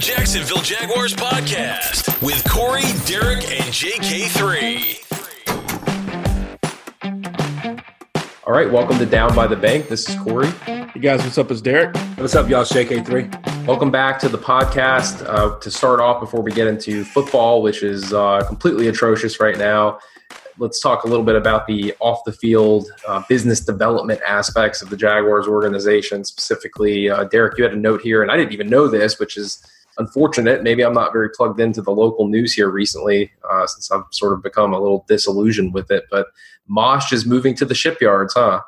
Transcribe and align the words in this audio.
Jacksonville 0.00 0.62
Jaguars 0.62 1.12
podcast 1.12 2.22
with 2.24 2.48
Corey, 2.48 2.84
Derek, 3.04 3.42
and 3.50 3.64
JK3. 3.74 5.04
All 8.46 8.52
right, 8.52 8.70
welcome 8.70 8.96
to 8.98 9.06
Down 9.06 9.34
by 9.34 9.48
the 9.48 9.56
Bank. 9.56 9.88
This 9.88 10.08
is 10.08 10.14
Corey. 10.20 10.46
Hey 10.66 11.00
guys, 11.00 11.24
what's 11.24 11.36
up? 11.36 11.50
It's 11.50 11.60
Derek. 11.60 11.96
What's 12.16 12.36
up, 12.36 12.48
y'all? 12.48 12.62
It's 12.62 12.72
JK3. 12.72 13.66
Welcome 13.66 13.90
back 13.90 14.20
to 14.20 14.28
the 14.28 14.38
podcast. 14.38 15.26
Uh, 15.28 15.58
to 15.58 15.68
start 15.68 15.98
off, 15.98 16.20
before 16.20 16.42
we 16.42 16.52
get 16.52 16.68
into 16.68 17.04
football, 17.04 17.60
which 17.60 17.82
is 17.82 18.12
uh, 18.12 18.44
completely 18.46 18.86
atrocious 18.86 19.40
right 19.40 19.58
now, 19.58 19.98
let's 20.58 20.78
talk 20.78 21.02
a 21.02 21.08
little 21.08 21.24
bit 21.24 21.34
about 21.34 21.66
the 21.66 21.92
off 21.98 22.20
the 22.24 22.32
field 22.32 22.88
uh, 23.08 23.20
business 23.28 23.58
development 23.58 24.20
aspects 24.24 24.80
of 24.80 24.90
the 24.90 24.96
Jaguars 24.96 25.48
organization. 25.48 26.24
Specifically, 26.24 27.10
uh, 27.10 27.24
Derek, 27.24 27.58
you 27.58 27.64
had 27.64 27.72
a 27.72 27.76
note 27.76 28.00
here, 28.00 28.22
and 28.22 28.30
I 28.30 28.36
didn't 28.36 28.52
even 28.52 28.70
know 28.70 28.86
this, 28.86 29.18
which 29.18 29.36
is 29.36 29.60
unfortunate. 29.98 30.62
Maybe 30.62 30.82
I'm 30.82 30.94
not 30.94 31.12
very 31.12 31.28
plugged 31.30 31.60
into 31.60 31.82
the 31.82 31.90
local 31.90 32.28
news 32.28 32.52
here 32.52 32.70
recently, 32.70 33.30
uh, 33.48 33.66
since 33.66 33.90
I've 33.90 34.04
sort 34.10 34.32
of 34.32 34.42
become 34.42 34.72
a 34.72 34.80
little 34.80 35.04
disillusioned 35.08 35.74
with 35.74 35.90
it. 35.90 36.04
But 36.10 36.28
Mosh 36.66 37.12
is 37.12 37.26
moving 37.26 37.54
to 37.56 37.64
the 37.64 37.74
shipyards, 37.74 38.34
huh? 38.34 38.62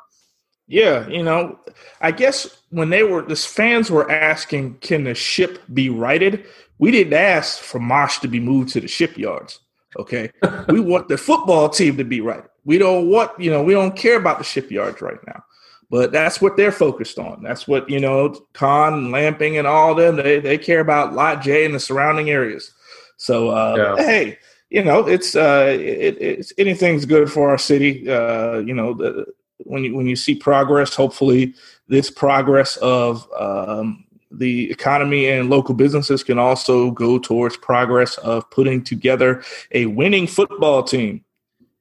Yeah, 0.67 1.07
you 1.09 1.21
know, 1.21 1.59
I 1.99 2.11
guess 2.11 2.61
when 2.69 2.89
they 2.89 3.03
were, 3.03 3.21
the 3.23 3.35
fans 3.35 3.91
were 3.91 4.09
asking, 4.09 4.75
can 4.75 5.03
the 5.03 5.13
ship 5.13 5.59
be 5.73 5.89
righted? 5.89 6.45
We 6.77 6.91
didn't 6.91 7.13
ask 7.13 7.59
for 7.59 7.79
Mosh 7.79 8.19
to 8.19 8.27
be 8.27 8.39
moved 8.39 8.69
to 8.69 8.79
the 8.79 8.87
shipyards. 8.87 9.59
Okay. 9.99 10.31
we 10.69 10.79
want 10.79 11.09
the 11.09 11.17
football 11.17 11.69
team 11.69 11.97
to 11.97 12.03
be 12.03 12.21
right. 12.21 12.43
We 12.63 12.77
don't 12.77 13.09
want, 13.09 13.37
you 13.39 13.51
know, 13.51 13.63
we 13.63 13.73
don't 13.73 13.95
care 13.95 14.17
about 14.17 14.37
the 14.37 14.43
shipyards 14.43 15.01
right 15.01 15.19
now. 15.27 15.43
But 15.91 16.13
that's 16.13 16.39
what 16.39 16.55
they're 16.55 16.71
focused 16.71 17.19
on. 17.19 17.43
That's 17.43 17.67
what, 17.67 17.89
you 17.89 17.99
know, 17.99 18.33
Khan, 18.53 19.11
Lamping, 19.11 19.57
and 19.57 19.67
all 19.67 19.93
them, 19.93 20.15
they, 20.15 20.39
they 20.39 20.57
care 20.57 20.79
about 20.79 21.13
Lot 21.13 21.43
J 21.43 21.65
and 21.65 21.75
the 21.75 21.81
surrounding 21.81 22.29
areas. 22.29 22.71
So, 23.17 23.49
uh, 23.49 23.75
yeah. 23.77 24.03
hey, 24.03 24.39
you 24.69 24.83
know, 24.85 25.05
it's, 25.05 25.35
uh, 25.35 25.67
it, 25.77 26.15
it's 26.21 26.53
anything's 26.57 27.05
good 27.05 27.29
for 27.29 27.49
our 27.49 27.57
city. 27.57 28.09
Uh, 28.09 28.59
you 28.59 28.73
know, 28.73 28.93
the, 28.93 29.25
when 29.65 29.83
you 29.83 29.93
when 29.93 30.07
you 30.07 30.15
see 30.15 30.33
progress, 30.33 30.95
hopefully 30.95 31.53
this 31.87 32.09
progress 32.09 32.77
of 32.77 33.27
um, 33.37 34.05
the 34.31 34.71
economy 34.71 35.27
and 35.27 35.49
local 35.49 35.75
businesses 35.75 36.23
can 36.23 36.39
also 36.39 36.91
go 36.91 37.19
towards 37.19 37.57
progress 37.57 38.17
of 38.19 38.49
putting 38.49 38.81
together 38.83 39.43
a 39.73 39.87
winning 39.87 40.25
football 40.25 40.83
team. 40.83 41.23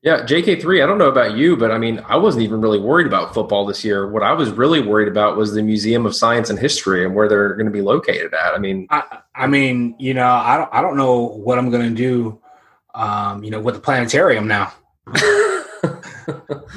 Yeah, 0.03 0.23
JK3, 0.23 0.83
I 0.83 0.87
don't 0.87 0.97
know 0.97 1.11
about 1.11 1.37
you, 1.37 1.59
but 1.59 1.71
I 1.71 1.77
mean, 1.77 2.03
I 2.09 2.17
wasn't 2.17 2.45
even 2.45 2.63
really 2.63 2.81
worried 2.81 3.07
about 3.07 3.35
football 3.35 3.67
this 3.67 3.85
year. 3.85 4.11
What 4.11 4.23
I 4.23 4.33
was 4.33 4.51
really 4.51 4.81
worried 4.81 5.09
about 5.09 5.37
was 5.37 5.53
the 5.53 5.63
Museum 5.63 6.07
of 6.07 6.15
Science 6.15 6.49
and 6.49 6.59
History 6.59 7.05
and 7.05 7.15
where 7.15 7.29
they're 7.29 7.53
going 7.53 7.67
to 7.67 7.73
be 7.73 7.83
located 7.83 8.33
at. 8.33 8.55
I 8.55 8.59
mean, 8.59 8.87
I, 8.89 9.19
I 9.35 9.47
mean, 9.47 9.95
you 9.99 10.15
know, 10.15 10.27
I 10.27 10.57
don't, 10.57 10.71
I 10.73 10.81
don't 10.81 10.97
know 10.97 11.29
what 11.29 11.59
I'm 11.59 11.71
going 11.71 11.87
to 11.91 11.95
do, 11.95 12.41
um, 12.95 13.45
you 13.45 13.51
know, 13.51 13.61
with 13.61 13.75
the 13.75 13.81
planetarium 13.83 14.49
now. 14.49 14.73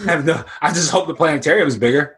I, 0.06 0.22
no, 0.26 0.44
I 0.62 0.74
just 0.74 0.92
hope 0.92 1.08
the 1.08 1.16
planetarium 1.16 1.68
is 1.68 1.78
bigger. 1.78 2.18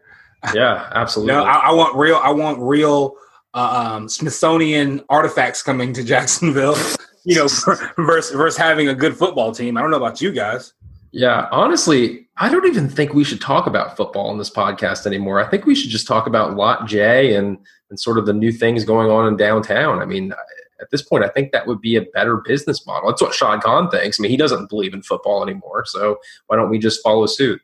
Yeah, 0.54 0.90
absolutely. 0.94 1.34
no, 1.34 1.44
I, 1.44 1.68
I, 1.68 1.72
want 1.72 1.96
real. 1.96 2.16
I 2.16 2.32
want 2.32 2.58
real 2.58 3.14
uh, 3.54 3.94
um, 3.94 4.08
Smithsonian 4.08 5.04
artifacts 5.08 5.62
coming 5.62 5.92
to 5.92 6.02
Jacksonville. 6.02 6.76
you 7.24 7.36
know, 7.36 7.48
versus 7.96 8.34
versus 8.34 8.56
having 8.56 8.88
a 8.88 8.94
good 8.94 9.16
football 9.16 9.52
team. 9.52 9.76
I 9.76 9.82
don't 9.82 9.90
know 9.90 9.96
about 9.96 10.20
you 10.20 10.32
guys. 10.32 10.72
Yeah, 11.12 11.48
honestly, 11.50 12.26
I 12.36 12.50
don't 12.50 12.66
even 12.66 12.88
think 12.88 13.14
we 13.14 13.24
should 13.24 13.40
talk 13.40 13.66
about 13.66 13.96
football 13.96 14.30
in 14.30 14.38
this 14.38 14.50
podcast 14.50 15.06
anymore. 15.06 15.40
I 15.40 15.48
think 15.48 15.64
we 15.64 15.74
should 15.74 15.90
just 15.90 16.06
talk 16.06 16.26
about 16.26 16.56
Lot 16.56 16.86
J 16.86 17.34
and 17.34 17.58
and 17.88 18.00
sort 18.00 18.18
of 18.18 18.26
the 18.26 18.32
new 18.32 18.52
things 18.52 18.84
going 18.84 19.10
on 19.10 19.28
in 19.28 19.36
downtown. 19.36 20.00
I 20.00 20.04
mean, 20.04 20.32
at 20.80 20.90
this 20.90 21.02
point, 21.02 21.24
I 21.24 21.28
think 21.28 21.52
that 21.52 21.66
would 21.66 21.80
be 21.80 21.96
a 21.96 22.02
better 22.02 22.36
business 22.36 22.86
model. 22.86 23.08
That's 23.08 23.22
what 23.22 23.34
Shad 23.34 23.62
Khan 23.62 23.90
thinks. 23.90 24.18
I 24.18 24.22
mean, 24.22 24.30
he 24.30 24.36
doesn't 24.36 24.68
believe 24.68 24.92
in 24.92 25.02
football 25.02 25.42
anymore, 25.42 25.84
so 25.86 26.18
why 26.48 26.56
don't 26.56 26.70
we 26.70 26.78
just 26.78 27.02
follow 27.02 27.26
suit? 27.26 27.60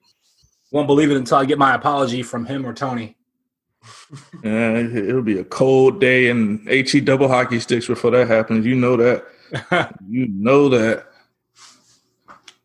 Won't 0.70 0.86
believe 0.86 1.10
it 1.10 1.16
until 1.16 1.38
I 1.38 1.44
get 1.44 1.58
my 1.58 1.74
apology 1.74 2.22
from 2.22 2.46
him 2.46 2.64
or 2.64 2.72
Tony. 2.72 3.16
yeah, 4.44 4.78
it'll 4.78 5.22
be 5.22 5.38
a 5.38 5.44
cold 5.44 6.00
day 6.00 6.28
in 6.28 6.64
HE 6.66 7.00
double 7.00 7.28
hockey 7.28 7.60
sticks 7.60 7.86
before 7.86 8.10
that 8.12 8.28
happens. 8.28 8.64
You 8.64 8.76
know 8.76 8.96
that. 8.96 9.26
you 10.08 10.28
know 10.28 10.68
that. 10.70 11.11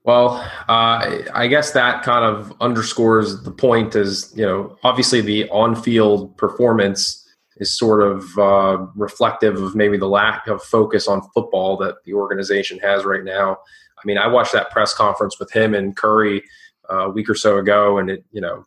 Well, 0.08 0.38
uh, 0.70 1.26
I 1.34 1.48
guess 1.50 1.72
that 1.72 2.02
kind 2.02 2.24
of 2.24 2.54
underscores 2.62 3.44
the 3.44 3.52
point. 3.52 3.94
Is 3.94 4.34
you 4.38 4.46
know, 4.46 4.78
obviously 4.82 5.20
the 5.20 5.50
on-field 5.50 6.38
performance 6.38 7.28
is 7.58 7.78
sort 7.78 8.02
of 8.02 8.38
uh, 8.38 8.86
reflective 8.96 9.62
of 9.62 9.76
maybe 9.76 9.98
the 9.98 10.08
lack 10.08 10.48
of 10.48 10.64
focus 10.64 11.10
on 11.10 11.28
football 11.34 11.76
that 11.78 11.96
the 12.06 12.14
organization 12.14 12.80
has 12.80 13.04
right 13.04 13.26
now. 13.26 13.58
I 13.98 14.02
mean, 14.06 14.18
I 14.18 14.28
watched 14.28 14.54
that 14.54 14.72
press 14.72 14.94
conference 14.94 15.40
with 15.40 15.52
him 15.52 15.76
and 15.76 15.94
Curry 15.94 16.42
uh, 16.90 17.08
a 17.08 17.10
week 17.10 17.30
or 17.30 17.36
so 17.36 17.58
ago, 17.58 17.98
and 17.98 18.10
it 18.10 18.24
you 18.32 18.40
know 18.40 18.64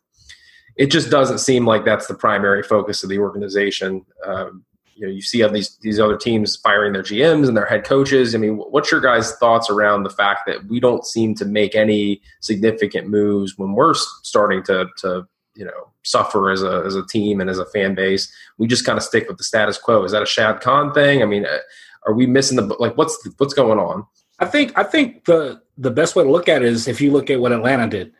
it 0.77 0.91
just 0.91 1.09
doesn't 1.09 1.39
seem 1.39 1.65
like 1.65 1.85
that's 1.85 2.05
the 2.05 2.13
primary 2.13 2.61
focus 2.61 3.01
of 3.01 3.09
the 3.09 3.17
organization. 3.17 4.05
Um, 4.23 4.63
you 4.95 5.05
know, 5.05 5.11
you 5.11 5.21
see 5.21 5.45
these 5.47 5.77
these 5.77 5.99
other 5.99 6.17
teams 6.17 6.55
firing 6.57 6.93
their 6.93 7.03
GMs 7.03 7.47
and 7.47 7.57
their 7.57 7.65
head 7.65 7.83
coaches. 7.83 8.35
I 8.35 8.37
mean, 8.37 8.57
what's 8.57 8.91
your 8.91 9.01
guys' 9.01 9.35
thoughts 9.37 9.69
around 9.69 10.03
the 10.03 10.09
fact 10.09 10.41
that 10.47 10.65
we 10.65 10.79
don't 10.79 11.05
seem 11.05 11.35
to 11.35 11.45
make 11.45 11.75
any 11.75 12.21
significant 12.39 13.07
moves 13.07 13.57
when 13.57 13.73
we're 13.73 13.93
starting 13.93 14.63
to 14.63 14.87
to 14.97 15.27
you 15.55 15.65
know 15.65 15.91
suffer 16.03 16.49
as 16.49 16.63
a 16.63 16.83
as 16.85 16.95
a 16.95 17.05
team 17.07 17.41
and 17.41 17.49
as 17.49 17.59
a 17.59 17.65
fan 17.65 17.95
base? 17.95 18.31
We 18.57 18.67
just 18.67 18.85
kind 18.85 18.97
of 18.97 19.03
stick 19.03 19.27
with 19.27 19.37
the 19.37 19.43
status 19.43 19.77
quo. 19.77 20.03
Is 20.03 20.11
that 20.11 20.23
a 20.23 20.27
Shad 20.27 20.61
Khan 20.61 20.93
thing? 20.93 21.21
I 21.21 21.25
mean, 21.25 21.45
uh, 21.45 21.59
are 22.05 22.13
we 22.13 22.27
missing 22.27 22.57
the 22.57 22.63
like? 22.79 22.97
What's 22.97 23.21
the, 23.23 23.33
what's 23.37 23.53
going 23.53 23.79
on? 23.79 24.05
I 24.39 24.45
think 24.45 24.77
I 24.77 24.83
think 24.83 25.25
the 25.25 25.61
the 25.77 25.91
best 25.91 26.15
way 26.15 26.23
to 26.23 26.31
look 26.31 26.49
at 26.49 26.61
it 26.61 26.67
is 26.67 26.87
if 26.87 27.01
you 27.01 27.11
look 27.11 27.29
at 27.29 27.39
what 27.39 27.51
Atlanta 27.51 27.87
did 27.87 28.13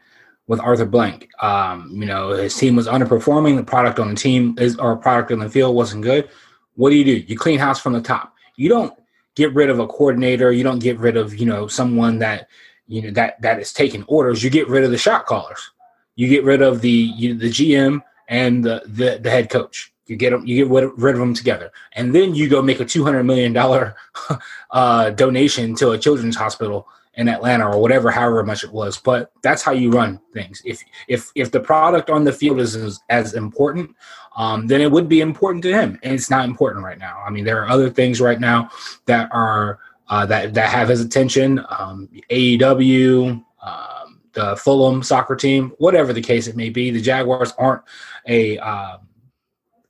with 0.47 0.59
Arthur 0.59 0.85
Blank. 0.85 1.29
Um, 1.41 1.89
you 1.93 2.05
know, 2.05 2.29
his 2.29 2.55
team 2.55 2.75
was 2.75 2.88
underperforming. 2.88 3.55
The 3.55 3.63
product 3.63 3.99
on 3.99 4.09
the 4.09 4.15
team 4.15 4.55
is 4.59 4.77
or 4.77 4.97
product 4.97 5.31
on 5.31 5.39
the 5.39 5.49
field 5.49 5.75
wasn't 5.75 6.03
good. 6.03 6.29
What 6.75 6.89
do 6.89 6.95
you 6.95 7.05
do? 7.05 7.17
You 7.27 7.37
clean 7.37 7.59
house 7.59 7.79
from 7.79 7.93
the 7.93 8.01
top. 8.01 8.33
You 8.55 8.69
don't 8.69 8.93
get 9.35 9.53
rid 9.53 9.69
of 9.69 9.79
a 9.79 9.87
coordinator. 9.87 10.51
You 10.51 10.63
don't 10.63 10.79
get 10.79 10.97
rid 10.99 11.17
of 11.17 11.35
you 11.35 11.45
know 11.45 11.67
someone 11.67 12.19
that 12.19 12.47
you 12.87 13.01
know 13.01 13.11
that 13.11 13.41
that 13.41 13.59
is 13.59 13.73
taking 13.73 14.03
orders. 14.03 14.43
You 14.43 14.49
get 14.49 14.67
rid 14.67 14.83
of 14.83 14.91
the 14.91 14.97
shot 14.97 15.25
callers. 15.25 15.71
You 16.15 16.27
get 16.27 16.43
rid 16.43 16.61
of 16.61 16.81
the 16.81 16.89
you, 16.89 17.33
the 17.35 17.49
GM 17.49 18.01
and 18.27 18.63
the, 18.63 18.81
the 18.85 19.19
the 19.21 19.29
head 19.29 19.49
coach. 19.49 19.93
You 20.07 20.17
get 20.17 20.31
them, 20.31 20.45
you 20.45 20.65
get 20.65 20.97
rid 20.97 21.15
of 21.15 21.19
them 21.19 21.33
together, 21.33 21.71
and 21.93 22.13
then 22.13 22.35
you 22.35 22.49
go 22.49 22.61
make 22.61 22.79
a 22.79 22.85
two 22.85 23.03
hundred 23.03 23.23
million 23.23 23.53
dollar 23.53 23.95
uh, 24.71 25.11
donation 25.11 25.75
to 25.75 25.91
a 25.91 25.97
children's 25.97 26.35
hospital 26.35 26.88
in 27.21 27.29
Atlanta 27.29 27.69
or 27.69 27.79
whatever, 27.79 28.09
however 28.09 28.43
much 28.43 28.63
it 28.63 28.71
was. 28.71 28.97
But 28.97 29.31
that's 29.43 29.61
how 29.61 29.71
you 29.71 29.91
run 29.91 30.19
things. 30.33 30.61
If 30.65 30.83
if 31.07 31.31
if 31.35 31.51
the 31.51 31.59
product 31.59 32.09
on 32.09 32.23
the 32.23 32.33
field 32.33 32.59
is 32.59 32.75
as, 32.75 32.99
as 33.09 33.35
important, 33.35 33.95
um, 34.35 34.67
then 34.67 34.81
it 34.81 34.91
would 34.91 35.07
be 35.07 35.21
important 35.21 35.63
to 35.63 35.71
him, 35.71 35.99
and 36.03 36.13
it's 36.13 36.29
not 36.29 36.45
important 36.45 36.83
right 36.83 36.97
now. 36.97 37.21
I 37.25 37.29
mean, 37.29 37.45
there 37.45 37.61
are 37.61 37.69
other 37.69 37.89
things 37.89 38.19
right 38.19 38.39
now 38.39 38.69
that 39.05 39.29
are 39.31 39.79
uh, 40.09 40.25
that 40.25 40.53
that 40.55 40.69
have 40.69 40.89
his 40.89 41.01
attention. 41.01 41.63
Um, 41.69 42.09
AEW. 42.29 43.45
Um, 43.63 44.21
the 44.33 44.55
Fulham 44.55 45.03
soccer 45.03 45.35
team, 45.35 45.73
whatever 45.77 46.13
the 46.13 46.21
case 46.21 46.47
it 46.47 46.55
may 46.55 46.69
be, 46.69 46.89
the 46.89 47.01
Jaguars 47.01 47.53
aren't 47.57 47.83
a 48.27 48.57
um, 48.59 49.00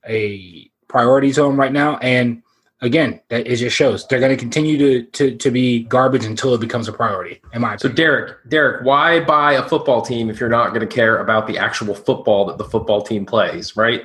a 0.06 0.68
priority 0.88 1.32
to 1.32 1.44
him 1.44 1.58
right 1.58 1.72
now, 1.72 1.96
and 1.98 2.42
again, 2.82 3.20
that 3.28 3.46
it 3.46 3.56
just 3.56 3.74
shows 3.74 4.06
they're 4.08 4.20
going 4.20 4.36
to 4.36 4.36
continue 4.36 4.76
to, 4.76 5.02
to 5.12 5.36
to 5.36 5.50
be 5.50 5.84
garbage 5.84 6.24
until 6.24 6.52
it 6.52 6.60
becomes 6.60 6.88
a 6.88 6.92
priority. 6.92 7.40
In 7.54 7.62
my 7.62 7.74
opinion. 7.74 7.78
so, 7.78 7.88
Derek, 7.88 8.48
Derek, 8.48 8.84
why 8.84 9.20
buy 9.20 9.54
a 9.54 9.66
football 9.66 10.02
team 10.02 10.28
if 10.28 10.38
you're 10.38 10.50
not 10.50 10.70
going 10.70 10.80
to 10.80 10.86
care 10.86 11.18
about 11.18 11.46
the 11.46 11.56
actual 11.56 11.94
football 11.94 12.44
that 12.46 12.58
the 12.58 12.64
football 12.64 13.00
team 13.00 13.24
plays, 13.24 13.76
right? 13.76 14.02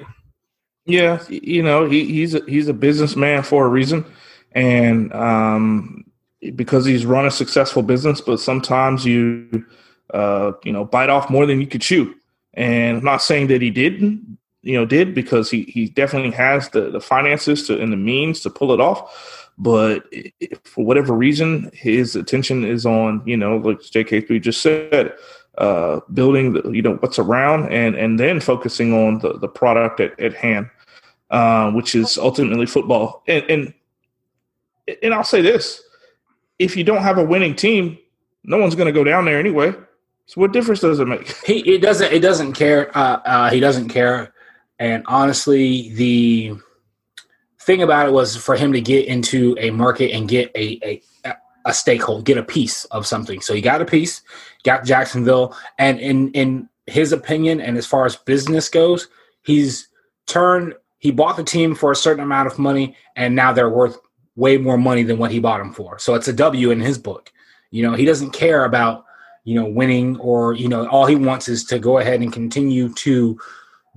Yeah, 0.86 1.22
you 1.28 1.62
know 1.64 1.90
he, 1.90 2.06
he's 2.06 2.34
a, 2.36 2.42
he's 2.48 2.70
a 2.70 2.74
businessman 2.74 3.44
for 3.44 3.66
a 3.66 3.70
reason, 3.70 4.06
and 4.54 5.14
um, 5.14 6.06
because 6.56 6.86
he's 6.86 7.06
run 7.06 7.26
a 7.26 7.32
successful 7.32 7.82
business. 7.82 8.22
But 8.22 8.40
sometimes 8.40 9.04
you 9.04 9.66
uh, 10.14 10.54
you 10.64 10.72
know 10.72 10.86
bite 10.86 11.10
off 11.10 11.30
more 11.30 11.46
than 11.46 11.60
you 11.60 11.68
could 11.68 11.82
chew. 11.82 12.14
And 12.54 12.98
I'm 12.98 13.04
not 13.04 13.22
saying 13.22 13.48
that 13.48 13.62
he 13.62 13.70
didn't, 13.70 14.40
you 14.62 14.74
know 14.74 14.86
did 14.86 15.14
because 15.14 15.50
he 15.50 15.64
he 15.64 15.88
definitely 15.88 16.32
has 16.32 16.70
the 16.70 16.90
the 16.90 17.02
finances 17.02 17.68
to 17.68 17.80
and 17.82 17.92
the 17.92 17.98
means 17.98 18.42
to 18.42 18.50
pull 18.50 18.72
it 18.72 18.80
off. 18.80 19.50
But 19.60 20.04
for 20.64 20.86
whatever 20.86 21.14
reason 21.14 21.72
his 21.74 22.16
attention 22.16 22.64
is 22.64 22.86
on 22.86 23.24
you 23.26 23.36
know 23.36 23.58
like 23.58 23.80
jk3 23.80 24.40
just 24.40 24.62
said 24.62 25.14
uh 25.58 26.00
building 26.14 26.54
the 26.54 26.70
you 26.70 26.84
know 26.84 26.96
what's 26.98 27.18
around 27.18 27.72
and 27.72 27.96
and 27.96 28.20
then 28.20 28.40
focusing 28.40 28.94
on 28.94 29.18
the 29.20 29.34
the 29.40 29.48
product 29.48 30.00
at, 30.00 30.20
at 30.20 30.36
hand 30.36 30.70
uh, 31.30 31.72
which 31.72 31.96
is 31.96 32.18
ultimately 32.18 32.66
football. 32.66 33.24
And 33.28 33.44
and 33.50 33.74
and 35.04 35.14
i'll 35.14 35.24
say 35.24 35.42
this 35.42 35.82
if 36.60 36.78
you 36.78 36.84
don't 36.84 37.02
have 37.02 37.18
a 37.18 37.24
winning 37.24 37.56
team 37.56 37.98
no 38.44 38.58
one's 38.58 38.76
going 38.76 38.88
to 38.88 38.94
go 38.94 39.04
down 39.04 39.26
there 39.26 39.38
anyway. 39.38 39.74
So 40.26 40.42
what 40.42 40.54
difference 40.54 40.80
does 40.80 41.00
it 41.00 41.08
make? 41.08 41.36
He 41.46 41.60
it 41.76 41.82
doesn't 41.82 42.12
it 42.12 42.20
doesn't 42.20 42.54
care 42.54 42.98
uh, 42.98 43.20
uh 43.26 43.50
he 43.50 43.60
doesn't 43.60 43.90
care 43.90 44.34
and 44.80 45.04
honestly, 45.08 45.94
the 45.94 46.54
thing 47.62 47.82
about 47.82 48.08
it 48.08 48.12
was 48.12 48.36
for 48.36 48.56
him 48.56 48.74
to 48.74 48.82
get 48.82 49.06
into 49.06 49.56
a 49.60 49.72
market 49.72 50.12
and 50.12 50.28
get 50.28 50.52
a 50.56 51.02
a, 51.26 51.34
a 51.66 51.74
stakeholder, 51.74 52.24
get 52.24 52.38
a 52.38 52.44
piece 52.44 52.86
of 52.86 53.06
something. 53.06 53.42
So 53.42 53.54
he 53.54 53.62
got 53.62 53.82
a 53.82 53.86
piece, 53.86 54.22
got 54.64 54.86
Jacksonville, 54.86 55.56
and 55.78 56.00
in 56.00 56.32
in 56.32 56.70
his 56.86 57.12
opinion, 57.12 57.60
and 57.60 57.78
as 57.78 57.86
far 57.86 58.06
as 58.06 58.16
business 58.16 58.70
goes, 58.70 59.08
he's 59.44 59.88
turned. 60.26 60.74
He 61.00 61.12
bought 61.12 61.38
the 61.38 61.44
team 61.44 61.76
for 61.76 61.92
a 61.92 61.96
certain 61.96 62.24
amount 62.24 62.48
of 62.48 62.58
money, 62.58 62.96
and 63.16 63.36
now 63.36 63.52
they're 63.54 63.70
worth 63.70 63.98
way 64.36 64.58
more 64.58 64.78
money 64.78 65.04
than 65.04 65.18
what 65.18 65.32
he 65.32 65.40
bought 65.40 65.60
them 65.60 65.74
for. 65.74 66.00
So 66.00 66.16
it's 66.16 66.28
a 66.28 66.34
W 66.34 66.72
in 66.72 66.80
his 66.80 66.98
book. 66.98 67.32
You 67.72 67.84
know, 67.84 67.96
he 67.96 68.06
doesn't 68.06 68.32
care 68.32 68.66
about 68.66 69.06
you 69.44 69.56
know 69.56 69.66
winning 69.66 70.18
or 70.20 70.54
you 70.54 70.68
know 70.68 70.88
all 70.88 71.06
he 71.06 71.16
wants 71.16 71.48
is 71.48 71.64
to 71.66 71.80
go 71.80 72.00
ahead 72.00 72.22
and 72.22 72.34
continue 72.34 72.94
to 72.94 73.40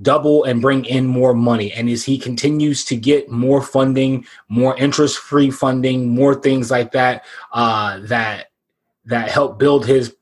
double 0.03 0.45
and 0.45 0.63
bring 0.63 0.85
in 0.85 1.07
more 1.07 1.35
money. 1.35 1.73
And 1.73 1.89
as 1.89 2.05
he 2.05 2.19
continues 2.19 2.85
to 2.87 2.97
get 2.97 3.31
more 3.31 3.63
funding, 3.63 4.25
more 4.49 4.77
interest-free 4.77 5.51
funding, 5.51 6.09
more 6.09 6.35
things 6.35 6.71
like 6.71 6.93
that, 6.93 7.25
uh, 7.53 8.01
that 8.05 8.47
that 9.07 9.29
help 9.31 9.59
build 9.59 9.87
his 9.87 10.15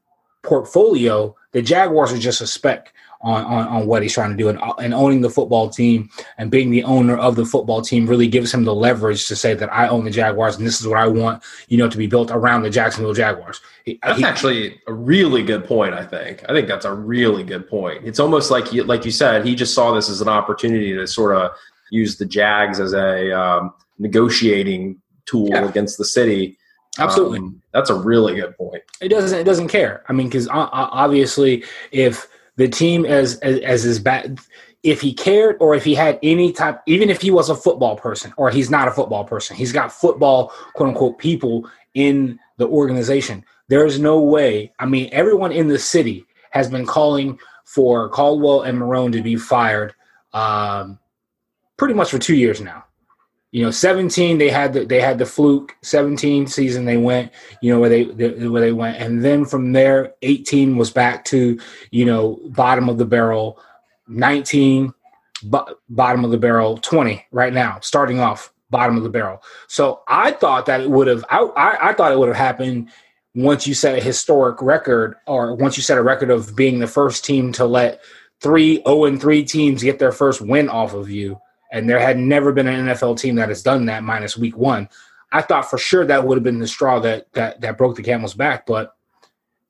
portfolio, 0.43 1.37
the 1.53 1.63
Jaguars 1.63 2.13
are 2.13 2.19
just 2.19 2.41
a 2.41 2.47
speck 2.47 2.95
on, 3.21 3.45
on, 3.45 3.69
on 3.69 3.87
what 3.87 4.03
he's 4.03 4.13
trying 4.13 4.31
to 4.31 4.37
do. 4.37 4.49
And, 4.49 4.61
and 4.79 4.95
owning 4.95 5.21
the 5.21 5.31
football 5.31 5.69
team 5.69 6.09
and 6.37 6.51
being 6.51 6.71
the 6.71 6.85
owner 6.85 7.17
of 7.17 7.37
the 7.37 7.45
football 7.45 7.83
team 7.83 8.07
really 8.07 8.29
gives 8.29 8.53
him 8.53 8.65
the 8.65 8.75
leverage 8.75 9.27
to 9.29 9.37
say 9.37 9.55
that 9.55 9.73
I 9.73 9.89
own 9.89 10.05
the 10.05 10.11
Jaguars 10.11 10.57
and 10.57 10.67
this 10.67 10.81
is 10.81 10.87
what 10.87 10.99
I 10.99 11.09
want, 11.09 11.43
you 11.69 11.79
know, 11.79 11.89
to 11.89 11.99
be 11.99 12.07
built 12.07 12.31
around 12.31 12.63
the 12.63 12.71
Jacksonville 12.71 13.15
Jaguars. 13.15 13.61
He, 13.85 13.99
that's 14.03 14.19
he, 14.19 14.25
actually 14.25 14.81
a 14.87 14.93
really 14.93 15.43
good 15.43 15.65
point. 15.65 15.95
I 15.95 16.05
think. 16.05 16.45
I 16.49 16.53
think 16.53 16.69
that's 16.69 16.85
a 16.85 16.93
really 16.93 17.43
good 17.43 17.69
point. 17.69 18.05
It's 18.05 18.21
almost 18.21 18.51
like 18.51 18.73
you, 18.73 18.85
like 18.85 19.05
you 19.05 19.11
said, 19.11 19.45
he 19.45 19.55
just 19.55 19.75
saw 19.75 19.93
this 19.93 20.09
as 20.09 20.21
an 20.21 20.29
opportunity 20.29 20.95
to 20.95 21.07
sort 21.07 21.37
of 21.37 21.53
use 21.91 22.19
the 22.19 22.27
Jags 22.27 22.81
as 22.81 22.93
a 22.93 23.33
um, 23.39 23.73
negotiating 23.99 25.01
tool 25.27 25.49
yeah. 25.49 25.69
against 25.69 25.99
the 25.99 26.05
city. 26.05 26.59
Absolutely, 26.99 27.39
um, 27.39 27.63
that's 27.73 27.91
a 27.91 27.95
really 27.95 28.35
good 28.35 28.57
point. 28.57 28.83
It 29.01 29.09
doesn't. 29.09 29.39
It 29.39 29.45
doesn't 29.45 29.69
care. 29.69 30.05
I 30.09 30.13
mean, 30.13 30.29
because 30.29 30.49
uh, 30.49 30.69
obviously, 30.73 31.65
if 31.93 32.29
the 32.59 32.69
team 32.69 33.07
as 33.07 33.39
as, 33.39 33.59
as 33.61 33.83
his 33.85 33.99
bad. 33.99 34.39
If 34.85 35.01
he 35.01 35.13
cared 35.13 35.57
or 35.59 35.75
if 35.75 35.83
he 35.83 35.95
had 35.95 36.21
any 36.23 36.53
type 36.53 36.83
even 36.87 37.11
if 37.11 37.21
he 37.21 37.33
was 37.33 37.49
a 37.49 37.55
football 37.57 37.97
person 37.97 38.33
or 38.37 38.49
he's 38.51 38.71
not 38.71 38.87
a 38.87 38.93
football 38.93 39.25
person 39.25 39.57
he's 39.57 39.73
got 39.73 39.93
football 39.93 40.53
quote 40.75 40.91
unquote 40.91 41.19
people 41.19 41.69
in 41.95 42.39
the 42.59 42.69
organization. 42.69 43.45
There's 43.67 43.99
no 43.99 44.21
way 44.21 44.73
i 44.79 44.87
mean 44.87 45.09
everyone 45.11 45.51
in 45.51 45.67
the 45.67 45.81
city 45.81 46.27
has 46.51 46.71
been 46.71 46.87
calling 46.87 47.41
for 47.65 48.09
caldwell 48.11 48.63
and 48.63 48.79
marrone 48.79 49.13
to 49.13 49.23
be 49.23 49.35
fired 49.37 49.95
um, 50.33 50.99
pretty 51.77 51.95
much 51.95 52.11
for 52.11 52.19
two 52.19 52.37
years 52.37 52.61
now 52.61 52.85
you 53.51 53.65
know 53.65 53.71
17 53.71 54.39
they 54.39 54.51
had 54.51 54.73
the, 54.73 54.85
they 54.85 55.01
had 55.01 55.19
the 55.19 55.27
fluke. 55.27 55.77
17 55.83 56.47
season 56.47 56.85
they 56.85 56.97
went 56.97 57.33
you 57.63 57.73
know 57.73 57.81
where 57.81 57.91
they, 57.91 58.05
where 58.05 58.61
they 58.61 58.73
went. 58.73 58.99
And 58.99 59.25
then 59.25 59.45
from 59.45 59.73
there 59.73 60.15
18 60.23 60.77
was 60.77 60.91
back 60.91 61.25
to 61.27 61.59
you 61.91 62.05
know 62.05 62.39
bottom 62.47 62.89
of 62.89 62.99
the 62.99 63.07
barrel. 63.07 63.61
19 64.09 64.93
bottom 65.89 66.25
of 66.25 66.31
the 66.31 66.39
barrel. 66.39 66.79
20 66.79 67.27
right 67.33 67.53
now 67.53 67.79
starting 67.81 68.21
off 68.21 68.53
bottom 68.71 68.97
of 68.97 69.03
the 69.03 69.09
barrel. 69.09 69.43
So 69.67 70.03
i 70.09 70.31
thought 70.31 70.67
that 70.67 70.81
it 70.81 70.91
would 70.91 71.07
have 71.07 71.25
I, 71.31 71.41
I, 71.41 71.89
I 71.91 71.93
thought 71.95 72.13
it 72.13 72.19
would 72.19 72.29
have 72.29 72.37
happened 72.37 72.91
once 73.35 73.67
you 73.67 73.75
set 73.75 73.97
a 73.97 74.03
historic 74.03 74.61
record 74.61 75.17
or 75.27 75.55
once 75.55 75.77
you 75.77 75.83
set 75.83 75.99
a 75.99 76.03
record 76.03 76.31
of 76.31 76.57
being 76.57 76.79
the 76.79 76.87
first 76.87 77.25
team 77.25 77.53
to 77.53 77.65
let 77.65 78.01
three 78.41 78.83
0 78.83 79.05
and 79.05 79.21
3 79.21 79.45
teams 79.45 79.83
get 79.83 79.99
their 79.99 80.13
first 80.13 80.41
win 80.41 80.69
off 80.69 80.93
of 80.95 81.09
you 81.11 81.41
and 81.71 81.89
there 81.89 81.99
had 81.99 82.19
never 82.19 82.53
been 82.53 82.67
an 82.67 82.87
NFL 82.87 83.19
team 83.19 83.35
that 83.37 83.49
has 83.49 83.63
done 83.63 83.87
that 83.87 84.05
minus 84.05 84.37
week 84.37 84.57
one. 84.57 84.89
I 85.33 85.43
thought 85.43 85.69
for 85.69 85.79
sure 85.79 86.07
that 86.07 86.25
would 86.25 86.37
have 86.37 86.45
been 86.45 86.59
the 86.59 86.67
straw 86.67 87.01
that 87.01 87.33
that 87.35 87.61
that 87.61 87.77
broke 87.77 87.97
the 87.97 88.03
camel's 88.03 88.35
back, 88.35 88.67
but 88.67 88.95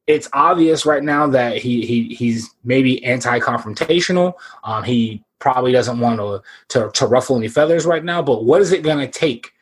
it's 0.06 0.28
obvious 0.32 0.86
right 0.86 1.02
now 1.02 1.26
that 1.28 1.58
he 1.58 1.84
he 1.84 2.14
he's 2.14 2.50
maybe 2.64 3.04
anti-confrontational. 3.04 4.34
Um, 4.64 4.82
he 4.82 5.22
probably 5.38 5.70
doesn't 5.70 6.00
want 6.00 6.18
to, 6.18 6.42
to 6.68 6.90
to 6.92 7.06
ruffle 7.06 7.36
any 7.36 7.48
feathers 7.48 7.86
right 7.86 8.04
now. 8.04 8.22
But 8.22 8.44
what 8.44 8.62
is 8.62 8.72
it 8.72 8.82
going 8.82 8.98
to 8.98 9.06
take 9.06 9.52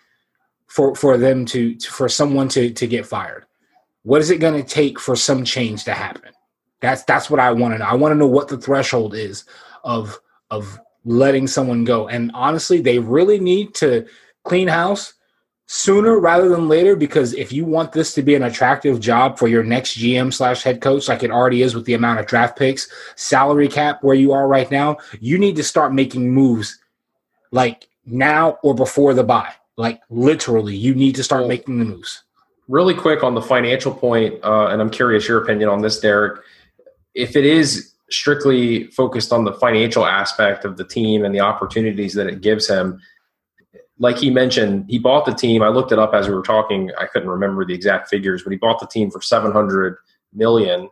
for 0.66 0.94
for 0.94 1.18
them 1.18 1.44
to, 1.46 1.74
to 1.74 1.90
for 1.90 2.08
someone 2.08 2.48
to 2.50 2.70
to 2.70 2.86
get 2.86 3.06
fired? 3.06 3.44
What 4.04 4.20
is 4.20 4.30
it 4.30 4.38
going 4.38 4.62
to 4.62 4.68
take 4.68 5.00
for 5.00 5.16
some 5.16 5.44
change 5.44 5.84
to 5.84 5.92
happen? 5.92 6.32
That's 6.80 7.02
that's 7.04 7.28
what 7.28 7.40
I 7.40 7.50
want 7.52 7.74
to 7.74 7.78
know. 7.78 7.86
I 7.86 7.94
want 7.94 8.12
to 8.12 8.16
know 8.16 8.26
what 8.26 8.48
the 8.48 8.58
threshold 8.58 9.14
is 9.14 9.44
of 9.82 10.18
of 10.50 10.78
letting 11.06 11.46
someone 11.46 11.84
go. 11.84 12.08
And 12.08 12.30
honestly, 12.34 12.80
they 12.80 12.98
really 12.98 13.38
need 13.38 13.74
to 13.76 14.06
clean 14.44 14.68
house 14.68 15.14
sooner 15.66 16.18
rather 16.20 16.48
than 16.48 16.68
later 16.68 16.94
because 16.94 17.32
if 17.34 17.52
you 17.52 17.64
want 17.64 17.92
this 17.92 18.14
to 18.14 18.22
be 18.22 18.34
an 18.34 18.42
attractive 18.42 19.00
job 19.00 19.38
for 19.38 19.48
your 19.48 19.64
next 19.64 19.96
GM 19.96 20.32
slash 20.32 20.62
head 20.62 20.80
coach, 20.80 21.08
like 21.08 21.22
it 21.22 21.30
already 21.30 21.62
is 21.62 21.74
with 21.74 21.84
the 21.86 21.94
amount 21.94 22.20
of 22.20 22.26
draft 22.26 22.58
picks, 22.58 22.88
salary 23.16 23.68
cap 23.68 24.02
where 24.02 24.14
you 24.14 24.32
are 24.32 24.46
right 24.46 24.70
now, 24.70 24.96
you 25.20 25.38
need 25.38 25.56
to 25.56 25.64
start 25.64 25.94
making 25.94 26.32
moves 26.32 26.78
like 27.52 27.88
now 28.04 28.58
or 28.62 28.74
before 28.74 29.14
the 29.14 29.24
buy. 29.24 29.52
Like 29.76 30.00
literally, 30.10 30.74
you 30.74 30.94
need 30.94 31.14
to 31.16 31.24
start 31.24 31.46
making 31.46 31.78
the 31.78 31.84
moves. 31.84 32.22
Really 32.68 32.94
quick 32.94 33.22
on 33.22 33.34
the 33.34 33.42
financial 33.42 33.94
point, 33.94 34.42
uh, 34.42 34.68
and 34.68 34.80
I'm 34.80 34.90
curious 34.90 35.28
your 35.28 35.42
opinion 35.42 35.68
on 35.68 35.82
this, 35.82 36.00
Derek. 36.00 36.40
If 37.14 37.36
it 37.36 37.44
is 37.44 37.92
strictly 38.10 38.84
focused 38.88 39.32
on 39.32 39.44
the 39.44 39.52
financial 39.52 40.06
aspect 40.06 40.64
of 40.64 40.76
the 40.76 40.84
team 40.84 41.24
and 41.24 41.34
the 41.34 41.40
opportunities 41.40 42.14
that 42.14 42.26
it 42.26 42.40
gives 42.40 42.68
him. 42.68 43.00
Like 43.98 44.18
he 44.18 44.30
mentioned, 44.30 44.84
he 44.88 44.98
bought 44.98 45.24
the 45.24 45.34
team. 45.34 45.62
I 45.62 45.68
looked 45.68 45.92
it 45.92 45.98
up 45.98 46.14
as 46.14 46.28
we 46.28 46.34
were 46.34 46.42
talking. 46.42 46.90
I 46.98 47.06
couldn't 47.06 47.30
remember 47.30 47.64
the 47.64 47.74
exact 47.74 48.08
figures, 48.08 48.42
but 48.42 48.52
he 48.52 48.58
bought 48.58 48.78
the 48.78 48.86
team 48.86 49.10
for 49.10 49.22
700 49.22 49.96
million. 50.32 50.90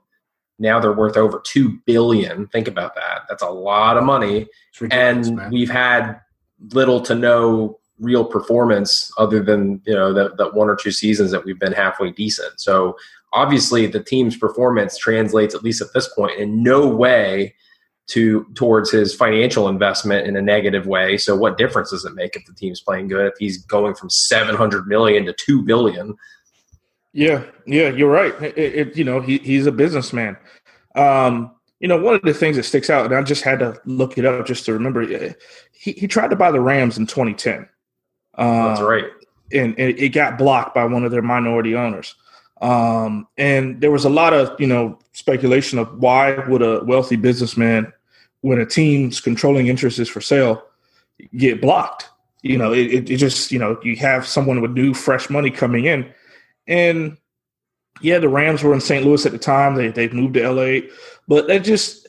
Now 0.58 0.80
they're 0.80 0.92
worth 0.92 1.16
over 1.16 1.40
2 1.44 1.80
billion. 1.84 2.46
Think 2.48 2.66
about 2.66 2.94
that. 2.94 3.22
That's 3.28 3.42
a 3.42 3.50
lot 3.50 3.96
of 3.96 4.04
money. 4.04 4.46
And 4.90 5.36
man. 5.36 5.50
we've 5.50 5.70
had 5.70 6.20
little 6.72 7.00
to 7.02 7.14
no 7.14 7.78
real 7.98 8.24
performance 8.24 9.12
other 9.18 9.42
than, 9.42 9.80
you 9.86 9.94
know, 9.94 10.12
that, 10.12 10.36
that 10.36 10.54
one 10.54 10.68
or 10.68 10.76
two 10.76 10.90
seasons 10.90 11.30
that 11.30 11.44
we've 11.44 11.58
been 11.58 11.72
halfway 11.72 12.10
decent. 12.10 12.60
So 12.60 12.96
obviously 13.34 13.86
the 13.86 14.02
team's 14.02 14.36
performance 14.36 14.96
translates 14.96 15.54
at 15.54 15.62
least 15.62 15.82
at 15.82 15.92
this 15.92 16.08
point 16.14 16.38
in 16.38 16.62
no 16.62 16.86
way 16.86 17.54
to 18.06 18.44
towards 18.54 18.90
his 18.90 19.14
financial 19.14 19.68
investment 19.68 20.26
in 20.26 20.36
a 20.36 20.42
negative 20.42 20.86
way. 20.86 21.16
So 21.16 21.34
what 21.36 21.56
difference 21.56 21.90
does 21.90 22.04
it 22.04 22.14
make 22.14 22.36
if 22.36 22.44
the 22.44 22.52
team's 22.52 22.80
playing 22.80 23.08
good 23.08 23.26
if 23.26 23.34
he's 23.38 23.64
going 23.64 23.94
from 23.94 24.10
700 24.10 24.86
million 24.86 25.24
to 25.26 25.32
2 25.32 25.62
billion? 25.62 26.14
Yeah 27.12 27.44
yeah 27.66 27.90
you're 27.90 28.10
right. 28.10 28.34
It, 28.42 28.58
it, 28.58 28.96
you 28.96 29.04
know 29.04 29.20
he, 29.20 29.38
he's 29.38 29.66
a 29.66 29.72
businessman. 29.72 30.36
Um 30.94 31.54
you 31.80 31.88
know 31.88 32.00
one 32.00 32.14
of 32.14 32.22
the 32.22 32.32
things 32.32 32.56
that 32.56 32.62
sticks 32.62 32.88
out 32.88 33.04
and 33.04 33.14
i 33.14 33.22
just 33.22 33.42
had 33.42 33.58
to 33.58 33.78
look 33.84 34.16
it 34.16 34.24
up 34.24 34.46
just 34.46 34.64
to 34.64 34.72
remember 34.72 35.02
he, 35.72 35.92
he 35.92 36.06
tried 36.06 36.30
to 36.30 36.36
buy 36.36 36.50
the 36.50 36.60
rams 36.60 36.96
in 36.96 37.06
2010 37.06 37.68
uh, 38.38 38.68
that's 38.68 38.80
right. 38.80 39.04
and, 39.52 39.78
and 39.78 39.98
it 39.98 40.08
got 40.10 40.38
blocked 40.38 40.74
by 40.74 40.84
one 40.84 41.04
of 41.04 41.10
their 41.10 41.20
minority 41.20 41.74
owners 41.74 42.14
um, 42.60 43.26
and 43.36 43.80
there 43.80 43.90
was 43.90 44.04
a 44.04 44.10
lot 44.10 44.32
of, 44.32 44.58
you 44.60 44.66
know, 44.66 44.98
speculation 45.12 45.78
of 45.78 45.98
why 45.98 46.36
would 46.48 46.62
a 46.62 46.84
wealthy 46.84 47.16
businessman, 47.16 47.92
when 48.42 48.60
a 48.60 48.66
team's 48.66 49.20
controlling 49.20 49.66
interest 49.66 49.98
is 49.98 50.08
for 50.08 50.20
sale, 50.20 50.62
get 51.36 51.60
blocked? 51.60 52.08
You 52.42 52.58
know, 52.58 52.72
it, 52.72 53.10
it 53.10 53.16
just, 53.16 53.50
you 53.50 53.58
know, 53.58 53.78
you 53.82 53.96
have 53.96 54.26
someone 54.26 54.60
with 54.60 54.72
new, 54.72 54.94
fresh 54.94 55.30
money 55.30 55.50
coming 55.50 55.86
in. 55.86 56.12
And 56.66 57.16
yeah, 58.00 58.18
the 58.18 58.28
Rams 58.28 58.62
were 58.62 58.74
in 58.74 58.80
St. 58.80 59.04
Louis 59.04 59.24
at 59.24 59.32
the 59.32 59.38
time. 59.38 59.74
They 59.74 59.88
they 59.88 60.08
moved 60.08 60.34
to 60.34 60.50
LA, 60.50 60.88
but 61.28 61.46
that 61.46 61.64
just 61.64 62.08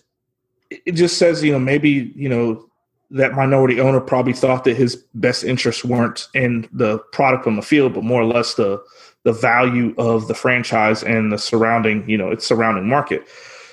it 0.70 0.94
just 0.94 1.18
says 1.18 1.44
you 1.44 1.52
know 1.52 1.60
maybe 1.60 2.12
you 2.16 2.28
know 2.28 2.68
that 3.12 3.34
minority 3.34 3.80
owner 3.80 4.02
probably 4.02 4.34
thought 4.34 4.64
that 4.64 4.76
his 4.76 4.96
best 5.14 5.44
interests 5.44 5.86
weren't 5.86 6.28
in 6.34 6.68
the 6.72 6.98
product 7.12 7.46
on 7.46 7.56
the 7.56 7.62
field, 7.62 7.94
but 7.94 8.04
more 8.04 8.22
or 8.22 8.26
less 8.26 8.56
the 8.56 8.82
the 9.26 9.34
value 9.34 9.94
of 9.98 10.28
the 10.28 10.36
franchise 10.36 11.04
and 11.04 11.34
the 11.34 11.38
surrounding, 11.38 12.08
you 12.08 12.18
know, 12.18 12.30
its 12.30 12.46
surrounding 12.46 12.88
market. 12.88 13.28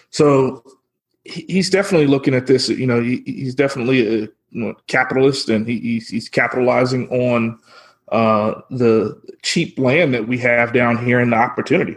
So 0.09 0.65
he's 1.25 1.69
definitely 1.69 2.07
looking 2.07 2.35
at 2.35 2.47
this. 2.47 2.71
You 2.71 2.87
know, 2.87 3.03
he, 3.03 3.23
he's 3.27 3.55
definitely 3.55 4.25
a 4.25 4.75
capitalist, 4.87 5.51
and 5.51 5.69
he, 5.69 5.79
he's, 5.79 6.09
he's, 6.09 6.29
capitalizing 6.29 7.07
on 7.11 7.59
uh, 8.09 8.61
the 8.71 9.21
cheap 9.43 9.79
land 9.79 10.15
that 10.15 10.27
we 10.27 10.39
have 10.39 10.73
down 10.73 11.05
here 11.05 11.21
and 11.21 11.33
the 11.33 11.37
opportunity. 11.37 11.97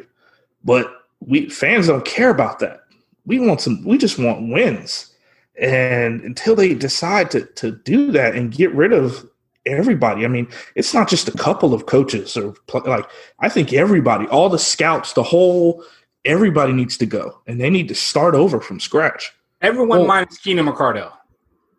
But 0.66 0.92
we 1.22 1.50
fans 1.50 1.88
don't 1.88 2.06
care 2.06 2.30
about 2.30 2.60
that. 2.60 2.84
We 3.26 3.40
want 3.40 3.62
some. 3.62 3.84
We 3.86 3.98
just 3.98 4.20
want 4.20 4.52
wins. 4.52 5.14
And 5.58 6.22
until 6.22 6.56
they 6.56 6.74
decide 6.74 7.32
to 7.32 7.46
to 7.46 7.72
do 7.72 8.12
that 8.12 8.36
and 8.36 8.52
get 8.52 8.74
rid 8.74 8.92
of 8.92 9.30
everybody. 9.66 10.26
I 10.26 10.28
mean, 10.28 10.48
it's 10.76 10.94
not 10.94 11.10
just 11.10 11.28
a 11.28 11.32
couple 11.32 11.74
of 11.74 11.86
coaches 11.86 12.38
or 12.38 12.56
like 12.86 13.10
I 13.40 13.50
think 13.50 13.74
everybody, 13.74 14.28
all 14.28 14.50
the 14.50 14.60
scouts, 14.60 15.14
the 15.14 15.24
whole 15.24 15.84
everybody 16.24 16.74
needs 16.74 16.98
to 16.98 17.06
go 17.06 17.40
and 17.48 17.60
they 17.60 17.70
need 17.70 17.88
to 17.88 17.96
start 17.96 18.36
over 18.36 18.60
from 18.60 18.80
scratch. 18.80 19.34
Everyone 19.62 20.00
well, 20.00 20.08
minus 20.08 20.38
Keenan 20.38 20.66
McCardell. 20.66 21.12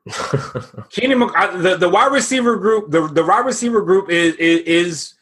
Keenan, 0.91 1.19
the, 1.19 1.77
the 1.79 1.89
wide 1.89 2.13
receiver 2.13 2.57
group, 2.57 2.91
the, 2.91 3.09
the 3.09 3.25
wide 3.25 3.45
receiver 3.45 3.83
group 3.83 4.09
is 4.09 4.35
is, 4.37 4.61
is 4.61 5.15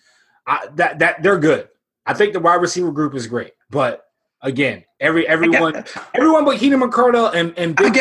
uh, 0.46 0.58
that 0.74 0.98
that 0.98 1.22
they're 1.22 1.38
good. 1.38 1.68
I 2.06 2.12
think 2.12 2.34
the 2.34 2.40
wide 2.40 2.60
receiver 2.60 2.92
group 2.92 3.14
is 3.14 3.26
great, 3.26 3.52
but 3.70 4.08
again, 4.42 4.84
every 5.00 5.26
everyone, 5.26 5.84
everyone 6.14 6.44
but 6.44 6.58
Keenan 6.58 6.80
McCardell 6.80 7.34
and 7.34 7.58
and 7.58 7.74
Big, 7.74 7.98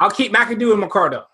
I'll 0.00 0.10
keep 0.10 0.32
McAdoo 0.32 0.72
and 0.72 0.82
McCardell. 0.82 1.26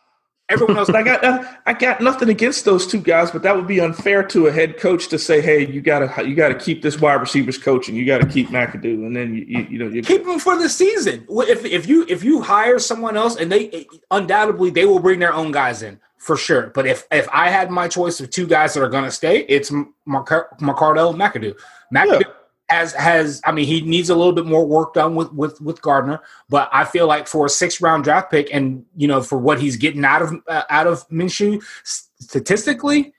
Everyone 0.51 0.77
else, 0.77 0.91
I 0.91 1.03
got 1.03 1.47
I 1.65 1.73
got 1.73 2.01
nothing 2.01 2.29
against 2.29 2.65
those 2.65 2.87
two 2.87 3.01
guys, 3.01 3.31
but 3.31 3.43
that 3.43 3.55
would 3.55 3.67
be 3.69 3.81
unfair 3.81 4.23
to 4.25 4.49
a 4.49 4.53
head 4.53 4.79
coach 4.79 5.09
to 5.09 5.19
say, 5.19 5.41
"Hey, 5.41 5.67
you 5.67 5.81
gotta 5.81 6.29
you 6.29 6.35
gotta 6.35 6.57
keep 6.57 6.83
this 6.83 7.01
wide 7.01 7.15
receivers 7.21 7.57
coaching. 7.57 7.95
You 7.95 8.05
got 8.05 8.19
to 8.19 8.27
keep 8.27 8.49
McAdoo, 8.49 9.07
and 9.07 9.15
then 9.15 9.35
you 9.35 9.45
you, 9.47 9.67
you 9.71 9.79
know 9.79 9.89
you 9.89 10.03
keep 10.03 10.25
them 10.25 10.41
for 10.41 10.59
the 10.59 10.69
season. 10.69 11.25
If 11.31 11.65
if 11.65 11.87
you 11.87 12.05
if 12.09 12.25
you 12.25 12.43
hire 12.43 12.81
someone 12.81 13.17
else, 13.17 13.37
and 13.37 13.51
they 13.51 13.87
undoubtedly 14.11 14.71
they 14.71 14.85
will 14.85 15.01
bring 15.01 15.21
their 15.21 15.33
own 15.33 15.53
guys 15.53 15.83
in 15.83 16.01
for 16.19 16.37
sure. 16.37 16.73
But 16.75 16.87
if 16.87 17.07
if 17.13 17.29
I 17.33 17.49
had 17.49 17.71
my 17.71 17.87
choice 17.87 18.21
of 18.21 18.31
two 18.31 18.47
guys 18.47 18.75
that 18.75 18.83
are 18.83 18.89
going 18.89 19.05
to 19.05 19.11
stay, 19.11 19.41
it's 19.49 19.71
McCardell, 19.71 21.15
McAdoo. 21.17 21.55
McAdoo. 21.95 22.21
Yeah 22.21 22.33
has 22.71 22.93
has 22.95 23.41
I 23.45 23.53
mean 23.53 23.67
he 23.67 23.81
needs 23.81 24.11
a 24.11 24.15
little 24.15 24.33
bit 24.33 24.47
more 24.47 24.65
work 24.65 24.95
done 24.95 25.17
with 25.17 25.33
with 25.33 25.61
with 25.61 25.83
Gardner, 25.83 26.21
but 26.49 26.69
I 26.73 26.85
feel 26.85 27.07
like 27.07 27.27
for 27.27 27.47
a 27.47 27.49
six 27.49 27.81
round 27.81 28.05
draft 28.05 28.31
pick 28.31 28.49
and 28.55 28.85
you 28.97 29.09
know 29.09 29.23
for 29.23 29.39
what 29.39 29.61
he's 29.61 29.77
getting 29.77 30.05
out 30.05 30.23
of 30.23 30.35
uh, 30.47 30.63
out 30.71 30.87
of 30.87 31.07
Minshew 31.09 31.63
statistically, 31.85 33.13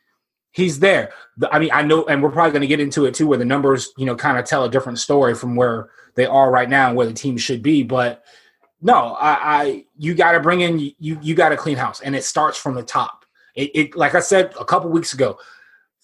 he's 0.52 0.80
there. 0.80 1.12
I 1.52 1.60
mean 1.60 1.70
I 1.74 1.82
know, 1.82 2.06
and 2.06 2.24
we're 2.24 2.32
probably 2.32 2.52
going 2.52 2.62
to 2.62 2.68
get 2.68 2.80
into 2.80 3.06
it 3.06 3.14
too, 3.14 3.28
where 3.28 3.38
the 3.38 3.46
numbers 3.46 3.92
you 3.98 4.06
know 4.06 4.16
kind 4.16 4.38
of 4.38 4.46
tell 4.46 4.64
a 4.64 4.72
different 4.72 5.00
story 5.00 5.36
from 5.36 5.56
where 5.56 5.90
they 6.16 6.26
are 6.26 6.50
right 6.50 6.70
now 6.70 6.88
and 6.88 6.96
where 6.98 7.08
the 7.08 7.14
team 7.14 7.38
should 7.38 7.62
be, 7.62 7.84
but. 7.84 8.24
No, 8.84 9.14
I, 9.14 9.38
I 9.44 9.86
you 10.00 10.16
got 10.16 10.32
to 10.32 10.40
bring 10.40 10.62
in 10.62 10.80
you 10.80 11.20
you 11.22 11.36
got 11.36 11.50
to 11.50 11.56
clean 11.56 11.78
house, 11.78 12.02
and 12.02 12.16
it 12.16 12.24
starts 12.24 12.58
from 12.58 12.74
the 12.74 12.82
top. 12.82 13.26
It, 13.54 13.70
it 13.76 13.96
like 13.96 14.16
I 14.16 14.22
said 14.22 14.56
a 14.60 14.66
couple 14.66 14.90
weeks 14.90 15.14
ago, 15.14 15.38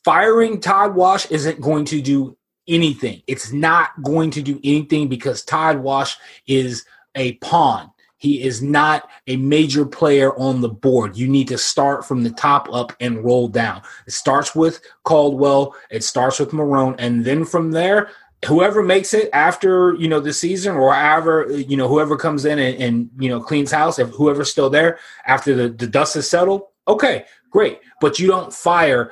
firing 0.06 0.62
Todd 0.62 0.94
Wash 0.94 1.26
isn't 1.32 1.60
going 1.60 1.86
to 1.86 2.04
do 2.04 2.38
anything. 2.68 3.22
It's 3.28 3.52
not 3.52 4.02
going 4.04 4.32
to 4.32 4.42
do 4.42 4.60
anything 4.64 5.08
because 5.08 5.44
Todd 5.44 5.80
Wash 5.80 6.18
is 6.48 6.86
a 7.16 7.34
pawn. 7.36 7.92
He 8.18 8.42
is 8.42 8.64
not 8.64 9.10
a 9.28 9.38
major 9.38 9.86
player 9.86 10.36
on 10.38 10.62
the 10.62 10.70
board. 10.70 11.16
You 11.16 11.28
need 11.28 11.48
to 11.50 11.58
start 11.58 12.04
from 12.04 12.24
the 12.24 12.32
top 12.32 12.68
up 12.74 12.94
and 13.00 13.24
roll 13.24 13.48
down. 13.48 13.84
It 14.08 14.14
starts 14.14 14.56
with 14.56 14.82
Caldwell, 15.04 15.76
it 15.92 16.04
starts 16.04 16.40
with 16.40 16.50
Marrone, 16.50 16.96
and 16.98 17.24
then 17.24 17.46
from 17.46 17.72
there, 17.72 18.10
whoever 18.46 18.84
makes 18.84 19.14
it 19.14 19.30
after 19.34 19.96
you 19.96 20.08
know 20.08 20.20
the 20.20 20.34
season 20.34 20.76
or 20.76 20.94
however 20.94 21.48
you 21.50 21.76
know 21.76 21.88
whoever 21.88 22.16
comes 22.16 22.46
in 22.46 22.60
and, 22.60 22.82
and 22.82 23.10
you 23.18 23.30
know 23.30 23.40
cleans 23.40 23.72
house 23.72 23.98
if 23.98 24.10
whoever's 24.10 24.52
still 24.52 24.70
there 24.70 25.00
after 25.26 25.56
the, 25.56 25.70
the 25.70 25.88
dust 25.88 26.14
has 26.14 26.30
settled 26.30 26.62
okay 26.88 27.26
great 27.50 27.80
but 28.00 28.20
you 28.20 28.28
don't 28.28 28.54
fire 28.54 29.12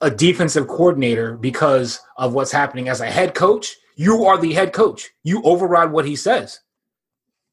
a 0.00 0.10
defensive 0.10 0.68
coordinator 0.68 1.36
because 1.36 2.00
of 2.16 2.34
what's 2.34 2.52
happening 2.52 2.88
as 2.88 3.00
a 3.00 3.10
head 3.10 3.34
coach. 3.34 3.76
You 3.96 4.26
are 4.26 4.38
the 4.38 4.52
head 4.52 4.72
coach. 4.72 5.10
You 5.24 5.42
override 5.42 5.90
what 5.90 6.04
he 6.04 6.14
says. 6.14 6.60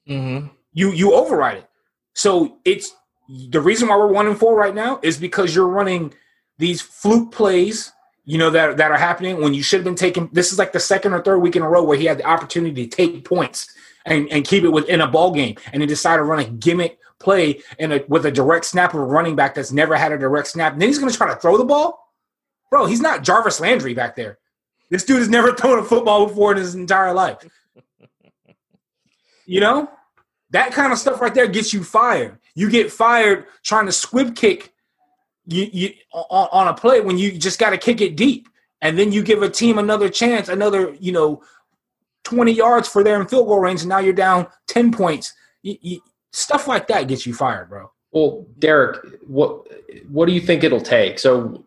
Mm-hmm. 0.08 0.48
You 0.74 0.92
you 0.92 1.14
override 1.14 1.58
it. 1.58 1.70
So 2.14 2.60
it's 2.66 2.96
the 3.28 3.62
reason 3.62 3.88
why 3.88 3.98
we're 3.98 4.12
one 4.12 4.28
and 4.28 4.38
four 4.38 4.56
right 4.56 4.76
now 4.76 5.00
is 5.02 5.18
because 5.18 5.56
you're 5.56 5.68
running 5.68 6.14
these 6.60 6.82
fluke 6.82 7.32
plays, 7.32 7.92
you 8.24 8.38
know, 8.38 8.52
that 8.52 8.78
that 8.78 8.92
are 8.92 8.98
happening 8.98 9.42
when 9.42 9.54
you 9.54 9.64
should 9.64 9.80
have 9.80 9.86
been 9.86 9.96
taking. 9.96 10.30
This 10.32 10.52
is 10.52 10.60
like 10.60 10.72
the 10.72 10.80
second 10.80 11.14
or 11.14 11.22
third 11.22 11.40
week 11.40 11.56
in 11.56 11.64
a 11.64 11.70
row 11.70 11.84
where 11.84 11.98
he 11.98 12.06
had 12.06 12.20
the 12.20 12.26
opportunity 12.26 12.88
to 12.88 12.96
take 12.96 13.26
points 13.26 13.68
and, 14.06 14.32
and 14.32 14.46
keep 14.46 14.64
it 14.64 14.70
within 14.70 15.02
a 15.02 15.08
ball 15.08 15.32
game, 15.32 15.56
and 15.74 15.82
he 15.82 15.88
decided 15.88 16.18
to 16.18 16.24
run 16.24 16.40
a 16.40 16.48
gimmick 16.48 17.00
play 17.20 17.62
in 17.80 17.92
a, 17.92 18.04
with 18.08 18.26
a 18.26 18.32
direct 18.32 18.66
snap 18.66 18.94
of 18.94 19.00
a 19.00 19.04
running 19.04 19.36
back 19.36 19.56
that's 19.56 19.72
never 19.72 19.96
had 19.96 20.12
a 20.12 20.18
direct 20.18 20.48
snap. 20.48 20.74
And 20.74 20.82
then 20.82 20.90
he's 20.90 21.00
going 21.00 21.12
to 21.12 21.18
try 21.18 21.34
to 21.34 21.40
throw 21.40 21.58
the 21.58 21.66
ball. 21.66 22.05
Bro, 22.76 22.88
he's 22.88 23.00
not 23.00 23.24
Jarvis 23.24 23.62
Landry 23.62 23.94
back 23.94 24.18
there. 24.18 24.38
This 24.90 25.06
dude 25.06 25.20
has 25.20 25.30
never 25.30 25.54
thrown 25.56 25.80
a 25.80 25.84
football 25.84 26.28
before 26.28 26.52
in 26.52 26.58
his 26.58 26.76
entire 26.76 27.14
life. 27.14 27.38
You 29.46 29.62
know? 29.62 29.90
That 30.50 30.74
kind 30.74 30.92
of 30.92 31.00
stuff 31.00 31.22
right 31.22 31.34
there 31.34 31.48
gets 31.48 31.74
you 31.74 31.86
fired. 31.86 32.38
You 32.54 32.70
get 32.70 32.92
fired 32.92 33.46
trying 33.64 33.86
to 33.86 33.94
squib 33.94 34.36
kick 34.36 34.74
you, 35.46 35.70
you 35.72 35.94
on, 36.12 36.50
on 36.52 36.68
a 36.68 36.74
play 36.74 37.00
when 37.00 37.18
you 37.18 37.32
just 37.32 37.60
got 37.60 37.70
to 37.70 37.78
kick 37.78 38.02
it 38.02 38.18
deep. 38.18 38.50
And 38.82 39.00
then 39.00 39.14
you 39.14 39.24
give 39.24 39.42
a 39.42 39.50
team 39.50 39.78
another 39.78 40.10
chance, 40.10 40.50
another, 40.50 40.94
you 41.00 41.14
know, 41.14 41.42
20 42.26 42.52
yards 42.52 42.90
for 42.90 43.06
their 43.06 43.22
in 43.22 43.26
field 43.26 43.48
goal 43.48 43.60
range, 43.60 43.84
and 43.84 43.90
now 43.90 44.00
you're 44.00 44.12
down 44.12 44.48
10 44.68 44.92
points. 44.92 45.34
You, 45.62 45.78
you, 45.80 46.02
stuff 46.34 46.68
like 46.68 46.88
that 46.88 47.08
gets 47.08 47.26
you 47.26 47.34
fired, 47.34 47.70
bro. 47.70 47.90
Well, 48.16 48.46
Derek, 48.60 49.06
what 49.28 49.68
what 50.08 50.26
do 50.26 50.32
you 50.32 50.40
think 50.40 50.64
it'll 50.64 50.80
take? 50.80 51.20
So 51.20 51.65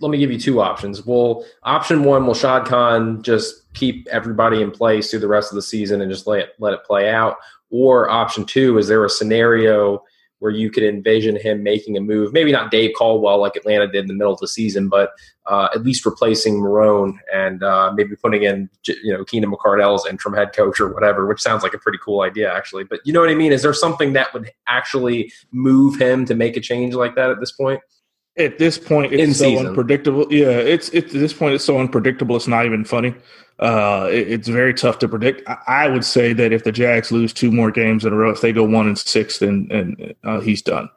let 0.00 0.10
me 0.10 0.18
give 0.18 0.32
you 0.32 0.38
two 0.38 0.60
options. 0.60 1.06
Well, 1.06 1.44
option 1.62 2.04
one, 2.04 2.26
will 2.26 2.34
Shad 2.34 2.66
Khan 2.66 3.22
just 3.22 3.72
keep 3.74 4.06
everybody 4.08 4.60
in 4.60 4.70
place 4.70 5.10
through 5.10 5.20
the 5.20 5.28
rest 5.28 5.52
of 5.52 5.56
the 5.56 5.62
season 5.62 6.00
and 6.00 6.10
just 6.10 6.26
let 6.26 6.40
it, 6.40 6.50
let 6.58 6.74
it 6.74 6.84
play 6.84 7.10
out? 7.10 7.36
Or 7.70 8.10
option 8.10 8.44
two, 8.44 8.78
is 8.78 8.88
there 8.88 9.04
a 9.04 9.10
scenario 9.10 10.02
where 10.40 10.52
you 10.52 10.70
could 10.70 10.82
envision 10.82 11.36
him 11.36 11.62
making 11.62 11.96
a 11.96 12.00
move? 12.00 12.32
Maybe 12.32 12.52
not 12.52 12.70
Dave 12.70 12.90
Caldwell 12.96 13.38
like 13.38 13.56
Atlanta 13.56 13.86
did 13.86 14.02
in 14.02 14.08
the 14.08 14.14
middle 14.14 14.32
of 14.32 14.40
the 14.40 14.48
season, 14.48 14.88
but 14.88 15.12
uh, 15.46 15.68
at 15.74 15.82
least 15.82 16.04
replacing 16.04 16.56
Marrone 16.56 17.18
and 17.32 17.62
uh, 17.62 17.92
maybe 17.94 18.16
putting 18.16 18.42
in 18.42 18.68
you 18.86 19.12
know 19.12 19.24
Keenan 19.24 19.50
McCardell's 19.50 20.06
interim 20.06 20.34
head 20.34 20.52
coach 20.54 20.80
or 20.80 20.92
whatever, 20.92 21.26
which 21.26 21.40
sounds 21.40 21.62
like 21.62 21.74
a 21.74 21.78
pretty 21.78 21.98
cool 22.04 22.22
idea 22.22 22.52
actually. 22.52 22.84
But 22.84 23.00
you 23.04 23.12
know 23.12 23.20
what 23.20 23.30
I 23.30 23.34
mean? 23.34 23.52
Is 23.52 23.62
there 23.62 23.74
something 23.74 24.12
that 24.14 24.32
would 24.34 24.50
actually 24.66 25.32
move 25.52 26.00
him 26.00 26.24
to 26.26 26.34
make 26.34 26.56
a 26.56 26.60
change 26.60 26.94
like 26.94 27.14
that 27.14 27.30
at 27.30 27.40
this 27.40 27.52
point? 27.52 27.80
At 28.36 28.58
this 28.58 28.78
point 28.78 29.12
it's 29.12 29.22
In 29.22 29.34
so 29.34 29.44
season. 29.44 29.66
unpredictable. 29.68 30.26
Yeah, 30.30 30.48
it's 30.48 30.88
it's 30.90 31.14
at 31.14 31.20
this 31.20 31.32
point 31.32 31.54
it's 31.54 31.64
so 31.64 31.78
unpredictable. 31.78 32.36
It's 32.36 32.48
not 32.48 32.66
even 32.66 32.84
funny. 32.84 33.14
Uh, 33.60 34.08
it, 34.10 34.28
it's 34.32 34.48
very 34.48 34.74
tough 34.74 34.98
to 34.98 35.08
predict. 35.08 35.48
I, 35.48 35.58
I, 35.66 35.88
would 35.88 36.04
say 36.04 36.32
that 36.32 36.52
if 36.52 36.64
the 36.64 36.72
Jags 36.72 37.12
lose 37.12 37.32
two 37.32 37.52
more 37.52 37.70
games 37.70 38.04
in 38.04 38.12
a 38.12 38.16
row, 38.16 38.30
if 38.30 38.40
they 38.40 38.52
go 38.52 38.64
one 38.64 38.88
and 38.88 38.98
six, 38.98 39.38
then 39.38 39.68
and 39.70 40.14
uh, 40.24 40.40
he's 40.40 40.60
done. 40.60 40.90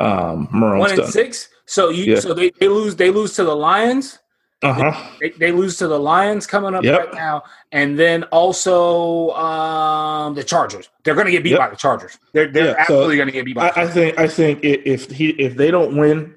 Um, 0.00 0.48
one 0.60 0.90
and 0.90 0.98
done. 0.98 1.10
six. 1.10 1.48
So 1.66 1.90
you 1.90 2.14
yeah. 2.14 2.20
so 2.20 2.34
they, 2.34 2.50
they 2.58 2.68
lose 2.68 2.96
they 2.96 3.10
lose 3.10 3.34
to 3.34 3.44
the 3.44 3.54
Lions. 3.54 4.18
Uh-huh. 4.60 5.08
They, 5.20 5.30
they, 5.30 5.52
lose 5.52 5.76
to 5.76 5.86
the 5.86 6.00
Lions 6.00 6.44
coming 6.44 6.74
up 6.74 6.82
yep. 6.82 6.98
right 6.98 7.14
now, 7.14 7.44
and 7.70 7.96
then 7.96 8.24
also 8.24 9.30
um, 9.30 10.34
the 10.34 10.42
Chargers. 10.42 10.88
They're 11.04 11.14
going 11.14 11.26
to 11.26 11.30
get 11.30 11.44
beat 11.44 11.50
yep. 11.50 11.60
by 11.60 11.70
the 11.70 11.76
Chargers. 11.76 12.18
They're 12.32 12.48
they're 12.48 12.72
yeah, 12.72 12.74
absolutely 12.76 13.14
so 13.14 13.18
going 13.18 13.28
to 13.28 13.32
get 13.32 13.44
beat 13.44 13.54
by. 13.54 13.68
I, 13.68 13.82
I, 13.82 13.86
think 13.86 14.18
I 14.18 14.26
think 14.26 14.64
if 14.64 15.12
he 15.12 15.28
if 15.30 15.54
they 15.54 15.70
don't 15.70 15.96
win 15.96 16.34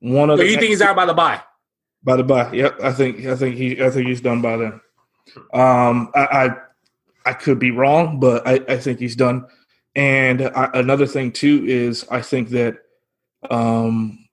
one 0.00 0.30
of 0.30 0.38
so 0.38 0.44
you 0.44 0.56
think 0.56 0.70
he's 0.70 0.82
out 0.82 0.96
by 0.96 1.06
the 1.06 1.14
bye? 1.14 1.42
By 2.04 2.16
the 2.16 2.24
bye, 2.24 2.52
yep. 2.52 2.80
I 2.82 2.92
think 2.92 3.26
I 3.26 3.34
think 3.34 3.56
he 3.56 3.82
I 3.82 3.90
think 3.90 4.06
he's 4.06 4.20
done 4.20 4.40
by 4.40 4.56
then. 4.56 4.80
Um, 5.52 6.10
I 6.14 6.26
I, 6.30 6.56
I 7.26 7.32
could 7.32 7.58
be 7.58 7.70
wrong, 7.70 8.20
but 8.20 8.46
I, 8.46 8.60
I 8.68 8.76
think 8.78 9.00
he's 9.00 9.16
done. 9.16 9.46
And 9.94 10.42
I, 10.42 10.70
another 10.74 11.06
thing 11.06 11.32
too 11.32 11.64
is 11.66 12.06
I 12.10 12.20
think 12.20 12.50
that 12.50 12.78
um, 13.50 14.26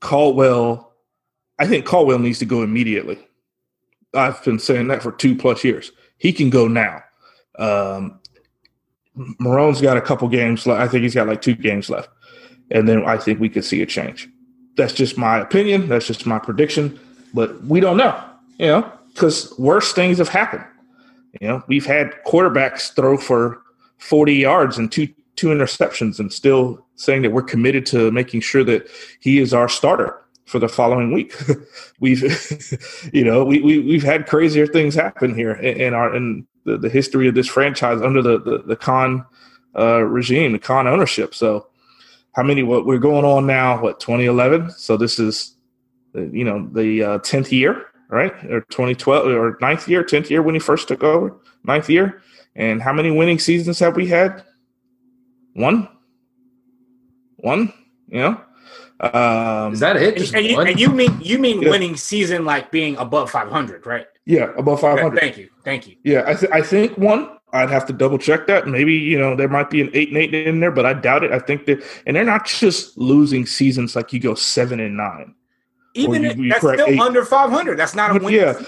Caldwell, 0.00 0.92
I 1.58 1.66
think 1.66 1.86
Caldwell 1.86 2.18
needs 2.18 2.40
to 2.40 2.46
go 2.46 2.62
immediately. 2.62 3.18
I've 4.12 4.42
been 4.44 4.58
saying 4.58 4.88
that 4.88 5.02
for 5.02 5.12
two 5.12 5.36
plus 5.36 5.62
years. 5.64 5.92
He 6.18 6.32
can 6.32 6.50
go 6.50 6.66
now. 6.66 7.02
Um, 7.58 8.20
Marrone's 9.38 9.80
got 9.80 9.96
a 9.96 10.00
couple 10.00 10.28
games 10.28 10.66
left. 10.66 10.80
I 10.80 10.88
think 10.88 11.02
he's 11.02 11.14
got 11.14 11.28
like 11.28 11.42
two 11.42 11.54
games 11.54 11.88
left, 11.88 12.08
and 12.72 12.88
then 12.88 13.04
I 13.04 13.16
think 13.16 13.38
we 13.38 13.48
could 13.48 13.64
see 13.64 13.82
a 13.82 13.86
change 13.86 14.28
that's 14.76 14.92
just 14.92 15.16
my 15.16 15.38
opinion. 15.38 15.88
That's 15.88 16.06
just 16.06 16.26
my 16.26 16.38
prediction. 16.38 16.98
But 17.32 17.62
we 17.64 17.80
don't 17.80 17.96
know, 17.96 18.22
you 18.58 18.66
know, 18.66 18.92
because 19.12 19.56
worse 19.58 19.92
things 19.92 20.18
have 20.18 20.28
happened. 20.28 20.64
You 21.40 21.48
know, 21.48 21.62
we've 21.66 21.86
had 21.86 22.12
quarterbacks 22.26 22.94
throw 22.94 23.16
for 23.16 23.60
40 23.98 24.34
yards 24.34 24.78
and 24.78 24.90
two 24.90 25.08
two 25.36 25.48
interceptions 25.48 26.20
and 26.20 26.32
still 26.32 26.84
saying 26.96 27.22
that 27.22 27.30
we're 27.30 27.42
committed 27.42 27.84
to 27.86 28.10
making 28.12 28.40
sure 28.40 28.62
that 28.64 28.88
he 29.20 29.40
is 29.40 29.52
our 29.52 29.68
starter 29.68 30.20
for 30.44 30.58
the 30.58 30.68
following 30.68 31.12
week. 31.12 31.34
we've, 32.00 32.22
you 33.12 33.24
know, 33.24 33.44
we, 33.44 33.60
we, 33.60 33.80
we've 33.80 34.02
had 34.02 34.26
crazier 34.26 34.66
things 34.66 34.94
happen 34.94 35.34
here 35.34 35.52
in, 35.54 35.94
our, 35.94 36.14
in 36.14 36.46
the, 36.64 36.78
the 36.78 36.88
history 36.88 37.26
of 37.26 37.34
this 37.34 37.48
franchise 37.48 38.00
under 38.00 38.22
the, 38.22 38.38
the, 38.38 38.58
the 38.58 38.76
Khan 38.76 39.24
uh, 39.76 40.02
regime, 40.02 40.52
the 40.52 40.58
Khan 40.58 40.86
ownership. 40.86 41.34
So 41.34 41.66
how 42.34 42.42
many? 42.42 42.62
What 42.62 42.86
we're 42.86 42.98
going 42.98 43.24
on 43.24 43.46
now? 43.46 43.80
What 43.80 44.00
2011? 44.00 44.70
So 44.72 44.96
this 44.96 45.18
is, 45.18 45.56
uh, 46.14 46.22
you 46.22 46.44
know, 46.44 46.68
the 46.72 47.02
uh, 47.02 47.18
tenth 47.18 47.52
year, 47.52 47.86
right? 48.08 48.32
Or 48.50 48.60
2012 48.62 49.26
or 49.28 49.58
ninth 49.60 49.88
year, 49.88 50.02
tenth 50.02 50.30
year 50.30 50.42
when 50.42 50.54
he 50.54 50.58
first 50.58 50.88
took 50.88 51.02
over, 51.02 51.36
ninth 51.64 51.88
year. 51.88 52.22
And 52.56 52.82
how 52.82 52.92
many 52.92 53.10
winning 53.10 53.38
seasons 53.38 53.78
have 53.80 53.96
we 53.96 54.06
had? 54.08 54.44
One. 55.54 55.88
One. 57.36 57.72
You 58.08 58.20
know. 58.20 58.40
Um, 59.00 59.72
is 59.72 59.80
that 59.80 59.96
it? 59.96 60.16
And, 60.16 60.36
and, 60.36 60.46
you, 60.46 60.60
and, 60.60 60.80
you, 60.80 60.88
mean 60.88 61.20
you 61.20 61.38
mean 61.38 61.62
yeah. 61.62 61.70
winning 61.70 61.96
season 61.96 62.44
like 62.44 62.70
being 62.70 62.96
above 62.96 63.30
500, 63.30 63.86
right? 63.86 64.06
Yeah, 64.24 64.52
above 64.56 64.80
500. 64.80 65.18
thank 65.18 65.36
you, 65.36 65.50
thank 65.64 65.86
you. 65.86 65.96
Yeah, 66.04 66.24
I, 66.26 66.34
th- 66.34 66.52
I 66.52 66.62
think 66.62 66.96
one. 66.96 67.38
I'd 67.54 67.70
have 67.70 67.86
to 67.86 67.92
double 67.92 68.18
check 68.18 68.48
that. 68.48 68.66
Maybe 68.66 68.94
you 68.94 69.16
know 69.16 69.36
there 69.36 69.48
might 69.48 69.70
be 69.70 69.80
an 69.80 69.90
eight 69.94 70.08
and 70.08 70.18
eight 70.18 70.34
in 70.34 70.58
there, 70.58 70.72
but 70.72 70.84
I 70.84 70.92
doubt 70.92 71.22
it. 71.22 71.30
I 71.30 71.38
think 71.38 71.66
that, 71.66 71.82
and 72.04 72.16
they're 72.16 72.24
not 72.24 72.46
just 72.46 72.98
losing 72.98 73.46
seasons 73.46 73.94
like 73.94 74.12
you 74.12 74.18
go 74.18 74.34
seven 74.34 74.80
and 74.80 74.96
nine. 74.96 75.34
Even 75.94 76.24
if, 76.24 76.36
that's 76.50 76.58
still 76.58 76.88
eight. 76.88 76.98
under 76.98 77.24
five 77.24 77.50
hundred. 77.50 77.78
That's 77.78 77.94
not 77.94 78.16
a 78.16 78.24
win. 78.24 78.34
Yeah, 78.34 78.60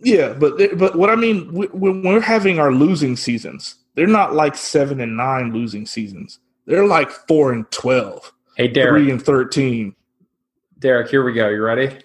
yeah, 0.00 0.32
but 0.32 0.58
but 0.76 0.96
what 0.96 1.08
I 1.08 1.14
mean 1.14 1.52
when 1.52 2.02
we're 2.02 2.20
having 2.20 2.58
our 2.58 2.72
losing 2.72 3.16
seasons, 3.16 3.76
they're 3.94 4.08
not 4.08 4.34
like 4.34 4.56
seven 4.56 5.00
and 5.00 5.16
nine 5.16 5.52
losing 5.52 5.86
seasons. 5.86 6.40
They're 6.66 6.86
like 6.86 7.10
four 7.10 7.52
and 7.52 7.70
twelve. 7.70 8.32
Hey, 8.56 8.66
Derek, 8.66 9.02
three 9.02 9.10
and 9.12 9.22
thirteen. 9.22 9.94
Derek, 10.80 11.08
here 11.08 11.24
we 11.24 11.32
go. 11.32 11.48
You 11.48 11.62
ready? 11.62 11.96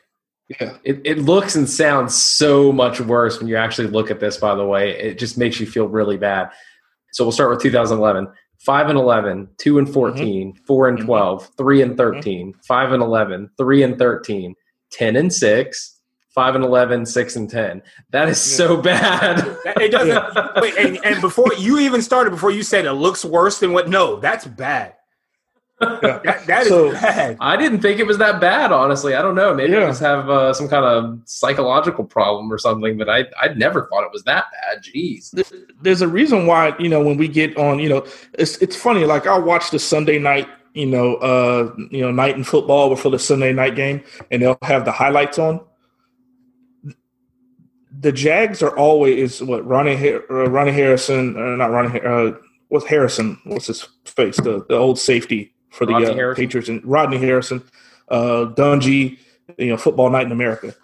Yeah. 0.50 0.78
It, 0.84 1.02
it 1.04 1.20
looks 1.20 1.56
and 1.56 1.70
sounds 1.70 2.16
so 2.16 2.72
much 2.72 3.02
worse 3.02 3.40
when 3.40 3.48
you 3.48 3.58
actually 3.58 3.90
look 3.90 4.10
at 4.10 4.20
this, 4.20 4.38
by 4.38 4.56
the 4.56 4.66
way. 4.66 4.92
It 4.92 5.20
just 5.20 5.38
makes 5.38 5.60
you 5.60 5.66
feel 5.66 5.88
really 5.88 6.18
bad. 6.18 6.52
So 7.12 7.26
we'll 7.26 7.34
start 7.34 7.50
with 7.50 7.62
2011. 7.62 8.28
5 8.60 8.90
and 8.90 8.98
11, 8.98 9.50
2 9.58 9.78
and 9.78 9.94
14, 9.94 10.54
mm-hmm. 10.54 10.64
4 10.66 10.88
and 10.88 10.98
mm-hmm. 10.98 11.06
12, 11.06 11.52
3 11.58 11.82
and 11.82 11.98
13, 11.98 12.48
mm-hmm. 12.52 12.60
5 12.62 12.92
and 12.92 13.04
11, 13.04 13.50
3 13.58 13.84
and 13.84 13.98
13, 13.98 14.56
10 14.92 15.16
and 15.16 15.34
6, 15.34 16.00
5 16.34 16.56
and 16.56 16.64
11, 16.64 17.06
6 17.06 17.36
and 17.36 17.50
10. 17.50 17.82
That 18.12 18.30
is 18.30 18.52
yeah. 18.52 18.58
so 18.58 18.78
bad. 18.78 19.58
it 19.66 19.92
doesn't. 19.92 20.56
Wait, 20.62 20.78
and, 20.78 21.00
and 21.06 21.22
before 21.22 21.54
you 21.58 21.80
even 21.80 22.02
started, 22.02 22.32
before 22.32 22.52
you 22.52 22.64
said 22.64 22.86
it 22.86 22.94
looks 22.94 23.24
worse 23.24 23.60
than 23.60 23.74
what? 23.74 23.90
No, 23.90 24.20
that's 24.20 24.46
bad. 24.46 24.94
Yeah. 25.80 26.00
that, 26.24 26.48
that 26.48 26.62
is 26.64 26.70
so, 26.70 26.92
bad. 26.92 27.38
I 27.40 27.56
didn't 27.56 27.82
think 27.82 28.00
it 28.00 28.08
was 28.08 28.18
that 28.18 28.42
bad, 28.42 28.72
honestly. 28.72 29.14
I 29.14 29.22
don't 29.22 29.36
know. 29.36 29.54
Maybe 29.54 29.74
yeah. 29.74 29.84
I 29.84 29.88
just 29.88 30.02
have 30.02 30.30
uh, 30.30 30.54
some 30.54 30.68
kind 30.68 30.84
of 30.84 31.20
psychological 31.26 32.04
problem 32.04 32.52
or 32.52 32.58
something, 32.58 32.98
but 32.98 33.08
I 33.10 33.26
I 33.40 33.50
never 33.50 33.88
thought 33.88 34.04
it 34.04 34.12
was 34.12 34.24
that 34.24 34.46
bad. 34.52 34.84
Jeez. 34.84 35.32
There's 35.82 36.02
a 36.02 36.08
reason 36.08 36.48
why 36.48 36.76
you 36.80 36.90
know 36.90 37.02
when 37.02 37.18
we 37.18 37.28
get 37.28 37.56
on, 37.58 37.80
you 37.80 37.90
know, 37.90 38.06
it's 38.34 38.58
it's 38.58 38.76
funny. 38.76 39.06
Like 39.06 39.28
I'll 39.28 39.44
watch 39.44 39.70
the 39.70 39.78
Sunday 39.78 40.18
night, 40.18 40.48
you 40.74 40.88
know, 40.88 41.16
uh, 41.18 41.76
you 41.92 42.02
know, 42.02 42.12
night 42.12 42.36
in 42.36 42.44
football 42.44 42.90
before 42.90 43.12
the 43.12 43.20
Sunday 43.20 43.54
night 43.54 43.76
game, 43.76 44.04
and 44.32 44.42
they'll 44.42 44.58
have 44.64 44.84
the 44.84 44.92
highlights 44.92 45.38
on. 45.38 45.60
The 48.00 48.12
Jags 48.12 48.64
are 48.64 48.76
always 48.76 49.44
what 49.44 49.66
Ronnie 49.66 50.14
uh, 50.14 50.20
Ronnie 50.50 50.72
Harrison, 50.72 51.38
uh, 51.38 51.56
not 51.56 51.70
Ronnie, 51.70 52.02
uh, 52.02 52.32
what's 52.70 52.88
Harrison? 52.88 53.40
What's 53.44 53.68
his 53.68 53.88
face? 54.06 54.38
The 54.38 54.66
the 54.68 54.76
old 54.76 54.98
safety 54.98 55.54
for 55.70 55.86
the 55.86 55.94
uh, 55.94 56.36
Patriots 56.36 56.70
and 56.70 56.84
Rodney 56.86 57.18
Harrison, 57.18 57.64
uh, 58.10 58.46
Dungy, 58.56 59.20
you 59.58 59.68
know, 59.68 59.78
Football 59.78 60.10
Night 60.10 60.26
in 60.26 60.32
America. 60.32 60.76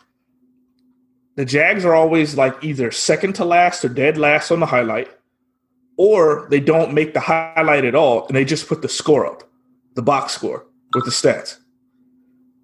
The 1.35 1.45
Jags 1.45 1.83
are 1.83 1.95
always 1.95 2.35
like 2.35 2.63
either 2.63 2.91
second 2.91 3.33
to 3.33 3.45
last 3.45 3.83
or 3.83 3.89
dead 3.89 4.17
last 4.17 4.51
on 4.51 4.59
the 4.59 4.65
highlight, 4.67 5.09
or 5.97 6.47
they 6.49 6.59
don't 6.59 6.93
make 6.93 7.13
the 7.13 7.19
highlight 7.19 7.85
at 7.85 7.95
all 7.95 8.27
and 8.27 8.35
they 8.35 8.45
just 8.45 8.67
put 8.67 8.81
the 8.81 8.89
score 8.89 9.25
up, 9.25 9.43
the 9.95 10.01
box 10.01 10.33
score 10.33 10.65
with 10.93 11.05
the 11.05 11.11
stats. 11.11 11.57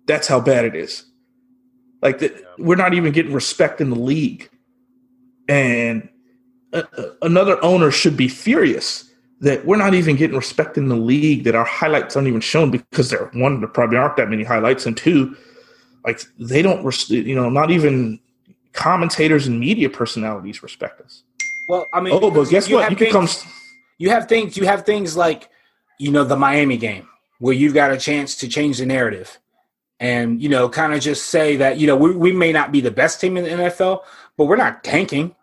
That's 0.05 0.27
how 0.27 0.39
bad 0.39 0.65
it 0.65 0.75
is. 0.75 1.05
Like 2.01 2.19
the, 2.19 2.43
we're 2.57 2.75
not 2.75 2.93
even 2.93 3.11
getting 3.11 3.33
respect 3.33 3.81
in 3.81 3.89
the 3.89 3.99
league, 3.99 4.49
and 5.47 6.07
uh, 6.71 6.83
uh 6.97 7.09
another 7.21 7.63
owner 7.63 7.91
should 7.91 8.15
be 8.15 8.27
furious 8.27 9.08
that 9.41 9.65
we're 9.65 9.77
not 9.77 9.93
even 9.93 10.15
getting 10.15 10.36
respect 10.36 10.77
in 10.77 10.89
the 10.89 10.96
league, 10.96 11.43
that 11.46 11.55
our 11.55 11.65
highlights 11.65 12.15
aren't 12.15 12.27
even 12.27 12.41
shown 12.41 12.72
because 12.72 13.10
there 13.10 13.29
one, 13.34 13.60
there 13.60 13.69
probably 13.69 13.98
aren't 13.98 14.17
that 14.17 14.29
many 14.29 14.43
highlights, 14.43 14.86
and 14.86 14.98
two, 14.98 15.35
like 16.05 16.22
they 16.37 16.61
don't, 16.61 17.09
you 17.09 17.35
know, 17.35 17.50
not 17.50 17.72
even 17.72 18.20
commentators 18.74 19.48
and 19.48 19.59
media 19.59 19.90
personalities 19.90 20.61
respect 20.61 21.01
us. 21.01 21.24
Well, 21.70 21.87
I 21.94 22.01
mean, 22.01 22.13
oh, 22.13 22.31
but 22.31 22.50
guess 22.50 22.68
you 22.68 22.75
what? 22.75 22.90
You 22.90 22.98
things, 22.98 23.11
can 23.11 23.27
come. 23.27 23.51
You 23.98 24.09
have 24.09 24.27
things. 24.27 24.57
You 24.57 24.66
have 24.66 24.85
things 24.85 25.16
like, 25.16 25.50
you 26.00 26.11
know, 26.11 26.24
the 26.24 26.35
Miami 26.35 26.77
game 26.77 27.07
where 27.40 27.53
you've 27.53 27.74
got 27.74 27.92
a 27.92 27.98
chance 27.98 28.35
to 28.37 28.48
change 28.50 28.79
the 28.79 28.85
narrative, 28.85 29.40
and 30.00 30.42
you 30.42 30.50
know, 30.50 30.68
kind 30.68 30.94
of 30.94 31.00
just 31.00 31.27
say 31.27 31.55
that 31.57 31.77
you 31.77 31.87
know 31.87 31.96
we, 31.96 32.11
we 32.11 32.31
may 32.33 32.51
not 32.51 32.74
be 32.74 32.81
the 32.81 32.92
best 32.92 33.22
team 33.22 33.37
in 33.37 33.44
the 33.46 33.50
NFL, 33.51 34.01
but 34.35 34.46
we're 34.46 34.57
not 34.57 34.83
tanking 34.83 35.35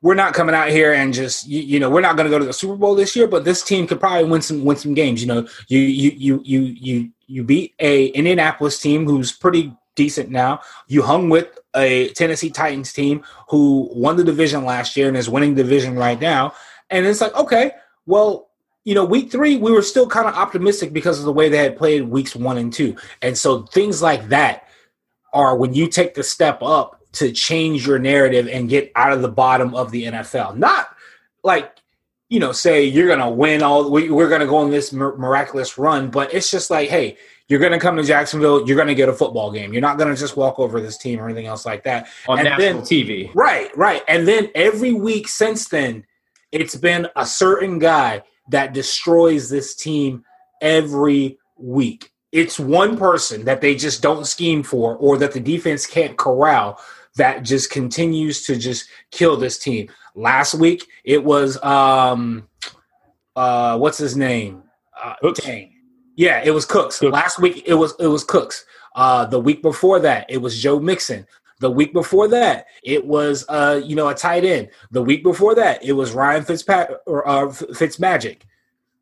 we're 0.00 0.14
not 0.14 0.34
coming 0.34 0.54
out 0.54 0.68
here 0.68 0.92
and 0.92 1.14
just 1.14 1.46
you, 1.46 1.60
you 1.60 1.80
know 1.80 1.88
we're 1.88 2.00
not 2.00 2.16
going 2.16 2.26
to 2.26 2.30
go 2.30 2.38
to 2.38 2.44
the 2.44 2.52
Super 2.52 2.76
Bowl 2.76 2.94
this 2.94 3.14
year, 3.14 3.26
but 3.26 3.44
this 3.44 3.62
team 3.62 3.86
could 3.86 4.00
probably 4.00 4.28
win 4.28 4.42
some 4.42 4.64
win 4.64 4.76
some 4.76 4.94
games. 4.94 5.22
You 5.22 5.28
know, 5.28 5.48
you 5.68 5.78
you 5.78 6.10
you 6.16 6.40
you 6.44 6.60
you 6.60 7.10
you 7.26 7.44
beat 7.44 7.74
a 7.78 8.06
Indianapolis 8.08 8.80
team 8.80 9.06
who's 9.06 9.32
pretty 9.32 9.72
decent 9.94 10.30
now. 10.30 10.60
You 10.88 11.02
hung 11.02 11.28
with 11.28 11.58
a 11.74 12.08
Tennessee 12.10 12.50
Titans 12.50 12.92
team 12.92 13.22
who 13.48 13.88
won 13.92 14.16
the 14.16 14.24
division 14.24 14.64
last 14.64 14.96
year 14.96 15.08
and 15.08 15.16
is 15.16 15.28
winning 15.28 15.54
division 15.54 15.96
right 15.96 16.20
now. 16.20 16.54
And 16.90 17.06
it's 17.06 17.20
like, 17.20 17.34
okay, 17.34 17.72
well, 18.06 18.50
you 18.84 18.94
know, 18.94 19.04
week 19.04 19.30
three, 19.30 19.56
we 19.56 19.72
were 19.72 19.82
still 19.82 20.06
kind 20.06 20.28
of 20.28 20.34
optimistic 20.34 20.92
because 20.92 21.18
of 21.18 21.24
the 21.24 21.32
way 21.32 21.48
they 21.48 21.58
had 21.58 21.76
played 21.76 22.02
weeks 22.02 22.34
one 22.34 22.58
and 22.58 22.72
two. 22.72 22.96
And 23.22 23.38
so 23.38 23.62
things 23.62 24.02
like 24.02 24.28
that 24.28 24.68
are 25.32 25.56
when 25.56 25.72
you 25.72 25.88
take 25.88 26.14
the 26.14 26.22
step 26.22 26.62
up 26.62 27.01
to 27.12 27.32
change 27.32 27.86
your 27.86 27.98
narrative 27.98 28.48
and 28.48 28.68
get 28.68 28.90
out 28.96 29.12
of 29.12 29.22
the 29.22 29.28
bottom 29.28 29.74
of 29.74 29.90
the 29.90 30.04
NFL. 30.04 30.56
Not 30.56 30.88
like, 31.42 31.76
you 32.28 32.40
know, 32.40 32.52
say 32.52 32.84
you're 32.84 33.06
going 33.06 33.18
to 33.18 33.28
win 33.28 33.62
all, 33.62 33.90
we're 33.90 34.28
going 34.28 34.40
to 34.40 34.46
go 34.46 34.56
on 34.56 34.70
this 34.70 34.92
miraculous 34.92 35.76
run, 35.76 36.10
but 36.10 36.32
it's 36.32 36.50
just 36.50 36.70
like, 36.70 36.88
hey, 36.88 37.18
you're 37.48 37.60
going 37.60 37.72
to 37.72 37.78
come 37.78 37.96
to 37.96 38.02
Jacksonville, 38.02 38.66
you're 38.66 38.76
going 38.76 38.88
to 38.88 38.94
get 38.94 39.10
a 39.10 39.12
football 39.12 39.52
game. 39.52 39.72
You're 39.72 39.82
not 39.82 39.98
going 39.98 40.08
to 40.08 40.18
just 40.18 40.36
walk 40.36 40.58
over 40.58 40.80
this 40.80 40.96
team 40.96 41.20
or 41.20 41.26
anything 41.26 41.46
else 41.46 41.66
like 41.66 41.84
that. 41.84 42.08
On 42.26 42.38
and 42.38 42.48
national 42.48 42.80
then, 42.80 42.82
TV. 42.82 43.30
Right, 43.34 43.76
right. 43.76 44.02
And 44.08 44.26
then 44.26 44.48
every 44.54 44.94
week 44.94 45.28
since 45.28 45.68
then, 45.68 46.06
it's 46.50 46.74
been 46.74 47.08
a 47.16 47.26
certain 47.26 47.78
guy 47.78 48.22
that 48.48 48.72
destroys 48.72 49.50
this 49.50 49.74
team 49.74 50.24
every 50.62 51.38
week. 51.58 52.10
It's 52.30 52.58
one 52.58 52.96
person 52.96 53.44
that 53.44 53.60
they 53.60 53.74
just 53.74 54.00
don't 54.00 54.26
scheme 54.26 54.62
for 54.62 54.96
or 54.96 55.18
that 55.18 55.32
the 55.32 55.40
defense 55.40 55.86
can't 55.86 56.16
corral 56.16 56.80
that 57.16 57.42
just 57.42 57.70
continues 57.70 58.44
to 58.46 58.56
just 58.56 58.88
kill 59.10 59.36
this 59.36 59.58
team. 59.58 59.88
Last 60.14 60.54
week 60.54 60.86
it 61.04 61.22
was 61.22 61.62
um 61.62 62.48
uh 63.36 63.78
what's 63.78 63.98
his 63.98 64.16
name? 64.16 64.62
Uh, 65.00 65.14
dang. 65.32 65.74
Yeah, 66.16 66.42
it 66.44 66.50
was 66.50 66.66
Cooks. 66.66 66.98
Cooks. 66.98 67.12
Last 67.12 67.38
week 67.38 67.64
it 67.66 67.74
was 67.74 67.94
it 67.98 68.06
was 68.06 68.24
Cooks. 68.24 68.64
Uh 68.94 69.24
the 69.26 69.40
week 69.40 69.62
before 69.62 70.00
that 70.00 70.26
it 70.28 70.38
was 70.38 70.60
Joe 70.60 70.78
Mixon. 70.78 71.26
The 71.62 71.70
week 71.70 71.92
before 71.92 72.26
that, 72.26 72.66
it 72.82 73.06
was 73.06 73.44
uh, 73.48 73.80
you 73.84 73.94
know 73.94 74.08
a 74.08 74.14
tight 74.16 74.44
end. 74.44 74.70
The 74.90 75.00
week 75.00 75.22
before 75.22 75.54
that, 75.54 75.84
it 75.84 75.92
was 75.92 76.10
Ryan 76.10 76.42
Fitzpat 76.42 76.96
or 77.06 77.26
uh, 77.26 77.46
Fitzmagic. 77.46 78.38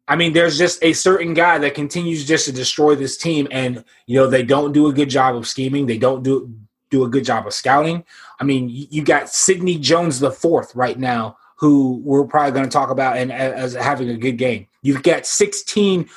I 0.06 0.16
mean, 0.16 0.34
there's 0.34 0.58
just 0.58 0.82
a 0.84 0.92
certain 0.92 1.32
guy 1.32 1.56
that 1.56 1.74
continues 1.74 2.26
just 2.26 2.44
to 2.44 2.52
destroy 2.52 2.96
this 2.96 3.16
team, 3.16 3.48
and 3.50 3.82
you 4.04 4.18
know 4.18 4.26
they 4.26 4.42
don't 4.42 4.72
do 4.72 4.88
a 4.88 4.92
good 4.92 5.08
job 5.08 5.36
of 5.36 5.48
scheming. 5.48 5.86
They 5.86 5.96
don't 5.96 6.22
do 6.22 6.52
do 6.90 7.04
a 7.04 7.08
good 7.08 7.24
job 7.24 7.46
of 7.46 7.54
scouting. 7.54 8.04
I 8.40 8.44
mean, 8.44 8.68
you 8.68 9.02
got 9.02 9.28
Sidney 9.28 9.78
Jones 9.78 10.20
the 10.20 10.30
fourth 10.30 10.74
right 10.74 10.98
now, 10.98 11.36
who 11.56 12.00
we're 12.04 12.24
probably 12.24 12.52
going 12.52 12.64
to 12.64 12.70
talk 12.70 12.90
about 12.90 13.16
and 13.16 13.32
as 13.32 13.74
having 13.74 14.10
a 14.10 14.16
good 14.16 14.38
game. 14.38 14.66
You've 14.82 15.02
got 15.02 15.26
16 15.26 16.08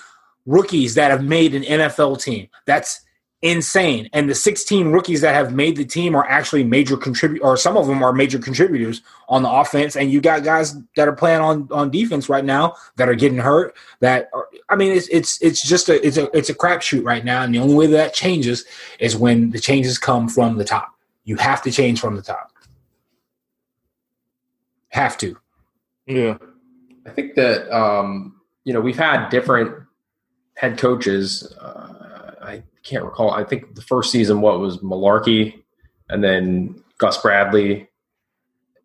rookies 0.45 0.95
that 0.95 1.12
have 1.12 1.23
made 1.23 1.55
an 1.55 1.63
NFL 1.63 2.21
team. 2.21 2.49
That's 2.65 3.01
insane. 3.43 4.10
And 4.13 4.29
the 4.29 4.36
16 4.36 4.88
rookies 4.88 5.19
that 5.21 5.36
have 5.36 5.53
made 5.53 5.75
the 5.75 5.84
team 5.84 6.15
are 6.15 6.25
actually 6.25 6.63
major 6.63 6.95
contribute 6.95 7.41
or 7.41 7.58
some 7.58 7.75
of 7.75 7.88
them 7.88 8.01
are 8.01 8.13
major 8.13 8.39
contributors 8.39 9.01
on 9.27 9.43
the 9.43 9.49
offense. 9.51 9.97
And 9.97 10.10
you 10.10 10.21
got 10.21 10.45
guys 10.45 10.75
that 10.95 11.10
are 11.10 11.15
playing 11.15 11.41
on 11.41 11.67
on 11.69 11.91
defense 11.91 12.29
right 12.29 12.45
now 12.45 12.75
that 12.95 13.10
are 13.10 13.15
getting 13.15 13.38
hurt. 13.38 13.75
That 13.99 14.29
are, 14.34 14.47
I 14.69 14.77
mean, 14.77 14.93
it's 14.93 15.10
it's 15.10 15.41
it's 15.41 15.62
just 15.62 15.89
a 15.89 16.06
it's 16.06 16.15
a 16.15 16.36
it's 16.36 16.49
a 16.49 16.56
crapshoot 16.56 17.03
right 17.03 17.23
now. 17.23 17.43
And 17.43 17.53
the 17.53 17.60
only 17.60 17.75
way 17.75 17.86
that, 17.88 17.97
that 17.97 18.13
changes 18.13 18.63
is 18.99 19.15
when 19.15 19.49
the 19.51 19.60
changes 19.60 19.97
come 19.97 20.29
from 20.29 20.58
the 20.58 20.65
top. 20.65 20.93
You 21.25 21.36
have 21.36 21.62
to 21.63 21.71
change 21.71 21.99
from 21.99 22.15
the 22.15 22.21
top. 22.21 22.49
Have 24.89 25.17
to. 25.17 25.38
Yeah. 26.06 26.38
I 27.06 27.10
think 27.10 27.36
that 27.36 27.69
um, 27.75 28.39
you 28.63 28.73
know 28.73 28.79
we've 28.79 28.97
had 28.97 29.27
different 29.27 29.84
head 30.56 30.77
coaches. 30.77 31.53
Uh, 31.60 31.82
I 31.82 31.82
can't 32.83 33.03
recall. 33.03 33.31
I 33.31 33.43
think 33.43 33.75
the 33.75 33.81
first 33.81 34.11
season, 34.11 34.41
what 34.41 34.59
was 34.59 34.79
Mularkey, 34.79 35.63
and 36.09 36.23
then 36.23 36.83
Gus 36.97 37.21
Bradley, 37.21 37.89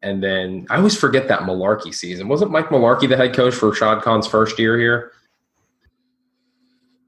and 0.03 0.23
then 0.23 0.67
I 0.71 0.77
always 0.77 0.97
forget 0.97 1.29
that 1.29 1.41
Mularkey 1.41 1.95
season. 1.95 2.29
Wasn't 2.29 2.51
Mike 2.51 2.69
Mularkey 2.69 3.09
the 3.09 3.17
head 3.17 3.35
coach 3.35 3.55
for 3.55 3.75
Shad 3.75 4.03
Khan's 4.03 4.27
first 4.27 4.59
year 4.59 4.79
here? 4.79 5.13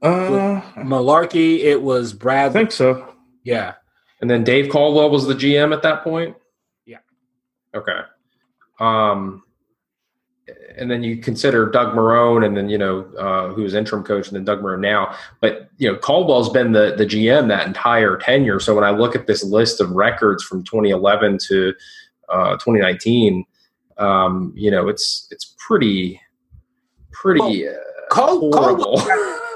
Uh, 0.03 0.61
Mularkey, 0.77 1.61
it 1.61 1.83
was 1.83 2.13
Brad. 2.13 2.51
I 2.51 2.53
think 2.53 2.73
so. 2.73 3.15
Yeah. 3.45 3.75
And 4.21 4.29
then 4.29 4.45
Dave 4.45 4.71
Caldwell 4.71 5.11
was 5.11 5.27
the 5.27 5.35
GM 5.35 5.75
at 5.75 5.83
that 5.83 6.03
point. 6.03 6.37
Yeah. 6.85 6.99
Okay. 7.75 8.01
Um, 8.79 9.45
and 10.77 10.91
then 10.91 11.03
you 11.03 11.17
consider 11.17 11.67
Doug 11.67 11.95
Marrone, 11.95 12.45
and 12.45 12.57
then 12.57 12.69
you 12.69 12.79
know 12.79 13.05
uh, 13.19 13.53
who's 13.53 13.75
interim 13.75 14.03
coach, 14.05 14.29
and 14.29 14.37
then 14.37 14.45
Doug 14.45 14.63
Marrone 14.63 14.81
now. 14.81 15.15
But 15.41 15.71
you 15.79 15.91
know 15.91 15.99
Caldwell's 15.99 16.51
been 16.51 16.73
the 16.73 16.95
the 16.97 17.07
GM 17.07 17.49
that 17.49 17.67
entire 17.67 18.17
tenure. 18.17 18.61
So 18.61 18.75
when 18.75 18.85
I 18.85 18.91
look 18.91 19.15
at 19.15 19.27
this 19.27 19.45
list 19.45 19.81
of 19.81 19.91
records 19.91 20.43
from 20.43 20.65
2011 20.65 21.39
to 21.49 21.75
uh, 22.29 22.53
2019, 22.53 23.45
um, 23.99 24.53
you 24.57 24.71
know, 24.71 24.89
it's 24.89 25.29
it's 25.31 25.55
pretty 25.67 26.21
pretty 27.13 27.69
uh, 27.69 27.73
Col- 28.11 28.51
horrible. 28.53 29.01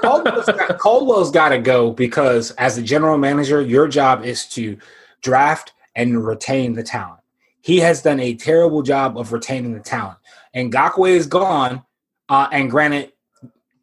Caldwell's 0.01 0.45
got, 0.45 0.77
Caldwell's 0.77 1.31
got 1.31 1.49
to 1.55 1.59
go 1.59 1.91
because 1.91 2.51
as 2.51 2.77
a 2.77 2.81
general 2.81 3.17
manager, 3.17 3.61
your 3.61 3.87
job 3.87 4.23
is 4.23 4.45
to 4.47 4.77
draft 5.21 5.73
and 5.95 6.25
retain 6.25 6.73
the 6.73 6.83
talent. 6.83 7.21
He 7.61 7.79
has 7.79 8.03
done 8.03 8.19
a 8.19 8.35
terrible 8.35 8.83
job 8.83 9.17
of 9.17 9.33
retaining 9.33 9.73
the 9.73 9.79
talent. 9.79 10.19
And 10.55 10.73
Ngakoue 10.73 11.11
is 11.11 11.27
gone. 11.27 11.83
Uh, 12.27 12.47
and 12.51 12.71
granted, 12.71 13.11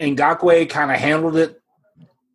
Ngakoue 0.01 0.69
kind 0.69 0.91
of 0.91 0.97
handled 0.97 1.37
it. 1.37 1.61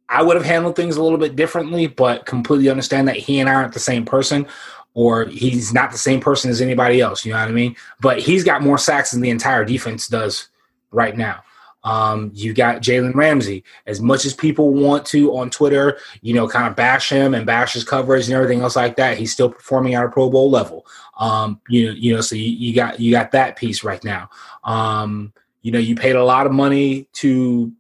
I 0.07 0.23
would 0.23 0.37
have 0.37 0.45
handled 0.45 0.77
things 0.77 0.95
a 0.95 1.03
little 1.03 1.17
bit 1.17 1.35
differently, 1.35 1.87
but 1.87 2.25
completely 2.25 2.69
understand 2.69 3.09
that 3.09 3.17
he 3.17 3.41
and 3.41 3.49
I 3.49 3.55
aren't 3.55 3.73
the 3.73 3.79
same 3.81 4.05
person, 4.05 4.47
or 4.93 5.25
he's 5.25 5.73
not 5.73 5.91
the 5.91 5.97
same 5.97 6.21
person 6.21 6.49
as 6.49 6.61
anybody 6.61 7.01
else. 7.01 7.25
You 7.25 7.33
know 7.33 7.39
what 7.39 7.49
I 7.49 7.51
mean? 7.51 7.75
But 7.99 8.19
he's 8.19 8.45
got 8.45 8.61
more 8.61 8.77
sacks 8.77 9.11
than 9.11 9.19
the 9.19 9.29
entire 9.29 9.65
defense 9.65 10.07
does 10.07 10.47
right 10.91 11.17
now. 11.17 11.43
Um, 11.83 12.31
you 12.33 12.53
got 12.53 12.81
Jalen 12.81 13.15
Ramsey. 13.15 13.63
As 13.85 14.01
much 14.01 14.25
as 14.25 14.33
people 14.33 14.73
want 14.73 15.05
to 15.07 15.35
on 15.37 15.49
Twitter, 15.49 15.99
you 16.21 16.33
know, 16.33 16.47
kind 16.47 16.67
of 16.67 16.75
bash 16.75 17.09
him 17.09 17.33
and 17.33 17.45
bash 17.45 17.73
his 17.73 17.83
coverage 17.83 18.25
and 18.25 18.33
everything 18.33 18.61
else 18.61 18.75
like 18.75 18.95
that, 18.97 19.17
he's 19.17 19.31
still 19.31 19.49
performing 19.49 19.93
at 19.93 20.03
a 20.03 20.09
Pro 20.09 20.29
Bowl 20.29 20.49
level. 20.49 20.85
Um, 21.19 21.61
you 21.69 21.87
know, 21.87 21.91
you 21.93 22.13
know, 22.13 22.21
so 22.21 22.35
you, 22.35 22.45
you 22.45 22.75
got 22.75 22.99
you 22.99 23.11
got 23.11 23.31
that 23.31 23.55
piece 23.55 23.83
right 23.83 24.03
now. 24.03 24.29
Um, 24.63 25.33
you 25.61 25.71
know, 25.71 25.79
you 25.79 25.95
paid 25.95 26.15
a 26.15 26.23
lot 26.23 26.45
of 26.45 26.51
money 26.51 27.07
to 27.13 27.71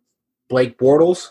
Blake 0.47 0.77
Bortles. 0.77 1.29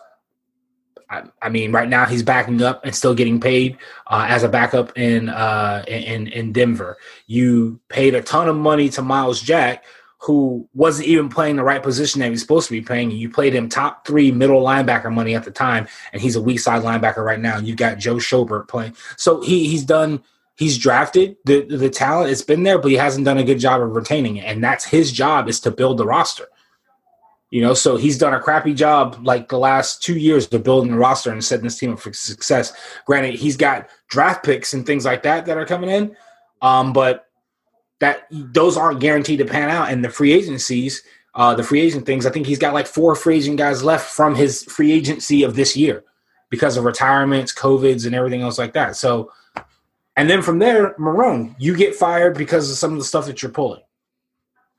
I, 1.08 1.22
I 1.40 1.48
mean, 1.48 1.72
right 1.72 1.88
now 1.88 2.04
he's 2.04 2.22
backing 2.22 2.62
up 2.62 2.84
and 2.84 2.94
still 2.94 3.14
getting 3.14 3.40
paid 3.40 3.78
uh, 4.08 4.26
as 4.28 4.42
a 4.42 4.48
backup 4.48 4.96
in 4.98 5.28
uh, 5.28 5.84
in 5.86 6.26
in 6.28 6.52
Denver. 6.52 6.98
You 7.26 7.80
paid 7.88 8.14
a 8.14 8.22
ton 8.22 8.48
of 8.48 8.56
money 8.56 8.88
to 8.90 9.02
Myles 9.02 9.40
Jack, 9.40 9.84
who 10.18 10.68
wasn't 10.74 11.06
even 11.06 11.28
playing 11.28 11.56
the 11.56 11.64
right 11.64 11.82
position 11.82 12.20
that 12.20 12.30
he's 12.30 12.40
supposed 12.40 12.66
to 12.66 12.72
be 12.72 12.80
playing. 12.80 13.10
You 13.10 13.28
played 13.28 13.54
him 13.54 13.68
top 13.68 14.06
three 14.06 14.32
middle 14.32 14.62
linebacker 14.62 15.12
money 15.12 15.34
at 15.34 15.44
the 15.44 15.50
time, 15.50 15.86
and 16.12 16.22
he's 16.22 16.36
a 16.36 16.42
weak 16.42 16.60
side 16.60 16.82
linebacker 16.82 17.24
right 17.24 17.40
now. 17.40 17.58
You've 17.58 17.76
got 17.76 17.98
Joe 17.98 18.16
Schobert 18.16 18.68
playing, 18.68 18.96
so 19.16 19.40
he 19.42 19.68
he's 19.68 19.84
done. 19.84 20.22
He's 20.56 20.78
drafted 20.78 21.36
the 21.44 21.62
the 21.64 21.90
talent. 21.90 22.30
It's 22.30 22.42
been 22.42 22.62
there, 22.62 22.78
but 22.78 22.90
he 22.90 22.96
hasn't 22.96 23.26
done 23.26 23.38
a 23.38 23.44
good 23.44 23.58
job 23.58 23.82
of 23.82 23.94
retaining 23.94 24.38
it, 24.38 24.46
and 24.46 24.64
that's 24.64 24.84
his 24.84 25.12
job 25.12 25.48
is 25.48 25.60
to 25.60 25.70
build 25.70 25.98
the 25.98 26.06
roster. 26.06 26.46
You 27.50 27.62
know, 27.62 27.74
so 27.74 27.96
he's 27.96 28.18
done 28.18 28.34
a 28.34 28.40
crappy 28.40 28.74
job 28.74 29.20
like 29.22 29.48
the 29.48 29.58
last 29.58 30.02
two 30.02 30.18
years 30.18 30.52
of 30.52 30.64
building 30.64 30.90
the 30.90 30.98
roster 30.98 31.30
and 31.30 31.44
setting 31.44 31.64
this 31.64 31.78
team 31.78 31.92
up 31.92 32.00
for 32.00 32.12
success. 32.12 32.72
Granted, 33.06 33.34
he's 33.34 33.56
got 33.56 33.88
draft 34.08 34.44
picks 34.44 34.74
and 34.74 34.84
things 34.84 35.04
like 35.04 35.22
that 35.22 35.46
that 35.46 35.56
are 35.56 35.64
coming 35.64 35.90
in, 35.90 36.16
um, 36.60 36.92
but 36.92 37.25
that 38.00 38.26
those 38.30 38.76
aren't 38.76 39.00
guaranteed 39.00 39.38
to 39.38 39.44
pan 39.44 39.70
out. 39.70 39.90
And 39.90 40.04
the 40.04 40.10
free 40.10 40.32
agencies, 40.32 41.02
uh, 41.34 41.54
the 41.54 41.62
free 41.62 41.80
agent 41.80 42.06
things, 42.06 42.26
I 42.26 42.30
think 42.30 42.46
he's 42.46 42.58
got 42.58 42.74
like 42.74 42.86
four 42.86 43.14
free 43.14 43.36
agent 43.36 43.56
guys 43.56 43.82
left 43.82 44.10
from 44.10 44.34
his 44.34 44.64
free 44.64 44.92
agency 44.92 45.42
of 45.42 45.56
this 45.56 45.76
year 45.76 46.04
because 46.50 46.76
of 46.76 46.84
retirements, 46.84 47.54
COVIDs, 47.54 48.06
and 48.06 48.14
everything 48.14 48.42
else 48.42 48.58
like 48.58 48.74
that. 48.74 48.96
So, 48.96 49.32
and 50.16 50.30
then 50.30 50.42
from 50.42 50.58
there, 50.58 50.94
Marrone, 50.98 51.54
you 51.58 51.76
get 51.76 51.94
fired 51.94 52.36
because 52.38 52.70
of 52.70 52.76
some 52.76 52.92
of 52.92 52.98
the 52.98 53.04
stuff 53.04 53.26
that 53.26 53.42
you're 53.42 53.52
pulling. 53.52 53.82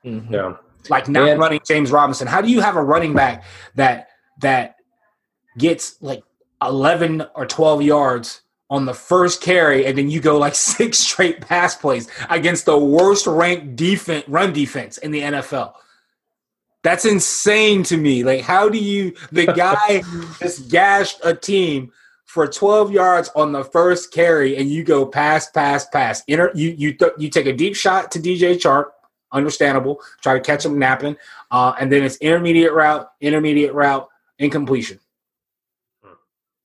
Mhm. 0.06 0.32
yeah. 0.32 0.54
like 0.90 1.10
not 1.10 1.28
And- 1.28 1.40
running 1.40 1.60
James 1.68 1.92
Robinson. 1.92 2.28
How 2.28 2.40
do 2.40 2.50
you 2.50 2.62
have 2.62 2.78
a 2.78 2.82
running 2.82 3.14
back 3.14 3.44
that 3.76 4.08
that 4.40 4.76
gets 5.58 6.02
like 6.02 6.24
11 6.62 7.26
or 7.36 7.46
12 7.46 7.82
yards 7.82 8.42
on 8.70 8.86
the 8.86 8.94
first 8.94 9.42
carry 9.42 9.86
and 9.86 9.98
then 9.98 10.10
you 10.10 10.20
go 10.20 10.38
like 10.38 10.56
six 10.76 10.98
straight 11.00 11.42
pass 11.42 11.76
plays 11.76 12.10
against 12.30 12.66
the 12.66 12.78
worst 12.78 13.28
ranked 13.28 13.76
defense 13.76 14.28
run 14.28 14.54
defense 14.54 14.98
in 14.98 15.12
the 15.12 15.22
NFL? 15.22 15.74
That's 16.84 17.06
insane 17.06 17.84
to 17.84 17.98
me. 17.98 18.24
Like 18.24 18.42
how 18.42 18.70
do 18.70 18.78
you 18.78 19.14
the 19.32 19.46
guy 19.56 20.02
just 20.40 20.70
gashed 20.70 21.20
a 21.24 21.34
team 21.34 21.92
for 22.26 22.46
12 22.46 22.92
yards 22.92 23.30
on 23.36 23.52
the 23.52 23.64
first 23.64 24.14
carry 24.14 24.58
and 24.58 24.70
you 24.70 24.84
go 24.84 25.06
pass 25.06 25.50
pass 25.50 25.88
pass. 25.88 26.24
Inter, 26.28 26.52
you 26.54 26.70
you 26.78 26.94
th- 26.94 27.14
you 27.18 27.30
take 27.30 27.48
a 27.48 27.54
deep 27.54 27.76
shot 27.76 28.12
to 28.12 28.20
DJ 28.20 28.56
Chark 28.56 28.92
understandable. 29.32 30.02
Try 30.22 30.36
to 30.36 30.40
catch 30.40 30.66
him 30.66 30.78
napping, 30.78 31.16
uh, 31.52 31.74
and 31.80 31.92
then 31.92 32.04
it's 32.04 32.18
intermediate 32.18 32.74
route, 32.74 33.10
intermediate 33.22 33.74
route, 33.74 34.08
incompletion. 34.40 35.00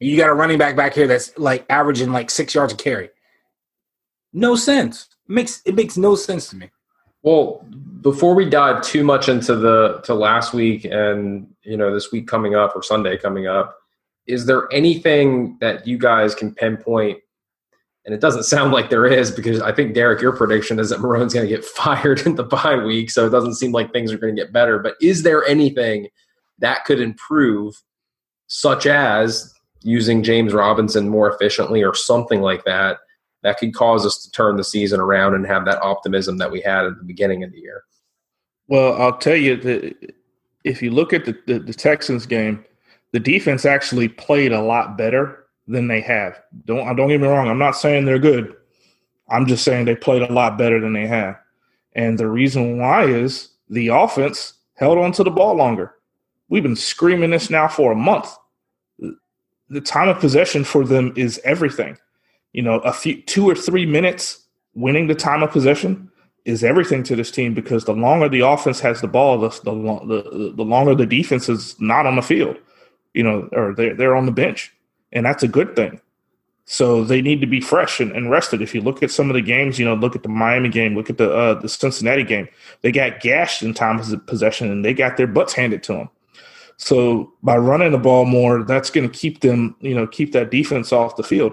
You 0.02 0.16
got 0.16 0.28
a 0.28 0.34
running 0.34 0.58
back 0.58 0.76
back 0.76 0.94
here 0.94 1.06
that's 1.06 1.36
like 1.38 1.64
averaging 1.70 2.12
like 2.12 2.30
six 2.30 2.54
yards 2.54 2.72
a 2.72 2.76
carry. 2.76 3.10
No 4.32 4.56
sense. 4.56 5.08
makes 5.28 5.62
it 5.64 5.74
makes 5.74 5.96
no 5.96 6.14
sense 6.14 6.48
to 6.50 6.56
me. 6.56 6.70
Well, 7.22 7.64
before 8.00 8.34
we 8.34 8.48
dive 8.48 8.82
too 8.82 9.04
much 9.04 9.28
into 9.28 9.54
the 9.54 10.00
to 10.04 10.14
last 10.14 10.52
week 10.52 10.84
and 10.84 11.46
you 11.62 11.76
know 11.76 11.94
this 11.94 12.10
week 12.10 12.26
coming 12.26 12.56
up 12.56 12.74
or 12.74 12.82
Sunday 12.82 13.16
coming 13.16 13.46
up, 13.46 13.78
is 14.26 14.46
there 14.46 14.72
anything 14.72 15.56
that 15.60 15.86
you 15.86 15.98
guys 15.98 16.34
can 16.34 16.52
pinpoint? 16.54 17.18
And 18.04 18.12
it 18.12 18.20
doesn't 18.20 18.42
sound 18.42 18.72
like 18.72 18.90
there 18.90 19.06
is 19.06 19.30
because 19.30 19.60
I 19.62 19.70
think 19.70 19.94
Derek, 19.94 20.20
your 20.20 20.36
prediction 20.36 20.80
is 20.80 20.90
that 20.90 21.00
Marrone's 21.00 21.32
going 21.32 21.48
to 21.48 21.54
get 21.54 21.64
fired 21.80 22.26
in 22.26 22.34
the 22.34 22.42
bye 22.42 22.76
week, 22.76 23.10
so 23.10 23.26
it 23.26 23.30
doesn't 23.30 23.54
seem 23.54 23.70
like 23.70 23.92
things 23.92 24.12
are 24.12 24.18
going 24.18 24.34
to 24.34 24.42
get 24.42 24.52
better. 24.52 24.80
But 24.80 24.96
is 25.00 25.22
there 25.22 25.44
anything 25.44 26.08
that 26.58 26.84
could 26.84 27.00
improve, 27.00 27.80
such 28.48 28.86
as 28.86 29.51
using 29.84 30.22
James 30.22 30.52
Robinson 30.52 31.08
more 31.08 31.32
efficiently 31.32 31.82
or 31.82 31.94
something 31.94 32.40
like 32.40 32.64
that? 32.64 32.98
That 33.42 33.58
could 33.58 33.74
cause 33.74 34.06
us 34.06 34.22
to 34.22 34.30
turn 34.30 34.56
the 34.56 34.64
season 34.64 35.00
around 35.00 35.34
and 35.34 35.46
have 35.46 35.64
that 35.64 35.82
optimism 35.82 36.38
that 36.38 36.50
we 36.50 36.60
had 36.60 36.84
at 36.84 36.96
the 36.98 37.04
beginning 37.04 37.42
of 37.42 37.50
the 37.50 37.58
year. 37.58 37.84
Well, 38.68 39.00
I'll 39.00 39.18
tell 39.18 39.36
you 39.36 39.56
that 39.56 40.14
if 40.64 40.80
you 40.80 40.90
look 40.90 41.12
at 41.12 41.24
the, 41.24 41.36
the, 41.46 41.58
the 41.58 41.74
Texans 41.74 42.24
game, 42.26 42.64
the 43.12 43.20
defense 43.20 43.64
actually 43.64 44.08
played 44.08 44.52
a 44.52 44.62
lot 44.62 44.96
better 44.96 45.46
than 45.66 45.88
they 45.88 46.00
have. 46.00 46.40
Don't 46.64 46.96
don't 46.96 47.08
get 47.08 47.20
me 47.20 47.26
wrong. 47.26 47.48
I'm 47.48 47.58
not 47.58 47.76
saying 47.76 48.04
they're 48.04 48.18
good. 48.18 48.54
I'm 49.28 49.46
just 49.46 49.64
saying 49.64 49.84
they 49.84 49.96
played 49.96 50.22
a 50.22 50.32
lot 50.32 50.58
better 50.58 50.80
than 50.80 50.92
they 50.92 51.06
have. 51.06 51.38
And 51.94 52.18
the 52.18 52.28
reason 52.28 52.78
why 52.78 53.04
is 53.04 53.48
the 53.68 53.88
offense 53.88 54.54
held 54.74 54.98
on 54.98 55.12
to 55.12 55.24
the 55.24 55.30
ball 55.30 55.54
longer. 55.54 55.94
We've 56.48 56.62
been 56.62 56.76
screaming 56.76 57.30
this 57.30 57.50
now 57.50 57.68
for 57.68 57.92
a 57.92 57.96
month. 57.96 58.34
The 59.72 59.80
time 59.80 60.08
of 60.08 60.20
possession 60.20 60.64
for 60.64 60.84
them 60.84 61.12
is 61.16 61.40
everything. 61.44 61.96
You 62.52 62.62
know, 62.62 62.80
a 62.80 62.92
few 62.92 63.22
two 63.22 63.48
or 63.48 63.54
three 63.54 63.86
minutes 63.86 64.44
winning 64.74 65.06
the 65.06 65.14
time 65.14 65.42
of 65.42 65.50
possession 65.50 66.10
is 66.44 66.62
everything 66.62 67.02
to 67.04 67.16
this 67.16 67.30
team 67.30 67.54
because 67.54 67.84
the 67.84 67.94
longer 67.94 68.28
the 68.28 68.40
offense 68.40 68.80
has 68.80 69.00
the 69.00 69.08
ball, 69.08 69.38
the 69.38 69.48
the, 69.64 69.72
the, 69.72 70.52
the 70.56 70.64
longer 70.64 70.94
the 70.94 71.06
defense 71.06 71.48
is 71.48 71.74
not 71.80 72.04
on 72.04 72.16
the 72.16 72.22
field, 72.22 72.58
you 73.14 73.22
know, 73.22 73.48
or 73.52 73.74
they're, 73.74 73.94
they're 73.94 74.16
on 74.16 74.26
the 74.26 74.32
bench. 74.32 74.72
And 75.12 75.24
that's 75.24 75.42
a 75.42 75.48
good 75.48 75.74
thing. 75.74 76.00
So 76.64 77.04
they 77.04 77.22
need 77.22 77.40
to 77.40 77.46
be 77.46 77.60
fresh 77.60 78.00
and, 78.00 78.12
and 78.12 78.30
rested. 78.30 78.62
If 78.62 78.74
you 78.74 78.80
look 78.80 79.02
at 79.02 79.10
some 79.10 79.30
of 79.30 79.34
the 79.34 79.42
games, 79.42 79.78
you 79.78 79.84
know, 79.84 79.94
look 79.94 80.14
at 80.14 80.22
the 80.22 80.28
Miami 80.28 80.68
game, 80.68 80.94
look 80.94 81.10
at 81.10 81.18
the 81.18 81.32
uh, 81.32 81.54
the 81.54 81.68
Cincinnati 81.68 82.24
game, 82.24 82.48
they 82.82 82.92
got 82.92 83.20
gashed 83.20 83.62
in 83.62 83.74
time 83.74 83.98
of 83.98 84.26
possession 84.26 84.70
and 84.70 84.84
they 84.84 84.94
got 84.94 85.16
their 85.16 85.26
butts 85.26 85.54
handed 85.54 85.82
to 85.84 85.92
them. 85.94 86.10
So 86.82 87.32
by 87.44 87.58
running 87.58 87.92
the 87.92 87.98
ball 87.98 88.24
more, 88.24 88.64
that's 88.64 88.90
going 88.90 89.08
to 89.08 89.16
keep 89.16 89.38
them, 89.38 89.76
you 89.78 89.94
know, 89.94 90.04
keep 90.04 90.32
that 90.32 90.50
defense 90.50 90.92
off 90.92 91.14
the 91.14 91.22
field. 91.22 91.52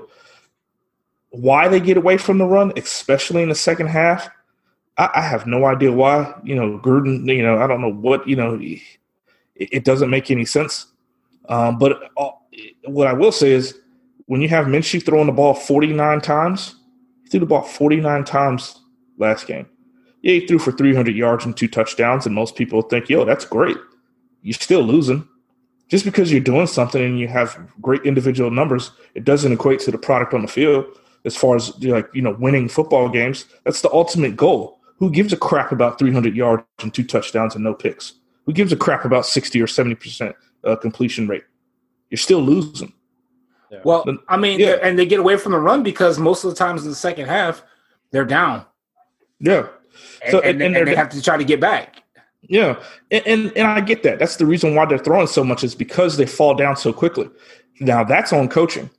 Why 1.29 1.67
they 1.67 1.79
get 1.79 1.97
away 1.97 2.17
from 2.17 2.39
the 2.39 2.45
run, 2.45 2.73
especially 2.75 3.43
in 3.43 3.49
the 3.49 3.55
second 3.55 3.87
half, 3.89 4.27
I, 4.97 5.11
I 5.13 5.21
have 5.21 5.45
no 5.45 5.65
idea 5.65 5.91
why. 5.91 6.33
You 6.43 6.55
know, 6.55 6.79
Gruden, 6.79 7.27
you 7.27 7.43
know, 7.43 7.59
I 7.59 7.67
don't 7.67 7.79
know 7.79 7.93
what, 7.93 8.27
you 8.27 8.35
know, 8.35 8.55
it, 8.59 8.81
it 9.53 9.83
doesn't 9.83 10.09
make 10.09 10.31
any 10.31 10.45
sense. 10.45 10.87
Um, 11.47 11.77
but 11.77 12.09
uh, 12.17 12.31
what 12.85 13.05
I 13.05 13.13
will 13.13 13.31
say 13.31 13.51
is 13.51 13.77
when 14.25 14.41
you 14.41 14.49
have 14.49 14.65
Minshew 14.65 15.05
throwing 15.05 15.27
the 15.27 15.31
ball 15.31 15.53
49 15.53 16.21
times, 16.21 16.75
he 17.21 17.29
threw 17.29 17.41
the 17.41 17.45
ball 17.45 17.61
49 17.61 18.23
times 18.23 18.81
last 19.19 19.45
game. 19.45 19.67
Yeah, 20.23 20.33
he 20.33 20.47
threw 20.47 20.57
for 20.57 20.71
300 20.71 21.15
yards 21.15 21.45
and 21.45 21.55
two 21.55 21.67
touchdowns, 21.67 22.25
and 22.25 22.33
most 22.33 22.55
people 22.55 22.81
think, 22.81 23.09
yo, 23.09 23.25
that's 23.25 23.45
great. 23.45 23.77
You're 24.41 24.53
still 24.53 24.81
losing. 24.81 25.27
Just 25.89 26.05
because 26.05 26.31
you're 26.31 26.41
doing 26.41 26.67
something 26.67 27.03
and 27.03 27.19
you 27.19 27.27
have 27.27 27.57
great 27.81 28.03
individual 28.03 28.51
numbers, 28.51 28.91
it 29.15 29.23
doesn't 29.25 29.51
equate 29.51 29.79
to 29.81 29.91
the 29.91 29.97
product 29.97 30.33
on 30.35 30.43
the 30.43 30.47
field 30.47 30.85
as 31.25 31.35
far 31.35 31.55
as 31.55 31.77
like 31.83 32.07
you 32.13 32.21
know 32.21 32.35
winning 32.39 32.69
football 32.69 33.09
games. 33.09 33.45
That's 33.65 33.81
the 33.81 33.91
ultimate 33.91 34.35
goal. 34.35 34.79
Who 34.97 35.09
gives 35.09 35.33
a 35.33 35.37
crap 35.37 35.71
about 35.71 35.97
300 35.97 36.35
yards 36.35 36.63
and 36.81 36.93
two 36.93 37.03
touchdowns 37.03 37.55
and 37.55 37.63
no 37.63 37.73
picks? 37.73 38.13
Who 38.45 38.53
gives 38.53 38.71
a 38.71 38.75
crap 38.75 39.05
about 39.05 39.25
60 39.25 39.61
or 39.61 39.67
70 39.67 39.95
percent 39.95 40.35
uh, 40.63 40.75
completion 40.75 41.27
rate? 41.27 41.43
You're 42.11 42.17
still 42.17 42.41
losing. 42.41 42.93
Yeah. 43.71 43.79
Well, 43.83 44.03
I 44.27 44.37
mean, 44.37 44.59
Yeah. 44.59 44.77
and 44.81 44.97
they 44.97 45.05
get 45.05 45.19
away 45.19 45.37
from 45.37 45.51
the 45.53 45.59
run 45.59 45.83
because 45.83 46.17
most 46.19 46.43
of 46.43 46.49
the 46.49 46.55
times 46.55 46.83
in 46.83 46.89
the 46.89 46.95
second 46.95 47.27
half, 47.27 47.63
they're 48.11 48.25
down. 48.25 48.65
Yeah, 49.39 49.67
And, 50.23 50.31
So, 50.31 50.39
and, 50.39 50.49
and- 50.61 50.61
and 50.63 50.77
and 50.77 50.87
they 50.87 50.95
have 50.95 51.09
to 51.09 51.21
try 51.21 51.37
to 51.37 51.43
get 51.43 51.59
back. 51.59 52.03
Yeah, 52.43 52.81
and, 53.11 53.27
and 53.27 53.57
and 53.57 53.67
I 53.67 53.81
get 53.81 54.03
that. 54.03 54.19
That's 54.19 54.37
the 54.37 54.45
reason 54.45 54.75
why 54.75 54.85
they're 54.85 54.97
throwing 54.97 55.27
so 55.27 55.43
much 55.43 55.63
is 55.63 55.75
because 55.75 56.17
they 56.17 56.25
fall 56.25 56.55
down 56.55 56.77
so 56.77 56.93
quickly. 56.93 57.29
Now 57.79 58.03
that's 58.03 58.33
on 58.33 58.49
coaching. 58.49 58.89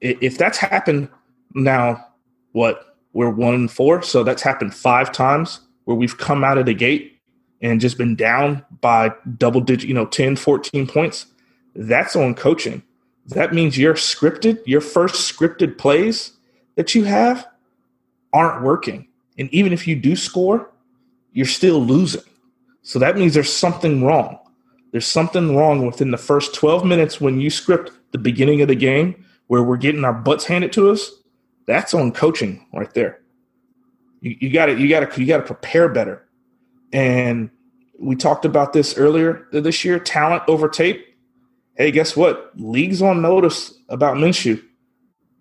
If 0.00 0.38
that's 0.38 0.58
happened 0.58 1.08
now, 1.54 2.04
what 2.52 2.96
we're 3.12 3.30
one 3.30 3.54
and 3.54 3.70
four, 3.70 4.02
so 4.02 4.22
that's 4.22 4.42
happened 4.42 4.74
five 4.74 5.12
times 5.12 5.60
where 5.84 5.96
we've 5.96 6.18
come 6.18 6.44
out 6.44 6.58
of 6.58 6.66
the 6.66 6.74
gate 6.74 7.18
and 7.60 7.80
just 7.80 7.98
been 7.98 8.14
down 8.14 8.64
by 8.80 9.12
double 9.36 9.60
digit, 9.60 9.88
you 9.88 9.94
know, 9.94 10.06
10, 10.06 10.36
14 10.36 10.86
points, 10.86 11.26
that's 11.74 12.14
on 12.14 12.34
coaching. 12.34 12.82
That 13.26 13.52
means 13.52 13.76
your 13.76 13.94
scripted, 13.94 14.60
your 14.66 14.80
first 14.80 15.34
scripted 15.34 15.78
plays 15.78 16.32
that 16.76 16.94
you 16.94 17.04
have 17.04 17.46
aren't 18.32 18.62
working. 18.62 19.08
And 19.38 19.52
even 19.52 19.72
if 19.72 19.86
you 19.86 19.96
do 19.96 20.14
score, 20.14 20.70
you're 21.32 21.46
still 21.46 21.80
losing. 21.80 22.22
So 22.88 22.98
that 23.00 23.18
means 23.18 23.34
there's 23.34 23.52
something 23.52 24.02
wrong. 24.02 24.38
There's 24.92 25.06
something 25.06 25.54
wrong 25.54 25.84
within 25.84 26.10
the 26.10 26.16
first 26.16 26.54
12 26.54 26.86
minutes 26.86 27.20
when 27.20 27.38
you 27.38 27.50
script 27.50 27.92
the 28.12 28.18
beginning 28.18 28.62
of 28.62 28.68
the 28.68 28.74
game 28.74 29.26
where 29.48 29.62
we're 29.62 29.76
getting 29.76 30.06
our 30.06 30.14
butts 30.14 30.46
handed 30.46 30.72
to 30.72 30.90
us. 30.90 31.12
That's 31.66 31.92
on 31.92 32.12
coaching 32.12 32.66
right 32.72 32.90
there. 32.94 33.20
You 34.22 34.48
got 34.48 34.66
to 34.66 34.80
you 34.80 34.88
got 34.88 35.00
to 35.00 35.20
you 35.20 35.26
got 35.26 35.36
to 35.36 35.42
prepare 35.42 35.90
better. 35.90 36.26
And 36.90 37.50
we 38.00 38.16
talked 38.16 38.46
about 38.46 38.72
this 38.72 38.96
earlier 38.96 39.46
this 39.52 39.84
year. 39.84 39.98
Talent 39.98 40.44
over 40.48 40.66
tape. 40.66 41.04
Hey, 41.76 41.90
guess 41.90 42.16
what? 42.16 42.52
Leagues 42.56 43.02
on 43.02 43.20
notice 43.20 43.74
about 43.90 44.16
Minshew. 44.16 44.64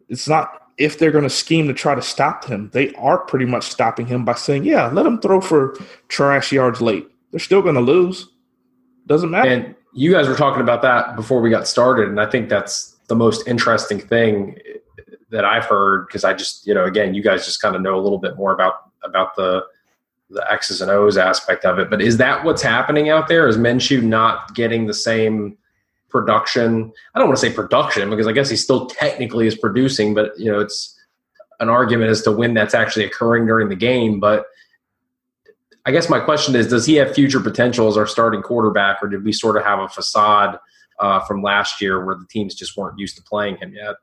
It's 0.09 0.27
not 0.27 0.63
if 0.77 0.99
they're 0.99 1.11
going 1.11 1.23
to 1.23 1.29
scheme 1.29 1.69
to 1.69 1.73
try 1.73 1.95
to 1.95 2.01
stop 2.01 2.43
him. 2.43 2.71
They 2.73 2.93
are 2.95 3.19
pretty 3.19 3.45
much 3.45 3.63
stopping 3.63 4.07
him 4.07 4.25
by 4.25 4.33
saying, 4.33 4.65
"Yeah, 4.65 4.87
let 4.87 5.05
him 5.05 5.21
throw 5.21 5.39
for 5.39 5.77
trash 6.09 6.51
yards 6.51 6.81
late. 6.81 7.07
They're 7.31 7.39
still 7.39 7.61
going 7.61 7.75
to 7.75 7.81
lose. 7.81 8.27
Doesn't 9.05 9.31
matter." 9.31 9.49
And 9.49 9.75
you 9.93 10.11
guys 10.11 10.27
were 10.27 10.35
talking 10.35 10.61
about 10.61 10.81
that 10.83 11.15
before 11.15 11.41
we 11.41 11.49
got 11.49 11.67
started, 11.67 12.09
and 12.09 12.19
I 12.19 12.29
think 12.29 12.49
that's 12.49 12.95
the 13.07 13.15
most 13.15 13.47
interesting 13.47 13.99
thing 13.99 14.59
that 15.29 15.45
I've 15.45 15.65
heard 15.65 16.07
because 16.07 16.23
I 16.23 16.33
just, 16.33 16.65
you 16.67 16.73
know, 16.73 16.85
again, 16.85 17.13
you 17.13 17.21
guys 17.21 17.45
just 17.45 17.61
kind 17.61 17.75
of 17.75 17.81
know 17.81 17.97
a 17.97 18.01
little 18.01 18.17
bit 18.19 18.35
more 18.35 18.53
about 18.53 18.91
about 19.03 19.35
the 19.35 19.63
the 20.29 20.45
X's 20.51 20.81
and 20.81 20.91
O's 20.91 21.17
aspect 21.17 21.65
of 21.65 21.79
it. 21.79 21.89
But 21.89 22.01
is 22.01 22.17
that 22.17 22.43
what's 22.43 22.61
happening 22.61 23.09
out 23.09 23.27
there? 23.27 23.47
Is 23.47 23.57
Minshew 23.57 24.03
not 24.03 24.53
getting 24.55 24.85
the 24.85 24.93
same 24.93 25.57
production? 26.09 26.91
I 27.15 27.19
don't 27.19 27.29
want 27.29 27.39
to 27.39 27.49
say 27.49 27.53
production 27.53 28.09
because 28.09 28.27
I 28.27 28.33
guess 28.33 28.49
he 28.49 28.57
still 28.57 28.87
technically 28.87 29.47
is 29.47 29.57
producing, 29.57 30.13
but 30.13 30.37
you 30.37 30.51
know, 30.51 30.59
it's 30.59 30.95
an 31.59 31.69
argument 31.69 32.11
as 32.11 32.21
to 32.23 32.31
when 32.31 32.53
that's 32.53 32.73
actually 32.73 33.05
occurring 33.05 33.45
during 33.45 33.69
the 33.69 33.75
game. 33.75 34.19
But 34.19 34.45
I 35.87 35.91
guess 35.91 36.09
my 36.09 36.19
question 36.19 36.53
is, 36.53 36.67
does 36.67 36.85
he 36.85 36.95
have 36.95 37.15
future 37.15 37.39
potential 37.39 37.87
as 37.87 37.95
our 37.95 38.05
starting 38.05 38.41
quarterback, 38.41 39.01
or 39.01 39.07
did 39.07 39.23
we 39.23 39.31
sort 39.31 39.55
of 39.55 39.63
have 39.63 39.79
a 39.79 39.87
facade 39.87 40.59
uh, 40.99 41.21
from 41.21 41.41
last 41.41 41.81
year 41.81 42.05
where 42.05 42.15
the 42.15 42.25
teams 42.29 42.55
just 42.55 42.75
weren't 42.75 42.99
used 42.99 43.15
to 43.15 43.23
playing 43.23 43.55
him 43.55 43.73
yet? 43.73 43.95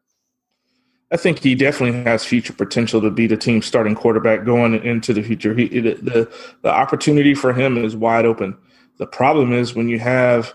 I 1.12 1.18
think 1.18 1.40
he 1.40 1.54
definitely 1.54 2.02
has 2.04 2.24
future 2.24 2.54
potential 2.54 3.02
to 3.02 3.10
be 3.10 3.26
the 3.26 3.36
team 3.36 3.60
starting 3.60 3.94
quarterback 3.94 4.46
going 4.46 4.82
into 4.82 5.12
the 5.12 5.22
future. 5.22 5.54
He, 5.54 5.68
the 5.68 6.32
the 6.62 6.70
opportunity 6.70 7.34
for 7.34 7.52
him 7.52 7.76
is 7.76 7.94
wide 7.94 8.24
open. 8.24 8.56
The 8.96 9.06
problem 9.06 9.52
is 9.52 9.74
when 9.74 9.90
you 9.90 9.98
have 9.98 10.54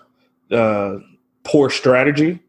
uh, 0.49 0.95
poor 1.43 1.69
strategy, 1.69 2.39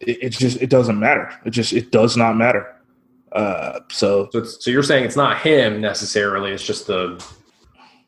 it, 0.00 0.18
it, 0.20 0.28
just 0.30 0.60
it 0.60 0.68
doesn't 0.68 0.98
matter. 0.98 1.32
It 1.44 1.50
just 1.50 1.72
it 1.72 1.92
does 1.92 2.16
not 2.16 2.36
matter. 2.36 2.74
Uh, 3.30 3.78
so 3.88 4.28
so, 4.32 4.42
so 4.42 4.68
you're 4.68 4.82
saying 4.82 5.04
it's 5.04 5.16
not 5.16 5.38
him 5.38 5.80
necessarily. 5.80 6.50
It's 6.50 6.64
just 6.64 6.88
the, 6.88 7.24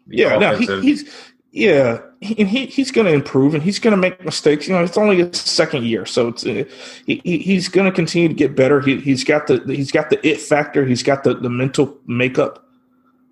the 0.09 0.17
yeah. 0.17 0.39
No, 0.39 0.57
he, 0.57 0.67
he's 0.81 1.11
yeah, 1.51 2.01
and 2.21 2.49
he, 2.49 2.67
he's 2.67 2.91
going 2.91 3.07
to 3.07 3.13
improve 3.13 3.55
and 3.55 3.63
he's 3.63 3.79
going 3.79 3.93
to 3.93 3.97
make 3.97 4.23
mistakes. 4.25 4.69
You 4.69 4.75
know, 4.75 4.85
it's 4.85 4.99
only 4.99 5.17
his 5.17 5.41
second 5.41 5.85
year, 5.85 6.05
so 6.05 6.29
it's 6.29 6.45
uh, 6.45 6.65
he, 7.07 7.21
he's 7.23 7.69
going 7.69 7.91
to 7.91 7.95
continue 7.95 8.29
to 8.29 8.35
get 8.35 8.55
better. 8.55 8.81
He, 8.81 9.01
he's 9.01 9.25
got 9.25 9.47
the 9.47 9.63
he's 9.67 9.91
got 9.91 10.11
the 10.11 10.27
it 10.27 10.41
factor. 10.41 10.85
He's 10.85 11.03
got 11.03 11.25
the, 11.25 11.35
the 11.35 11.49
mental 11.49 11.97
makeup. 12.07 12.67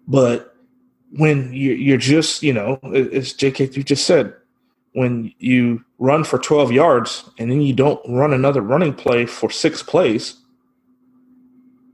But 0.08 0.54
when 1.10 1.52
you, 1.52 1.72
you're 1.72 1.98
just 1.98 2.42
you 2.42 2.52
know, 2.52 2.80
as 2.84 3.34
JK 3.34 3.76
you 3.76 3.82
just 3.82 4.06
said, 4.06 4.34
when 4.92 5.32
you 5.38 5.84
run 5.98 6.24
for 6.24 6.38
12 6.38 6.72
yards 6.72 7.28
and 7.38 7.50
then 7.50 7.60
you 7.60 7.74
don't 7.74 8.00
run 8.08 8.32
another 8.32 8.62
running 8.62 8.94
play 8.94 9.26
for 9.26 9.50
six 9.50 9.82
plays, 9.82 10.36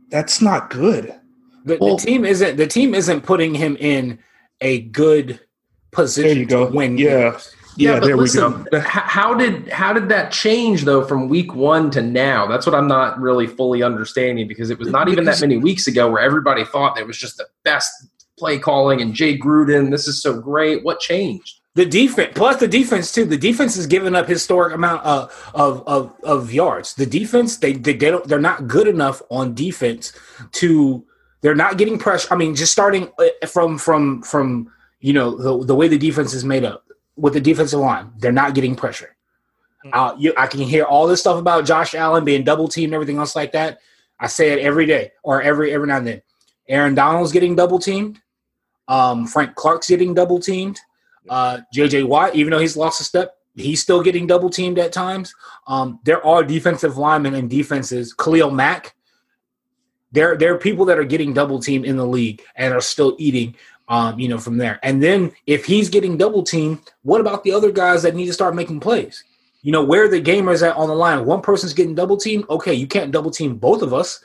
that's 0.08 0.40
not 0.40 0.70
good. 0.70 1.14
The, 1.64 1.78
well, 1.80 1.96
the 1.96 2.04
team 2.04 2.24
isn't 2.24 2.56
the 2.56 2.66
team 2.66 2.94
isn't 2.94 3.22
putting 3.22 3.54
him 3.54 3.76
in 3.80 4.20
a 4.62 4.80
good 4.80 5.40
position 5.90 6.30
there 6.30 6.38
you 6.38 6.46
go. 6.46 6.66
to 6.68 6.74
win 6.74 6.98
yeah. 6.98 7.30
games. 7.30 7.54
Yeah, 7.76 7.94
yeah 7.94 8.00
there 8.00 8.16
listen, 8.16 8.64
we 8.64 8.70
go. 8.70 8.80
How 8.80 9.34
did 9.34 9.68
how 9.68 9.92
did 9.92 10.08
that 10.10 10.30
change 10.30 10.84
though 10.84 11.04
from 11.04 11.28
week 11.28 11.54
one 11.54 11.90
to 11.92 12.02
now? 12.02 12.46
That's 12.46 12.66
what 12.66 12.74
I'm 12.74 12.88
not 12.88 13.18
really 13.18 13.46
fully 13.46 13.82
understanding 13.82 14.46
because 14.46 14.70
it 14.70 14.78
was 14.78 14.88
not 14.88 15.08
even 15.08 15.24
that 15.24 15.40
many 15.40 15.56
weeks 15.56 15.86
ago 15.86 16.10
where 16.10 16.22
everybody 16.22 16.64
thought 16.64 16.98
it 16.98 17.06
was 17.06 17.16
just 17.16 17.38
the 17.38 17.46
best 17.64 17.90
play 18.38 18.58
calling 18.58 19.00
and 19.00 19.14
Jay 19.14 19.38
Gruden. 19.38 19.90
This 19.90 20.06
is 20.06 20.20
so 20.20 20.38
great. 20.38 20.84
What 20.84 21.00
changed? 21.00 21.60
The 21.74 21.86
defense, 21.86 22.32
plus 22.34 22.56
the 22.56 22.68
defense 22.68 23.12
too. 23.12 23.24
The 23.24 23.38
defense 23.38 23.76
has 23.76 23.86
given 23.86 24.14
up 24.14 24.28
historic 24.28 24.74
amount 24.74 25.02
of 25.06 25.50
of 25.54 25.82
of, 25.86 26.14
of 26.22 26.52
yards. 26.52 26.94
The 26.94 27.06
defense, 27.06 27.56
they, 27.56 27.72
they 27.72 27.94
they 27.94 28.10
don't 28.10 28.26
they're 28.28 28.38
not 28.38 28.68
good 28.68 28.86
enough 28.86 29.22
on 29.30 29.54
defense 29.54 30.12
to. 30.52 31.06
They're 31.42 31.54
not 31.54 31.76
getting 31.76 31.98
pressure. 31.98 32.28
I 32.32 32.36
mean, 32.36 32.54
just 32.54 32.72
starting 32.72 33.10
uh, 33.18 33.46
from 33.46 33.76
from 33.76 34.22
from 34.22 34.72
you 35.00 35.12
know 35.12 35.36
the, 35.36 35.66
the 35.66 35.74
way 35.74 35.88
the 35.88 35.98
defense 35.98 36.32
is 36.32 36.44
made 36.44 36.64
up 36.64 36.84
with 37.16 37.34
the 37.34 37.40
defensive 37.40 37.80
line, 37.80 38.10
they're 38.18 38.32
not 38.32 38.54
getting 38.54 38.74
pressure. 38.74 39.16
Mm-hmm. 39.84 39.98
Uh, 39.98 40.16
you, 40.18 40.32
I 40.36 40.46
can 40.46 40.60
hear 40.60 40.84
all 40.84 41.06
this 41.06 41.20
stuff 41.20 41.38
about 41.38 41.66
Josh 41.66 41.94
Allen 41.94 42.24
being 42.24 42.44
double 42.44 42.68
teamed 42.68 42.86
and 42.86 42.94
everything 42.94 43.18
else 43.18 43.36
like 43.36 43.52
that. 43.52 43.80
I 44.20 44.28
say 44.28 44.52
it 44.52 44.60
every 44.60 44.86
day 44.86 45.12
or 45.24 45.42
every 45.42 45.72
every 45.72 45.88
now 45.88 45.98
and 45.98 46.06
then. 46.06 46.22
Aaron 46.68 46.94
Donald's 46.94 47.32
getting 47.32 47.56
double 47.56 47.78
teamed. 47.78 48.20
Um, 48.86 49.26
Frank 49.26 49.56
Clark's 49.56 49.88
getting 49.88 50.14
double 50.14 50.38
teamed. 50.38 50.78
Uh, 51.28 51.60
JJ 51.74 52.06
Watt, 52.06 52.34
even 52.34 52.50
though 52.50 52.58
he's 52.58 52.76
lost 52.76 53.00
a 53.00 53.04
step, 53.04 53.36
he's 53.54 53.82
still 53.82 54.02
getting 54.02 54.26
double 54.26 54.50
teamed 54.50 54.78
at 54.78 54.92
times. 54.92 55.34
Um, 55.66 56.00
there 56.04 56.24
are 56.24 56.42
defensive 56.44 56.96
linemen 56.96 57.34
and 57.34 57.50
defenses. 57.50 58.14
Khalil 58.14 58.50
Mack. 58.50 58.94
There, 60.12 60.36
there 60.36 60.54
are 60.54 60.58
people 60.58 60.84
that 60.86 60.98
are 60.98 61.04
getting 61.04 61.32
double 61.32 61.58
team 61.58 61.84
in 61.84 61.96
the 61.96 62.06
league 62.06 62.42
and 62.54 62.72
are 62.72 62.80
still 62.80 63.16
eating 63.18 63.54
um, 63.88 64.18
you 64.18 64.28
know, 64.28 64.38
from 64.38 64.56
there. 64.56 64.80
And 64.82 65.02
then 65.02 65.32
if 65.46 65.66
he's 65.66 65.90
getting 65.90 66.16
double 66.16 66.42
team, 66.42 66.80
what 67.02 67.20
about 67.20 67.44
the 67.44 67.52
other 67.52 67.70
guys 67.70 68.02
that 68.02 68.14
need 68.14 68.26
to 68.26 68.32
start 68.32 68.54
making 68.54 68.80
plays? 68.80 69.22
You 69.60 69.70
know, 69.70 69.84
where 69.84 70.08
the 70.08 70.20
gamers 70.20 70.66
at 70.66 70.76
on 70.76 70.88
the 70.88 70.94
line? 70.94 71.26
One 71.26 71.42
person's 71.42 71.74
getting 71.74 71.94
double 71.94 72.16
team. 72.16 72.44
Okay, 72.48 72.72
you 72.72 72.86
can't 72.86 73.12
double 73.12 73.30
team 73.30 73.56
both 73.56 73.82
of 73.82 73.92
us. 73.92 74.24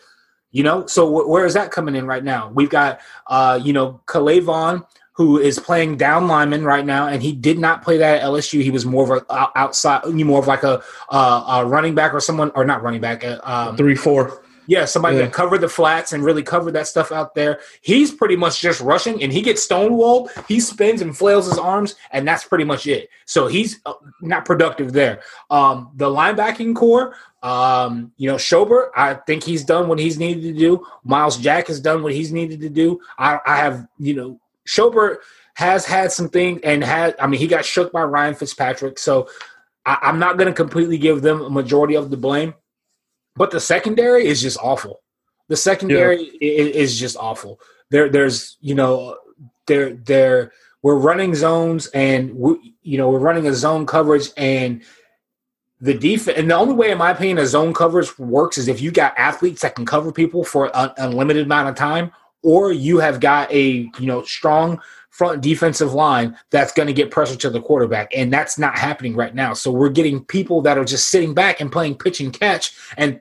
You 0.52 0.64
know, 0.64 0.88
so 0.88 1.08
wh- 1.08 1.28
where 1.28 1.46
is 1.46 1.54
that 1.56 1.72
coming 1.72 1.96
in 1.96 2.08
right 2.08 2.24
now? 2.24 2.50
We've 2.54 2.70
got, 2.70 3.02
uh, 3.28 3.60
you 3.62 3.74
know, 3.74 4.00
K'Lavon, 4.06 4.88
who 5.12 5.38
is 5.38 5.60
playing 5.60 5.98
down 5.98 6.28
lineman 6.28 6.64
right 6.64 6.86
now, 6.86 7.08
and 7.08 7.22
he 7.22 7.34
did 7.34 7.60
not 7.60 7.84
play 7.84 7.98
that 7.98 8.22
at 8.22 8.24
LSU. 8.24 8.64
He 8.64 8.72
was 8.72 8.86
more 8.86 9.18
of 9.18 9.24
a 9.30 9.60
outside, 9.60 10.06
more 10.06 10.40
of 10.40 10.48
like 10.48 10.64
a, 10.64 10.82
uh, 11.10 11.60
a 11.60 11.66
running 11.66 11.94
back 11.94 12.14
or 12.14 12.22
someone, 12.22 12.52
or 12.56 12.64
not 12.64 12.82
running 12.82 13.02
back, 13.02 13.26
uh, 13.26 13.40
um, 13.44 13.76
three 13.76 13.96
four. 13.96 14.42
Yeah, 14.68 14.86
somebody 14.86 15.18
yeah. 15.18 15.24
that 15.24 15.34
covered 15.34 15.62
the 15.62 15.70
flats 15.70 16.14
and 16.14 16.24
really 16.24 16.44
covered 16.44 16.74
that 16.74 16.88
stuff 16.88 17.12
out 17.12 17.34
there. 17.36 17.60
He's 17.82 18.12
pretty 18.12 18.36
much 18.36 18.60
just 18.60 18.82
rushing 18.82 19.24
and 19.24 19.32
he 19.32 19.42
gets 19.42 19.66
stonewalled. 19.66 20.30
He 20.48 20.60
spins 20.60 21.02
and 21.02 21.18
flails 21.18 21.48
his 21.48 21.58
arms, 21.58 21.96
and 22.12 22.28
that's 22.28 22.44
pretty 22.44 22.66
much 22.66 22.86
it. 22.86 23.10
So 23.26 23.48
he's 23.48 23.80
uh, 23.86 23.94
not 24.22 24.46
productive 24.46 24.94
there. 24.94 25.22
Um, 25.50 25.92
the 25.96 26.10
linebacking 26.10 26.76
core, 26.76 27.16
um, 27.44 28.12
you 28.18 28.30
know, 28.30 28.36
Schobert, 28.36 28.90
I 28.96 29.16
think 29.16 29.44
he's 29.44 29.64
done 29.64 29.88
what 29.88 30.00
he's 30.00 30.20
needed 30.20 30.44
to 30.44 30.54
do. 30.54 30.86
Myles 31.04 31.38
Jack 31.38 31.68
has 31.68 31.80
done 31.80 32.04
what 32.04 32.14
he's 32.14 32.32
needed 32.34 32.62
to 32.62 32.70
do. 32.70 33.00
I, 33.18 33.40
I 33.46 33.58
have, 33.58 33.88
you 33.98 34.16
know, 34.16 34.40
Schobert 34.68 35.18
has 35.54 35.86
had 35.86 36.12
some 36.12 36.30
things 36.30 36.60
and 36.64 36.84
had, 36.84 37.16
I 37.20 37.28
mean, 37.28 37.40
he 37.40 37.48
got 37.48 37.66
shook 37.66 37.92
by 37.92 38.04
Ryan 38.04 38.36
Fitzpatrick. 38.36 39.00
So 39.00 39.30
I, 39.86 39.98
I'm 40.02 40.20
not 40.20 40.38
going 40.38 40.48
to 40.48 40.54
completely 40.54 40.98
give 40.98 41.22
them 41.22 41.42
a 41.42 41.50
majority 41.50 41.96
of 41.96 42.10
the 42.10 42.18
blame. 42.18 42.54
But 43.38 43.52
the 43.52 43.60
secondary 43.60 44.26
is 44.26 44.42
just 44.42 44.58
awful. 44.62 45.02
The 45.48 45.56
secondary 45.56 46.32
yeah. 46.42 46.50
is, 46.50 46.76
is, 46.76 47.00
just 47.00 47.16
awful. 47.18 47.60
There, 47.90 48.10
there's 48.10 48.58
you 48.60 48.76
know, 48.76 49.18
there, 49.68 49.94
there. 49.94 50.52
We're 50.82 50.98
running 50.98 51.36
zones, 51.36 51.88
and 51.88 52.36
we, 52.36 52.76
you 52.82 52.98
know, 52.98 53.10
we're 53.10 53.20
running 53.20 53.48
a 53.48 53.54
zone 53.54 53.86
coverage, 53.86 54.30
and 54.38 54.84
the 55.80 55.94
defense. 55.94 56.38
And 56.38 56.50
the 56.50 56.56
only 56.56 56.74
way, 56.74 56.92
in 56.92 56.98
my 56.98 57.12
opinion, 57.12 57.38
a 57.38 57.46
zone 57.46 57.74
coverage 57.74 58.18
works 58.20 58.58
is 58.58 58.68
if 58.68 58.82
you 58.82 58.92
got 58.92 59.18
athletes 59.18 59.62
that 59.62 59.76
can 59.76 59.86
cover 59.86 60.12
people 60.12 60.44
for 60.44 60.70
an 60.76 60.92
unlimited 60.98 61.46
amount 61.46 61.70
of 61.70 61.76
time, 61.76 62.12
or 62.44 62.72
you 62.72 63.00
have 63.00 63.20
got 63.20 63.52
a 63.52 63.90
you 64.00 64.06
know 64.06 64.24
strong 64.24 64.82
front 65.18 65.42
defensive 65.42 65.96
line 65.96 66.38
that's 66.52 66.72
going 66.72 66.86
to 66.86 66.94
get 66.94 67.10
pressure 67.10 67.36
to 67.36 67.50
the 67.50 67.60
quarterback. 67.60 68.16
And 68.16 68.32
that's 68.32 68.60
not 68.60 68.78
happening 68.78 69.16
right 69.16 69.34
now. 69.34 69.54
So 69.54 69.72
we're 69.72 69.90
getting 69.90 70.24
people 70.24 70.62
that 70.62 70.78
are 70.78 70.86
just 70.86 71.08
sitting 71.08 71.34
back 71.34 71.60
and 71.60 71.72
playing 71.72 71.96
pitch 71.96 72.20
and 72.20 72.32
catch 72.32 72.76
and 72.98 73.20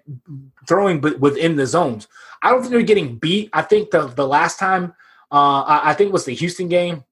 throwing 0.69 1.01
within 1.01 1.57
the 1.57 1.67
zones. 1.67 2.07
I 2.43 2.51
don't 2.51 2.61
think 2.61 2.73
they're 2.73 2.83
getting 2.83 3.17
beat. 3.17 3.49
I 3.55 3.63
think 3.63 3.93
the, 3.93 4.09
the 4.09 4.27
last 4.27 4.59
time, 4.59 4.93
uh, 5.33 5.65
I, 5.67 5.95
think 5.95 6.09
it 6.11 6.13
was 6.13 6.27
the 6.27 6.35
Houston 6.35 6.69
game, 6.69 7.03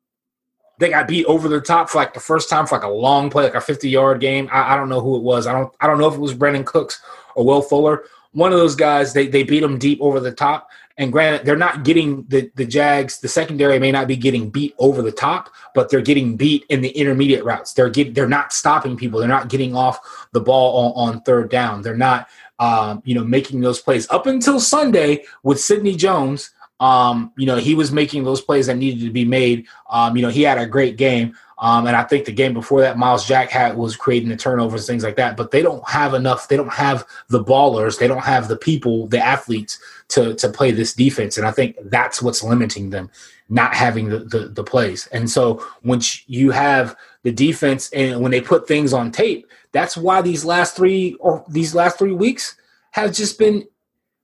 they 0.78 0.90
got 0.90 1.08
beat 1.08 1.24
over 1.24 1.48
the 1.48 1.62
top 1.62 1.88
for 1.88 1.96
like 1.96 2.12
the 2.12 2.20
first 2.20 2.50
time 2.50 2.66
for 2.66 2.74
like 2.74 2.84
a 2.84 2.88
long 2.88 3.30
play, 3.30 3.44
like 3.44 3.54
a 3.54 3.62
50 3.62 3.88
yard 3.88 4.20
game. 4.20 4.50
I, 4.52 4.74
I 4.74 4.76
don't 4.76 4.90
know 4.90 5.00
who 5.00 5.16
it 5.16 5.22
was. 5.22 5.46
I 5.46 5.52
don't, 5.52 5.74
I 5.80 5.86
don't 5.86 5.98
know 5.98 6.08
if 6.08 6.14
it 6.14 6.20
was 6.20 6.34
Brandin 6.34 6.66
Cooks 6.66 7.00
or 7.36 7.46
Will 7.46 7.62
Fuller. 7.62 8.04
One 8.32 8.52
of 8.52 8.58
those 8.58 8.76
guys, 8.76 9.14
they, 9.14 9.28
they 9.28 9.44
beat 9.44 9.60
them 9.60 9.78
deep 9.78 9.98
over 10.02 10.20
the 10.20 10.32
top. 10.32 10.68
And 10.96 11.10
granted, 11.10 11.44
they're 11.44 11.56
not 11.56 11.84
getting 11.84 12.24
the 12.28 12.50
the 12.54 12.64
Jags. 12.64 13.18
The 13.18 13.28
secondary 13.28 13.78
may 13.80 13.90
not 13.90 14.06
be 14.06 14.16
getting 14.16 14.48
beat 14.48 14.74
over 14.78 15.02
the 15.02 15.10
top, 15.10 15.50
but 15.74 15.88
they're 15.88 16.00
getting 16.00 16.36
beat 16.36 16.64
in 16.68 16.82
the 16.82 16.90
intermediate 16.90 17.44
routes. 17.44 17.72
They're 17.72 17.90
get 17.90 18.14
they're 18.14 18.28
not 18.28 18.52
stopping 18.52 18.96
people. 18.96 19.18
They're 19.18 19.28
not 19.28 19.48
getting 19.48 19.74
off 19.74 20.28
the 20.32 20.40
ball 20.40 20.94
on, 20.94 21.14
on 21.14 21.20
third 21.22 21.50
down. 21.50 21.82
They're 21.82 21.96
not 21.96 22.28
um, 22.60 23.02
you 23.04 23.14
know 23.14 23.24
making 23.24 23.60
those 23.60 23.80
plays 23.80 24.08
up 24.10 24.26
until 24.26 24.60
Sunday 24.60 25.24
with 25.42 25.60
Sidney 25.60 25.96
Jones. 25.96 26.50
Um, 26.78 27.32
you 27.36 27.46
know 27.46 27.56
he 27.56 27.74
was 27.74 27.90
making 27.90 28.22
those 28.22 28.40
plays 28.40 28.66
that 28.68 28.76
needed 28.76 29.04
to 29.04 29.10
be 29.10 29.24
made. 29.24 29.66
Um, 29.90 30.16
you 30.16 30.22
know 30.22 30.30
he 30.30 30.42
had 30.42 30.58
a 30.58 30.66
great 30.66 30.96
game. 30.96 31.34
Um, 31.64 31.86
and 31.86 31.96
I 31.96 32.02
think 32.02 32.26
the 32.26 32.32
game 32.32 32.52
before 32.52 32.82
that, 32.82 32.98
Myles 32.98 33.26
Jack 33.26 33.48
had 33.48 33.74
was 33.74 33.96
creating 33.96 34.28
the 34.28 34.36
turnovers, 34.36 34.86
things 34.86 35.02
like 35.02 35.16
that. 35.16 35.34
But 35.34 35.50
they 35.50 35.62
don't 35.62 35.88
have 35.88 36.12
enough. 36.12 36.46
They 36.46 36.58
don't 36.58 36.70
have 36.70 37.06
the 37.28 37.42
ballers. 37.42 37.98
They 37.98 38.06
don't 38.06 38.22
have 38.22 38.48
the 38.48 38.56
people, 38.56 39.06
the 39.06 39.18
athletes 39.18 39.78
to 40.08 40.34
to 40.34 40.50
play 40.50 40.72
this 40.72 40.92
defense. 40.92 41.38
And 41.38 41.46
I 41.46 41.52
think 41.52 41.78
that's 41.84 42.20
what's 42.20 42.42
limiting 42.42 42.90
them, 42.90 43.10
not 43.48 43.74
having 43.74 44.10
the 44.10 44.18
the, 44.18 44.48
the 44.48 44.62
plays. 44.62 45.06
And 45.06 45.30
so 45.30 45.66
once 45.82 46.28
you 46.28 46.50
have 46.50 46.94
the 47.22 47.32
defense, 47.32 47.88
and 47.94 48.20
when 48.20 48.30
they 48.30 48.42
put 48.42 48.68
things 48.68 48.92
on 48.92 49.10
tape, 49.10 49.50
that's 49.72 49.96
why 49.96 50.20
these 50.20 50.44
last 50.44 50.76
three 50.76 51.14
or 51.14 51.46
these 51.48 51.74
last 51.74 51.96
three 51.98 52.12
weeks 52.12 52.56
have 52.90 53.14
just 53.14 53.38
been 53.38 53.66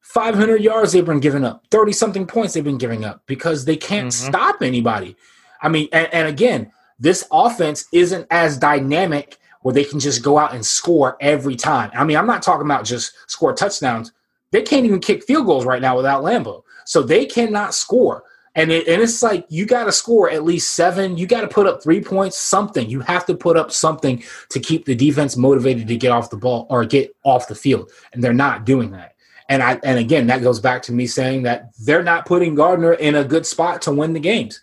500 0.03 0.61
yards 0.61 0.93
they've 0.93 1.07
been 1.07 1.21
giving 1.21 1.47
up, 1.47 1.65
30 1.71 1.93
something 1.93 2.27
points 2.27 2.53
they've 2.53 2.63
been 2.63 2.77
giving 2.77 3.03
up 3.03 3.23
because 3.25 3.65
they 3.65 3.77
can't 3.77 4.09
mm-hmm. 4.09 4.29
stop 4.29 4.61
anybody. 4.61 5.17
I 5.63 5.71
mean, 5.71 5.89
and, 5.91 6.13
and 6.13 6.29
again 6.29 6.71
this 7.01 7.27
offense 7.33 7.87
isn't 7.93 8.27
as 8.31 8.59
dynamic 8.59 9.39
where 9.63 9.75
they 9.75 9.85
can 9.85 9.99
just 9.99 10.23
go 10.23 10.39
out 10.39 10.55
and 10.55 10.65
score 10.65 11.17
every 11.21 11.57
time. 11.57 11.91
I 11.95 12.05
mean, 12.05 12.17
I'm 12.17 12.27
not 12.27 12.43
talking 12.43 12.67
about 12.67 12.85
just 12.85 13.15
score 13.27 13.53
touchdowns. 13.53 14.13
They 14.53 14.63
can't 14.63 14.87
even 14.87 15.01
kick 15.01 15.25
field 15.25 15.47
goals 15.47 15.65
right 15.65 15.83
now 15.83 15.97
without 15.97 16.23
Lambo. 16.23 16.63
So 16.85 17.03
they 17.03 17.27
cannot 17.27 17.75
score. 17.75 18.25
And, 18.57 18.73
it, 18.73 18.89
and 18.89 19.01
it's 19.01 19.23
like 19.23 19.47
you 19.49 19.65
got 19.65 19.85
to 19.85 19.93
score 19.93 20.29
at 20.29 20.45
least 20.45 20.73
seven. 20.73 21.17
You 21.17 21.27
got 21.27 21.43
to 21.43 21.49
put 21.49 21.67
up 21.67 21.83
three 21.83 22.03
points, 22.03 22.37
something. 22.37 22.89
You 22.91 23.01
have 23.01 23.25
to 23.27 23.35
put 23.35 23.57
up 23.57 23.71
something 23.71 24.23
to 24.49 24.59
keep 24.59 24.87
the 24.87 24.95
defense 24.95 25.37
motivated 25.37 25.87
to 25.89 25.97
get 25.97 26.11
off 26.11 26.31
the 26.31 26.37
ball 26.37 26.67
or 26.69 26.85
get 26.85 27.15
off 27.25 27.49
the 27.49 27.55
field. 27.55 27.93
And 28.13 28.25
they're 28.25 28.33
not 28.33 28.65
doing 28.67 28.91
that. 28.91 29.15
And 29.49 29.63
I 29.63 29.81
and 29.83 29.99
again, 29.99 30.29
that 30.29 30.43
goes 30.43 30.61
back 30.61 30.83
to 30.83 30.93
me 30.93 31.07
saying 31.07 31.43
that 31.43 31.71
they're 31.81 32.05
not 32.05 32.25
putting 32.25 32.55
Gardner 32.55 32.93
in 32.93 33.17
a 33.17 33.25
good 33.25 33.45
spot 33.45 33.83
to 33.83 33.93
win 33.93 34.13
the 34.13 34.21
games. 34.21 34.61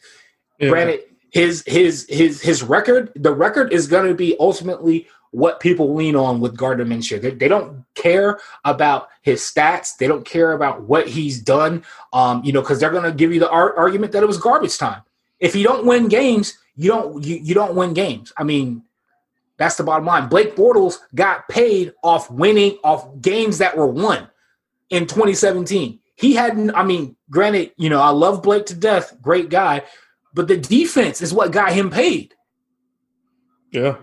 Yeah. 0.60 0.70
Granted, 0.70 1.02
his 1.32 1.64
his 1.68 2.06
his 2.10 2.42
his 2.42 2.64
record 2.64 3.12
the 3.16 3.34
record 3.34 3.74
is 3.74 3.88
going 3.88 4.08
to 4.08 4.14
be 4.14 4.36
ultimately 4.40 5.08
what 5.32 5.60
people 5.60 5.94
lean 5.94 6.16
on 6.16 6.40
with 6.40 6.56
Gardner 6.56 6.86
Minshew. 6.86 7.22
They, 7.22 7.32
they, 7.32 7.48
don't 7.48 7.84
care 7.96 8.40
about 8.64 9.10
his 9.22 9.42
stats. 9.42 9.98
They 9.98 10.08
don't 10.08 10.26
care 10.26 10.54
about 10.54 10.84
what 10.84 11.08
he's 11.08 11.42
done. 11.42 11.84
Um, 12.14 12.44
you 12.44 12.54
know, 12.54 12.62
because 12.62 12.80
they're 12.80 12.92
going 12.92 13.04
to 13.04 13.12
give 13.12 13.34
you 13.34 13.40
the 13.40 13.50
ar- 13.50 13.76
argument 13.76 14.14
that 14.14 14.24
it 14.24 14.28
was 14.28 14.38
garbage 14.38 14.78
time. 14.78 15.02
If 15.40 15.56
you 15.56 15.64
don't 15.64 15.86
win 15.86 16.08
games, 16.08 16.58
you 16.76 16.90
don't 16.90 17.24
you, 17.24 17.36
you 17.36 17.54
don't 17.54 17.76
win 17.76 17.94
games. 17.94 18.32
I 18.38 18.44
mean, 18.44 18.84
that's 19.58 19.76
the 19.76 19.84
bottom 19.84 20.06
line. 20.06 20.30
Blake 20.30 20.56
Bortles 20.56 21.00
got 21.14 21.48
paid 21.50 21.94
off 22.04 22.32
winning 22.32 22.78
off 22.84 23.08
games 23.22 23.58
that 23.58 23.76
were 23.76 23.88
won 23.88 24.28
in 24.90 25.06
2017. 25.06 26.00
He 26.16 26.34
hadn't. 26.34 26.72
I 26.72 26.84
mean, 26.84 27.16
granted, 27.30 27.74
you 27.78 27.90
know, 27.90 28.02
I 28.02 28.10
love 28.10 28.42
Blake 28.42 28.66
to 28.68 28.76
death, 28.76 29.16
great 29.22 29.50
guy, 29.50 29.84
but 30.38 30.48
the 30.48 30.56
defense 30.56 31.20
is 31.20 31.34
what 31.34 31.52
got 31.52 31.74
him 31.74 31.90
paid. 31.90 32.36
Yeah. 33.72 33.98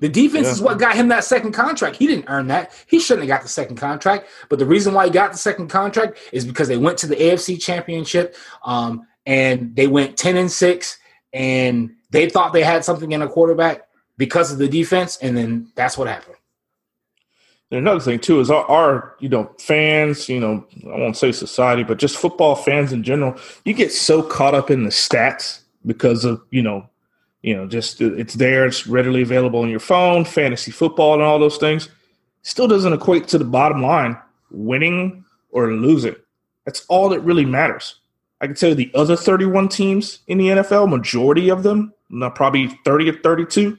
The 0.00 0.08
defense 0.08 0.46
yeah. 0.46 0.52
is 0.52 0.62
what 0.62 0.78
got 0.78 0.94
him 0.94 1.08
that 1.08 1.24
second 1.24 1.52
contract. 1.52 1.96
He 1.96 2.06
didn't 2.06 2.26
earn 2.28 2.46
that. 2.46 2.72
He 2.86 3.00
shouldn't 3.00 3.28
have 3.28 3.36
got 3.36 3.42
the 3.42 3.48
second 3.48 3.76
contract. 3.76 4.28
But 4.48 4.60
the 4.60 4.64
reason 4.64 4.94
why 4.94 5.06
he 5.06 5.10
got 5.10 5.32
the 5.32 5.38
second 5.38 5.66
contract 5.66 6.18
is 6.32 6.44
because 6.44 6.68
they 6.68 6.76
went 6.76 6.98
to 6.98 7.08
the 7.08 7.16
AFC 7.16 7.60
Championship 7.60 8.36
um, 8.64 9.08
and 9.26 9.74
they 9.74 9.88
went 9.88 10.16
10 10.16 10.36
and 10.36 10.50
6 10.50 10.98
and 11.32 11.90
they 12.10 12.30
thought 12.30 12.52
they 12.52 12.62
had 12.62 12.84
something 12.84 13.10
in 13.10 13.20
a 13.20 13.28
quarterback 13.28 13.88
because 14.18 14.52
of 14.52 14.58
the 14.58 14.68
defense. 14.68 15.16
And 15.16 15.36
then 15.36 15.72
that's 15.74 15.98
what 15.98 16.06
happened. 16.06 16.36
And 17.70 17.78
another 17.78 18.00
thing 18.00 18.18
too 18.18 18.40
is 18.40 18.50
our, 18.50 18.64
our, 18.66 19.16
you 19.20 19.28
know 19.28 19.50
fans, 19.58 20.28
you 20.28 20.40
know, 20.40 20.66
I 20.86 20.98
won't 20.98 21.16
say 21.16 21.32
society, 21.32 21.84
but 21.84 21.98
just 21.98 22.16
football 22.16 22.54
fans 22.54 22.92
in 22.92 23.02
general. 23.02 23.36
You 23.64 23.74
get 23.74 23.92
so 23.92 24.22
caught 24.22 24.54
up 24.54 24.70
in 24.70 24.84
the 24.84 24.90
stats 24.90 25.60
because 25.86 26.24
of 26.24 26.42
you 26.50 26.62
know, 26.62 26.88
you 27.42 27.54
know, 27.54 27.66
just 27.66 28.00
it's 28.00 28.34
there, 28.34 28.66
it's 28.66 28.86
readily 28.86 29.22
available 29.22 29.60
on 29.60 29.70
your 29.70 29.80
phone, 29.80 30.24
fantasy 30.24 30.70
football, 30.70 31.14
and 31.14 31.22
all 31.22 31.38
those 31.38 31.58
things. 31.58 31.88
Still 32.42 32.68
doesn't 32.68 32.92
equate 32.92 33.28
to 33.28 33.38
the 33.38 33.44
bottom 33.44 33.82
line, 33.82 34.16
winning 34.50 35.24
or 35.50 35.72
losing. 35.72 36.16
That's 36.64 36.84
all 36.88 37.08
that 37.10 37.20
really 37.20 37.44
matters. 37.44 37.96
I 38.40 38.46
can 38.46 38.56
tell 38.56 38.70
you 38.70 38.74
the 38.74 38.90
other 38.94 39.16
31 39.16 39.68
teams 39.68 40.20
in 40.26 40.38
the 40.38 40.48
NFL, 40.48 40.88
majority 40.88 41.50
of 41.50 41.62
them, 41.62 41.92
not 42.08 42.34
probably 42.34 42.68
30 42.84 43.10
or 43.10 43.20
32, 43.20 43.78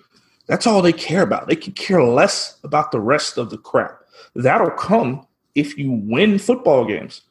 that's 0.52 0.68
all 0.68 0.82
they 0.82 0.92
care 0.92 1.22
about. 1.22 1.48
They 1.48 1.56
can 1.56 1.72
care 1.72 2.04
less 2.04 2.58
about 2.66 2.92
the 2.92 3.00
rest 3.00 3.38
of 3.38 3.50
the 3.50 3.58
crap. 3.58 4.02
That'll 4.36 4.70
come 4.70 5.26
if 5.56 5.78
you 5.78 5.94
win 5.94 6.40
football 6.40 6.84
games. 6.84 7.22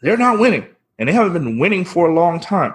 They're 0.00 0.16
not 0.16 0.38
winning, 0.38 0.66
and 0.98 1.06
they 1.06 1.12
haven't 1.12 1.34
been 1.34 1.58
winning 1.58 1.84
for 1.84 2.08
a 2.08 2.14
long 2.14 2.40
time. 2.40 2.72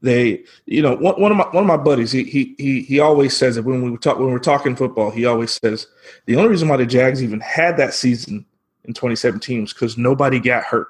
They, 0.00 0.44
you 0.64 0.80
know, 0.80 0.96
one, 0.96 1.20
one 1.20 1.32
of 1.32 1.36
my 1.36 1.44
one 1.48 1.64
of 1.64 1.66
my 1.66 1.76
buddies, 1.76 2.12
he 2.12 2.24
he 2.24 2.54
he 2.56 2.80
he 2.80 2.98
always 2.98 3.36
says 3.36 3.56
that 3.56 3.64
when 3.64 3.82
we 3.82 3.98
talk 3.98 4.18
when 4.18 4.30
we're 4.30 4.38
talking 4.38 4.74
football, 4.74 5.10
he 5.10 5.26
always 5.26 5.50
says 5.50 5.86
the 6.24 6.36
only 6.36 6.48
reason 6.48 6.68
why 6.68 6.78
the 6.78 6.86
Jags 6.86 7.22
even 7.22 7.40
had 7.40 7.76
that 7.76 7.92
season 7.92 8.46
in 8.84 8.94
2017 8.94 9.60
was 9.60 9.74
because 9.74 9.98
nobody 9.98 10.40
got 10.40 10.64
hurt, 10.64 10.88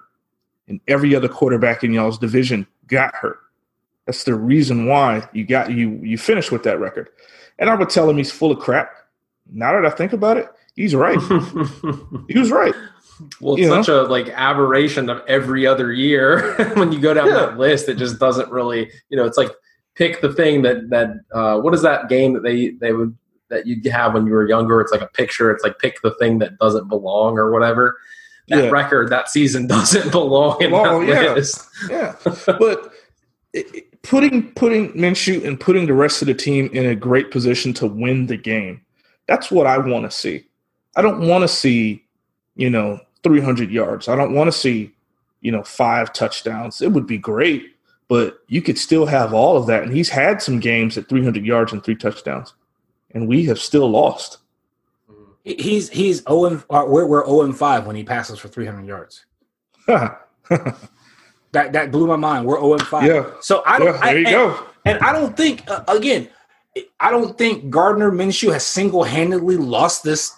and 0.69 0.81
every 0.87 1.17
other 1.17 1.29
quarterback 1.29 1.83
in 1.83 1.93
y'all's 1.93 2.17
division 2.17 2.65
got 2.87 3.13
hurt. 3.17 3.41
That's 4.05 4.23
the 4.23 4.37
reason 4.37 4.87
why 4.87 5.29
you 5.33 5.45
got 5.45 5.73
you 5.73 5.99
you 6.05 6.17
finished 6.17 6.53
with 6.53 6.63
that 6.63 6.79
record. 6.79 7.09
And 7.59 7.71
I 7.71 7.75
would 7.75 7.91
tell 7.91 8.09
him 8.09 8.17
he's 8.17 8.33
full 8.33 8.53
of 8.53 8.59
crap. 8.59 8.91
Now 9.51 9.73
that 9.73 9.87
I 9.91 9.95
think 9.95 10.13
about 10.13 10.37
it, 10.37 10.49
he's 10.75 10.95
right. 10.95 11.19
he 12.29 12.39
was 12.39 12.51
right. 12.51 12.75
Well, 13.41 13.55
it's 13.55 13.63
you 13.63 13.69
such 13.69 13.89
know? 13.89 14.03
a 14.03 14.09
like 14.09 14.29
aberration 14.29 15.09
of 15.09 15.23
every 15.27 15.67
other 15.67 15.93
year. 15.93 16.55
when 16.75 16.93
you 16.93 17.01
go 17.01 17.15
down 17.15 17.29
yeah. 17.29 17.35
that 17.35 17.59
list, 17.59 17.89
it 17.89 17.97
just 17.97 18.19
doesn't 18.19 18.51
really, 18.51 18.91
you 19.09 19.17
know, 19.17 19.25
it's 19.25 19.39
like 19.39 19.51
pick 19.95 20.21
the 20.21 20.33
thing 20.33 20.63
that 20.63 20.91
that 20.91 21.11
uh, 21.33 21.59
what 21.61 21.75
is 21.75 21.83
that 21.83 22.09
game 22.09 22.35
that 22.35 22.43
they 22.43 22.71
they 22.71 22.93
would 22.93 23.17
that 23.49 23.67
you 23.67 23.81
have 23.91 24.15
when 24.15 24.27
you 24.27 24.33
were 24.33 24.47
younger? 24.49 24.81
It's 24.81 24.93
like 24.93 25.01
a 25.01 25.09
picture. 25.09 25.51
It's 25.51 25.65
like 25.65 25.79
pick 25.79 26.03
the 26.03 26.15
thing 26.19 26.39
that 26.41 26.59
doesn't 26.59 26.89
belong 26.89 27.39
or 27.39 27.51
whatever. 27.53 27.99
That 28.49 28.65
yeah. 28.65 28.71
record 28.71 29.11
that 29.11 29.29
season 29.29 29.67
doesn't 29.69 30.13
belong 30.13 30.63
in 30.63 30.71
belong, 30.71 31.07
that 31.07 31.25
yeah. 31.25 31.33
list. 31.33 31.69
yeah, 31.91 32.15
but 32.47 32.93
it, 33.53 33.87
putting 34.07 34.53
putting 34.53 34.93
Minshew 34.93 35.45
and 35.45 35.59
putting 35.59 35.87
the 35.87 35.93
rest 35.93 36.23
of 36.23 36.27
the 36.27 36.35
team 36.35 36.71
in 36.73 36.87
a 36.87 36.95
great 36.95 37.31
position 37.31 37.75
to 37.75 37.87
win 37.87 38.27
the 38.27 38.37
game. 38.37 38.81
That's 39.27 39.51
what 39.51 39.67
I 39.67 39.79
want 39.79 40.05
to 40.05 40.17
see. 40.17 40.47
I 40.95 41.03
don't 41.03 41.27
want 41.27 41.43
to 41.43 41.49
see, 41.49 42.05
you 42.55 42.71
know, 42.71 43.01
300 43.25 43.71
yards. 43.71 44.09
I 44.09 44.15
don't 44.15 44.33
want 44.33 44.49
to 44.49 44.57
see, 44.57 44.93
you 45.41 45.51
know, 45.51 45.65
five 45.65 46.13
touchdowns. 46.13 46.81
It 46.81 46.93
would 46.93 47.07
be 47.07 47.19
great, 47.19 47.75
but 48.07 48.39
you 48.47 48.63
could 48.63 48.79
still 48.79 49.07
have 49.07 49.35
all 49.35 49.57
of 49.57 49.67
that. 49.67 49.83
And 49.83 49.93
he's 49.93 50.09
had 50.09 50.41
some 50.41 50.61
games 50.61 50.97
at 50.97 51.09
300 51.09 51.45
yards 51.45 51.73
and 51.73 51.83
three 51.83 51.97
touchdowns, 51.97 52.55
and 53.11 53.27
we 53.27 53.45
have 53.47 53.59
still 53.59 53.91
lost. 53.91 54.39
He's 55.43 55.91
he's 55.91 56.23
0 56.23 56.65
uh, 56.71 56.85
we're 56.87 57.07
we're 57.07 57.27
0 57.27 57.43
and 57.43 57.57
5 57.57 57.87
when 57.87 57.97
he 57.97 58.05
passes 58.05 58.39
for 58.39 58.49
300 58.49 58.87
yards. 58.87 59.27
That 61.53 61.73
that 61.73 61.91
blew 61.91 62.07
my 62.07 62.17
mind. 62.17 62.47
We're 62.47 62.61
0 62.61 62.75
and 62.75 62.83
5. 62.83 63.07
Yeah. 63.07 63.31
So 63.41 63.63
I 63.67 63.79
don't. 63.79 63.95
Yeah, 63.95 64.01
there 64.01 64.19
you 64.19 64.25
go. 64.25 64.67
And, 64.85 64.99
I 65.01 65.13
don't 65.13 65.37
think 65.37 65.69
uh, 65.69 65.85
again. 65.89 66.29
I 67.01 67.11
don't 67.11 67.39
think 67.39 67.71
Gardner 67.71 68.11
Minshew 68.11 68.53
has 68.53 68.65
single 68.65 69.05
handedly 69.05 69.57
lost 69.57 70.05
this 70.05 70.33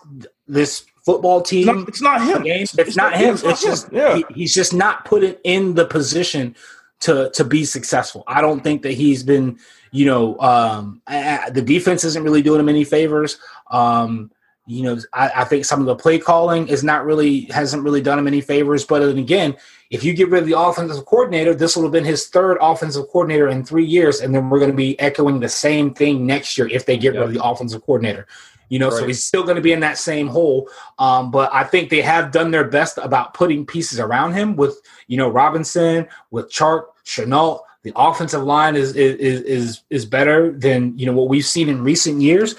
this 0.46 0.86
football 1.04 1.40
team. 1.40 1.86
It's 1.88 2.00
not, 2.02 2.20
it's 2.20 2.28
not 2.28 2.44
him. 2.44 2.46
It's, 2.46 2.78
it's, 2.78 2.96
not, 2.96 3.12
not 3.12 3.20
him. 3.20 3.34
It's, 3.34 3.42
it's 3.42 3.62
just 3.62 3.92
Yeah. 3.92 4.16
He, 4.16 4.24
he's 4.34 4.54
just 4.54 4.74
not 4.74 5.04
put 5.04 5.24
it 5.24 5.40
in 5.42 5.74
the 5.74 5.84
position 5.84 6.54
to 7.00 7.30
to 7.30 7.44
be 7.44 7.64
successful. 7.64 8.24
I 8.26 8.40
don't 8.40 8.62
think 8.62 8.82
that 8.82 8.92
he's 8.92 9.22
been. 9.22 9.58
You 9.90 10.04
know, 10.04 10.38
um, 10.38 11.00
I, 11.06 11.48
the 11.48 11.62
defense 11.62 12.04
isn't 12.04 12.22
really 12.22 12.42
doing 12.42 12.60
him 12.60 12.68
any 12.68 12.84
favors. 12.84 13.38
Um, 13.70 14.30
you 14.66 14.82
know, 14.82 14.98
I, 15.14 15.30
I, 15.36 15.44
think 15.44 15.64
some 15.64 15.80
of 15.80 15.86
the 15.86 15.96
play 15.96 16.18
calling 16.18 16.68
is 16.68 16.84
not 16.84 17.06
really 17.06 17.42
hasn't 17.44 17.82
really 17.82 18.02
done 18.02 18.18
him 18.18 18.26
any 18.26 18.42
favors. 18.42 18.84
But 18.84 18.98
then 18.98 19.16
again, 19.16 19.56
if 19.90 20.04
you 20.04 20.12
get 20.12 20.28
rid 20.28 20.42
of 20.42 20.48
the 20.48 20.58
offensive 20.58 21.04
coordinator, 21.06 21.54
this 21.54 21.74
will 21.74 21.84
have 21.84 21.92
been 21.92 22.04
his 22.04 22.26
third 22.26 22.58
offensive 22.60 23.08
coordinator 23.08 23.48
in 23.48 23.64
three 23.64 23.84
years, 23.84 24.20
and 24.20 24.34
then 24.34 24.50
we're 24.50 24.58
going 24.58 24.70
to 24.70 24.76
be 24.76 24.98
echoing 25.00 25.40
the 25.40 25.48
same 25.48 25.94
thing 25.94 26.26
next 26.26 26.58
year 26.58 26.68
if 26.68 26.84
they 26.84 26.98
get 26.98 27.14
rid 27.14 27.22
of 27.22 27.32
the 27.32 27.42
offensive 27.42 27.84
coordinator. 27.84 28.26
You 28.68 28.78
know, 28.78 28.90
right. 28.90 28.98
so 28.98 29.06
he's 29.06 29.24
still 29.24 29.44
going 29.44 29.56
to 29.56 29.62
be 29.62 29.72
in 29.72 29.80
that 29.80 29.96
same 29.96 30.26
hole. 30.26 30.68
Um, 30.98 31.30
but 31.30 31.50
I 31.54 31.64
think 31.64 31.88
they 31.88 32.02
have 32.02 32.32
done 32.32 32.50
their 32.50 32.64
best 32.64 32.98
about 32.98 33.32
putting 33.32 33.64
pieces 33.64 33.98
around 33.98 34.34
him 34.34 34.56
with, 34.56 34.78
you 35.06 35.16
know, 35.16 35.30
Robinson, 35.30 36.06
with 36.30 36.50
Chark, 36.50 36.84
Shenault. 37.06 37.60
The 37.82 37.92
offensive 37.96 38.42
line 38.42 38.76
is 38.76 38.94
is 38.94 39.40
is 39.42 39.80
is 39.88 40.04
better 40.04 40.50
than 40.50 40.98
you 40.98 41.06
know 41.06 41.12
what 41.12 41.28
we've 41.28 41.46
seen 41.46 41.70
in 41.70 41.82
recent 41.82 42.20
years. 42.20 42.56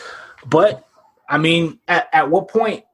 But 0.47 0.87
I 1.27 1.37
mean, 1.37 1.77
at, 1.87 2.09
at 2.11 2.31
what 2.31 2.47
point 2.47 2.85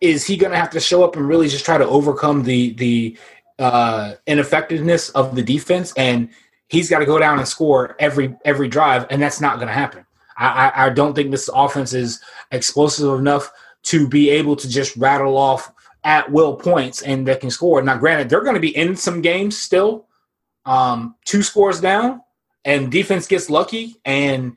is 0.00 0.26
he 0.26 0.36
going 0.36 0.52
to 0.52 0.58
have 0.58 0.70
to 0.70 0.80
show 0.80 1.02
up 1.02 1.16
and 1.16 1.26
really 1.26 1.48
just 1.48 1.64
try 1.64 1.78
to 1.78 1.86
overcome 1.86 2.44
the 2.44 2.74
the 2.74 3.16
uh, 3.60 4.14
ineffectiveness 4.26 5.10
of 5.10 5.36
the 5.36 5.42
defense, 5.42 5.92
and 5.96 6.30
he's 6.68 6.88
got 6.88 7.00
to 7.00 7.06
go 7.06 7.18
down 7.18 7.38
and 7.38 7.46
score 7.46 7.94
every 7.98 8.34
every 8.44 8.68
drive, 8.68 9.06
and 9.10 9.20
that's 9.22 9.40
not 9.40 9.56
going 9.56 9.68
to 9.68 9.74
happen. 9.74 10.04
I, 10.36 10.46
I, 10.46 10.86
I 10.86 10.90
don't 10.90 11.14
think 11.14 11.30
this 11.30 11.50
offense 11.52 11.92
is 11.92 12.20
explosive 12.50 13.18
enough 13.18 13.52
to 13.82 14.08
be 14.08 14.30
able 14.30 14.56
to 14.56 14.68
just 14.68 14.96
rattle 14.96 15.36
off 15.36 15.72
at 16.02 16.30
will 16.32 16.56
points 16.56 17.02
and 17.02 17.26
they 17.28 17.36
can 17.36 17.50
score. 17.50 17.82
Now, 17.82 17.98
granted, 17.98 18.28
they're 18.28 18.42
going 18.42 18.54
to 18.54 18.60
be 18.60 18.74
in 18.74 18.96
some 18.96 19.20
games 19.20 19.58
still, 19.58 20.06
um, 20.64 21.14
two 21.24 21.42
scores 21.42 21.80
down, 21.80 22.22
and 22.64 22.90
defense 22.90 23.26
gets 23.26 23.50
lucky 23.50 23.96
and 24.04 24.56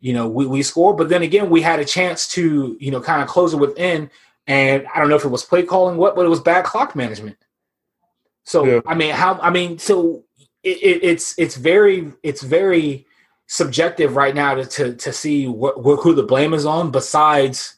you 0.00 0.12
know 0.12 0.28
we, 0.28 0.46
we 0.46 0.62
score. 0.62 0.94
But 0.94 1.08
then 1.08 1.22
again, 1.22 1.50
we 1.50 1.62
had 1.62 1.80
a 1.80 1.84
chance 1.84 2.28
to 2.28 2.76
you 2.78 2.90
know 2.90 3.00
kind 3.00 3.22
of 3.22 3.28
close 3.28 3.54
it 3.54 3.58
within, 3.58 4.10
and 4.46 4.86
I 4.94 5.00
don't 5.00 5.08
know 5.08 5.16
if 5.16 5.24
it 5.24 5.28
was 5.28 5.44
play 5.44 5.62
calling, 5.62 5.96
what, 5.96 6.14
but 6.14 6.26
it 6.26 6.30
was 6.30 6.40
bad 6.40 6.64
clock 6.64 6.94
management. 6.94 7.38
So 8.44 8.64
yeah. 8.64 8.80
I 8.86 8.94
mean, 8.94 9.14
how 9.14 9.38
I 9.40 9.50
mean, 9.50 9.78
so 9.78 10.24
it, 10.62 10.76
it, 10.82 11.04
it's 11.04 11.38
it's 11.38 11.56
very 11.56 12.12
it's 12.22 12.42
very 12.42 13.06
subjective 13.46 14.16
right 14.16 14.34
now 14.34 14.54
to 14.54 14.64
to, 14.64 14.94
to 14.94 15.12
see 15.12 15.48
what, 15.48 15.82
what, 15.82 15.96
who 16.00 16.14
the 16.14 16.22
blame 16.22 16.54
is 16.54 16.66
on. 16.66 16.90
Besides, 16.90 17.76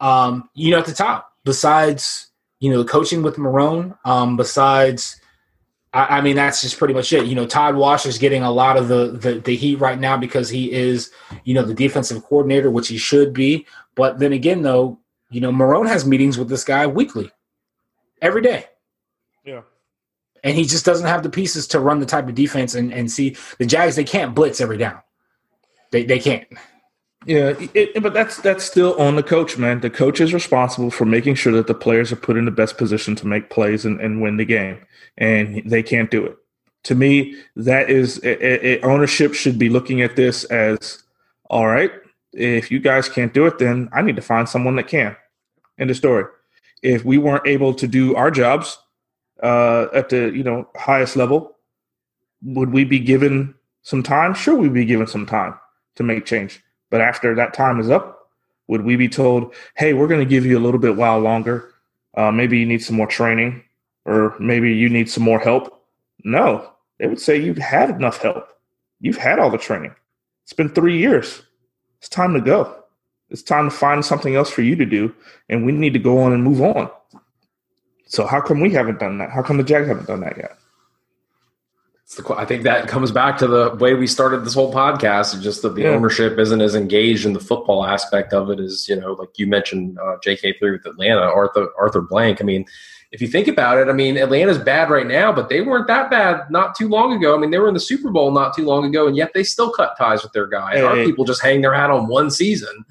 um, 0.00 0.50
you 0.54 0.72
know, 0.72 0.78
at 0.78 0.86
the 0.86 0.92
top, 0.92 1.32
besides 1.44 2.28
you 2.60 2.70
know, 2.70 2.82
the 2.82 2.88
coaching 2.88 3.22
with 3.22 3.36
Marrone, 3.36 3.96
um, 4.04 4.36
besides. 4.36 5.20
I, 5.92 6.18
I 6.18 6.20
mean, 6.22 6.34
that's 6.34 6.60
just 6.60 6.76
pretty 6.76 6.92
much 6.92 7.12
it. 7.12 7.26
You 7.26 7.36
know, 7.36 7.46
Todd 7.46 7.76
Wash 7.76 8.04
is 8.04 8.18
getting 8.18 8.42
a 8.42 8.50
lot 8.50 8.76
of 8.76 8.88
the, 8.88 9.12
the 9.12 9.34
the 9.38 9.54
heat 9.54 9.76
right 9.76 9.98
now 9.98 10.16
because 10.16 10.48
he 10.48 10.72
is, 10.72 11.12
you 11.44 11.54
know, 11.54 11.62
the 11.62 11.74
defensive 11.74 12.24
coordinator, 12.24 12.68
which 12.68 12.88
he 12.88 12.98
should 12.98 13.32
be. 13.32 13.64
But 13.94 14.18
then 14.18 14.32
again, 14.32 14.62
though, 14.62 14.98
you 15.30 15.40
know, 15.40 15.52
Marrone 15.52 15.86
has 15.86 16.04
meetings 16.04 16.36
with 16.36 16.48
this 16.48 16.64
guy 16.64 16.88
weekly, 16.88 17.30
every 18.20 18.42
day. 18.42 18.66
Yeah 19.44 19.60
and 20.44 20.54
he 20.56 20.64
just 20.64 20.84
doesn't 20.84 21.06
have 21.06 21.22
the 21.22 21.30
pieces 21.30 21.66
to 21.68 21.80
run 21.80 21.98
the 21.98 22.06
type 22.06 22.28
of 22.28 22.34
defense 22.34 22.74
and, 22.74 22.92
and 22.92 23.10
see 23.10 23.36
the 23.58 23.66
Jags. 23.66 23.96
They 23.96 24.04
can't 24.04 24.34
blitz 24.34 24.60
every 24.60 24.76
down. 24.76 25.00
They 25.90 26.04
they 26.04 26.20
can't. 26.20 26.46
Yeah, 27.26 27.54
it, 27.72 28.02
but 28.02 28.12
that's 28.12 28.36
that's 28.42 28.62
still 28.62 28.94
on 29.00 29.16
the 29.16 29.22
coach, 29.22 29.56
man. 29.56 29.80
The 29.80 29.88
coach 29.88 30.20
is 30.20 30.34
responsible 30.34 30.90
for 30.90 31.06
making 31.06 31.36
sure 31.36 31.52
that 31.54 31.66
the 31.66 31.74
players 31.74 32.12
are 32.12 32.16
put 32.16 32.36
in 32.36 32.44
the 32.44 32.50
best 32.50 32.76
position 32.76 33.16
to 33.16 33.26
make 33.26 33.48
plays 33.48 33.86
and, 33.86 33.98
and 34.00 34.20
win 34.20 34.36
the 34.36 34.44
game, 34.44 34.78
and 35.16 35.62
they 35.64 35.82
can't 35.82 36.10
do 36.10 36.24
it. 36.26 36.36
To 36.84 36.94
me, 36.94 37.36
that 37.56 37.88
is 37.88 38.18
it, 38.18 38.42
it, 38.42 38.84
ownership 38.84 39.32
should 39.32 39.58
be 39.58 39.70
looking 39.70 40.02
at 40.02 40.16
this 40.16 40.44
as 40.44 41.02
all 41.48 41.66
right. 41.66 41.90
If 42.34 42.70
you 42.70 42.78
guys 42.78 43.08
can't 43.08 43.32
do 43.32 43.46
it, 43.46 43.58
then 43.58 43.88
I 43.92 44.02
need 44.02 44.16
to 44.16 44.22
find 44.22 44.46
someone 44.46 44.76
that 44.76 44.88
can. 44.88 45.16
End 45.78 45.90
of 45.90 45.96
story. 45.96 46.26
If 46.82 47.04
we 47.04 47.16
weren't 47.16 47.46
able 47.46 47.72
to 47.74 47.86
do 47.86 48.14
our 48.16 48.30
jobs, 48.30 48.76
uh, 49.44 49.88
at 49.92 50.08
the 50.08 50.32
you 50.34 50.42
know 50.42 50.66
highest 50.74 51.16
level, 51.16 51.54
would 52.42 52.70
we 52.72 52.84
be 52.84 52.98
given 52.98 53.54
some 53.82 54.02
time? 54.02 54.34
Sure, 54.34 54.56
we'd 54.56 54.72
be 54.72 54.86
given 54.86 55.06
some 55.06 55.26
time 55.26 55.54
to 55.96 56.02
make 56.02 56.24
change. 56.24 56.64
But 56.90 57.02
after 57.02 57.34
that 57.34 57.54
time 57.54 57.78
is 57.78 57.90
up, 57.90 58.30
would 58.68 58.82
we 58.82 58.96
be 58.96 59.08
told, 59.08 59.54
"Hey, 59.76 59.92
we're 59.92 60.08
going 60.08 60.26
to 60.26 60.34
give 60.34 60.46
you 60.46 60.58
a 60.58 60.64
little 60.64 60.80
bit 60.80 60.96
while 60.96 61.20
longer. 61.20 61.74
Uh, 62.14 62.32
maybe 62.32 62.58
you 62.58 62.66
need 62.66 62.82
some 62.82 62.96
more 62.96 63.06
training, 63.06 63.62
or 64.06 64.34
maybe 64.40 64.74
you 64.74 64.88
need 64.88 65.10
some 65.10 65.22
more 65.22 65.38
help"? 65.38 65.84
No, 66.24 66.72
they 66.98 67.06
would 67.06 67.20
say 67.20 67.36
you've 67.36 67.58
had 67.58 67.90
enough 67.90 68.22
help. 68.22 68.48
You've 69.00 69.18
had 69.18 69.38
all 69.38 69.50
the 69.50 69.58
training. 69.58 69.94
It's 70.44 70.54
been 70.54 70.70
three 70.70 70.96
years. 70.96 71.42
It's 71.98 72.08
time 72.08 72.32
to 72.32 72.40
go. 72.40 72.84
It's 73.28 73.42
time 73.42 73.68
to 73.68 73.76
find 73.76 74.02
something 74.04 74.36
else 74.36 74.48
for 74.48 74.62
you 74.62 74.76
to 74.76 74.86
do, 74.86 75.14
and 75.50 75.66
we 75.66 75.72
need 75.72 75.92
to 75.92 75.98
go 75.98 76.18
on 76.18 76.32
and 76.32 76.42
move 76.42 76.62
on. 76.62 76.88
So 78.06 78.26
how 78.26 78.40
come 78.40 78.60
we 78.60 78.70
haven't 78.70 79.00
done 79.00 79.18
that? 79.18 79.30
How 79.30 79.42
come 79.42 79.56
the 79.56 79.64
Jags 79.64 79.88
haven't 79.88 80.06
done 80.06 80.20
that 80.20 80.36
yet? 80.36 80.56
I 82.36 82.44
think 82.44 82.62
that 82.64 82.86
comes 82.86 83.10
back 83.10 83.38
to 83.38 83.46
the 83.46 83.74
way 83.80 83.94
we 83.94 84.06
started 84.06 84.44
this 84.44 84.54
whole 84.54 84.72
podcast. 84.72 85.40
Just 85.40 85.62
that 85.62 85.74
the 85.74 85.82
yeah. 85.82 85.88
ownership 85.88 86.38
isn't 86.38 86.60
as 86.60 86.74
engaged 86.74 87.24
in 87.24 87.32
the 87.32 87.40
football 87.40 87.84
aspect 87.84 88.32
of 88.32 88.50
it 88.50 88.60
as 88.60 88.88
you 88.88 88.94
know, 88.94 89.12
like 89.14 89.30
you 89.36 89.46
mentioned, 89.46 89.98
uh, 89.98 90.18
JK 90.24 90.58
three 90.58 90.72
with 90.72 90.86
Atlanta, 90.86 91.22
Arthur 91.22 91.68
Arthur 91.78 92.02
Blank. 92.02 92.42
I 92.42 92.44
mean, 92.44 92.66
if 93.10 93.22
you 93.22 93.28
think 93.28 93.48
about 93.48 93.78
it, 93.78 93.88
I 93.88 93.92
mean, 93.92 94.18
Atlanta's 94.18 94.58
bad 94.58 94.90
right 94.90 95.06
now, 95.06 95.32
but 95.32 95.48
they 95.48 95.62
weren't 95.62 95.86
that 95.86 96.10
bad 96.10 96.50
not 96.50 96.74
too 96.76 96.88
long 96.88 97.14
ago. 97.14 97.34
I 97.34 97.40
mean, 97.40 97.50
they 97.50 97.58
were 97.58 97.68
in 97.68 97.74
the 97.74 97.80
Super 97.80 98.10
Bowl 98.10 98.30
not 98.32 98.54
too 98.54 98.64
long 98.64 98.84
ago, 98.84 99.06
and 99.06 99.16
yet 99.16 99.32
they 99.32 99.42
still 99.42 99.72
cut 99.72 99.96
ties 99.96 100.22
with 100.22 100.32
their 100.32 100.46
guy. 100.46 100.74
Hey, 100.74 100.82
Our 100.82 100.96
hey. 100.96 101.06
people 101.06 101.24
just 101.24 101.42
hang 101.42 101.62
their 101.62 101.72
hat 101.72 101.90
on 101.90 102.08
one 102.08 102.30
season. 102.30 102.84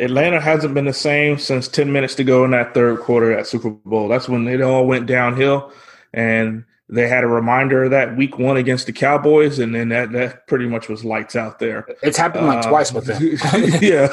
Atlanta 0.00 0.40
hasn't 0.40 0.74
been 0.74 0.84
the 0.84 0.92
same 0.92 1.38
since 1.38 1.66
10 1.68 1.92
minutes 1.92 2.14
to 2.16 2.24
go 2.24 2.44
in 2.44 2.52
that 2.52 2.74
third 2.74 3.00
quarter 3.00 3.36
at 3.36 3.46
Super 3.46 3.70
Bowl. 3.70 4.08
That's 4.08 4.28
when 4.28 4.46
it 4.46 4.62
all 4.62 4.86
went 4.86 5.06
downhill. 5.06 5.72
And 6.12 6.64
they 6.88 7.08
had 7.08 7.24
a 7.24 7.28
reminder 7.28 7.84
of 7.84 7.90
that 7.90 8.16
week 8.16 8.38
one 8.38 8.56
against 8.56 8.86
the 8.86 8.92
Cowboys, 8.92 9.58
and 9.58 9.74
then 9.74 9.90
that, 9.90 10.12
that 10.12 10.46
pretty 10.46 10.66
much 10.66 10.88
was 10.88 11.04
lights 11.04 11.36
out 11.36 11.58
there. 11.58 11.86
It's 12.02 12.16
happened 12.16 12.46
like 12.46 12.64
uh, 12.64 12.70
twice 12.70 12.92
with 12.92 13.04
them. 13.06 13.20
yeah. 13.82 14.08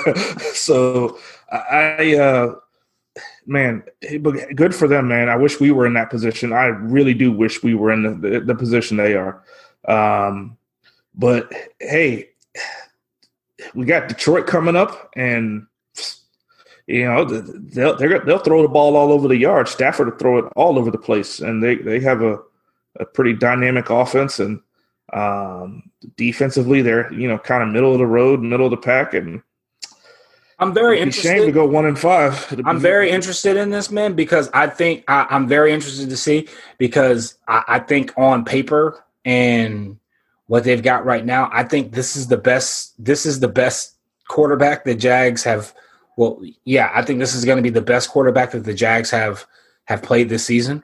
So 0.54 1.18
I, 1.52 2.18
uh, 2.18 2.56
man, 3.46 3.84
good 4.56 4.76
for 4.76 4.88
them, 4.90 5.08
man. 5.08 5.30
I 5.30 5.38
wish 5.38 5.60
we 5.60 5.72
were 5.72 5.86
in 5.86 5.94
that 5.94 6.10
position. 6.10 6.52
I 6.52 6.66
really 6.66 7.14
do 7.14 7.32
wish 7.32 7.64
we 7.64 7.76
were 7.76 7.92
in 7.92 8.04
the, 8.04 8.30
the, 8.30 8.40
the 8.42 8.56
position 8.56 8.98
they 8.98 9.16
are. 9.16 9.42
Um, 9.88 10.58
but 11.14 11.52
hey, 11.80 12.30
we 13.74 13.86
got 13.86 14.10
Detroit 14.10 14.48
coming 14.48 14.76
up, 14.76 15.12
and 15.16 15.66
you 16.88 17.06
know 17.06 17.26
they'll 17.26 17.98
they'll 17.98 18.38
throw 18.38 18.62
the 18.62 18.68
ball 18.68 18.96
all 18.96 19.12
over 19.12 19.28
the 19.28 19.38
yard. 19.38 19.68
Stafford 19.68 20.10
will 20.10 20.18
throw 20.18 20.38
it 20.40 20.52
all 20.56 20.78
over 20.78 20.92
the 20.92 20.98
place, 20.98 21.40
and 21.40 21.64
they 21.64 21.76
they 21.76 22.00
have 22.00 22.22
a 22.22 22.40
a 23.00 23.06
pretty 23.06 23.34
dynamic 23.34 23.90
offense 23.90 24.40
and 24.40 24.62
um, 25.14 25.84
defensively 26.18 26.82
they're 26.82 27.12
you 27.14 27.28
know 27.28 27.38
kind 27.38 27.64
of 27.64 27.70
middle 27.70 27.94
of 27.94 28.00
the 28.00 28.06
road, 28.06 28.42
middle 28.42 28.66
of 28.66 28.72
the 28.72 28.78
pack, 28.78 29.14
and 29.14 29.42
I'm 30.60 30.74
very 30.74 31.00
interested. 31.00 31.30
Shame 31.30 31.46
to 31.46 31.52
go 31.52 31.66
one 31.66 31.86
and 31.86 31.98
five. 31.98 32.62
I'm 32.66 32.80
very 32.80 33.10
interested 33.10 33.58
in 33.58 33.70
this 33.70 33.92
man 33.92 34.14
because 34.14 34.50
I 34.54 34.68
think 34.68 35.04
I, 35.08 35.28
am 35.30 35.48
very 35.48 35.74
interested 35.74 36.10
to 36.10 36.18
see 36.18 36.48
because 36.78 37.38
I, 37.48 37.64
I, 37.68 37.80
think 37.80 38.14
on 38.18 38.46
paper 38.46 39.04
and 39.26 40.00
what 40.48 40.64
they've 40.64 40.82
got 40.82 41.06
right 41.06 41.26
now, 41.26 41.50
I 41.52 41.64
think 41.64 41.92
this 41.92 42.16
is 42.16 42.28
the 42.28 42.38
best. 42.38 42.94
This 43.04 43.26
is 43.26 43.40
the 43.40 43.48
best 43.48 43.96
quarterback 44.28 44.86
the 44.86 44.96
Jags 44.96 45.44
have 45.44 45.74
well, 46.18 46.42
yeah, 46.64 46.92
I 46.94 47.02
think 47.02 47.20
this 47.20 47.36
is 47.36 47.46
going 47.46 47.58
to 47.58 47.64
be 47.64 47.70
the 47.70 47.82
best 47.82 48.10
quarterback 48.10 48.52
that 48.52 48.64
the 48.64 48.74
Jags 48.74 49.12
have 49.12 49.46
have 49.86 50.02
played 50.02 50.30
this 50.30 50.46
season. 50.46 50.84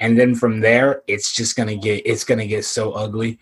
And 0.00 0.18
then 0.18 0.34
from 0.34 0.60
there, 0.60 1.02
it's 1.06 1.34
just 1.34 1.56
gonna 1.56 1.76
get 1.76 2.02
it's 2.06 2.24
gonna 2.24 2.46
get 2.46 2.64
so 2.64 2.92
ugly 2.92 3.38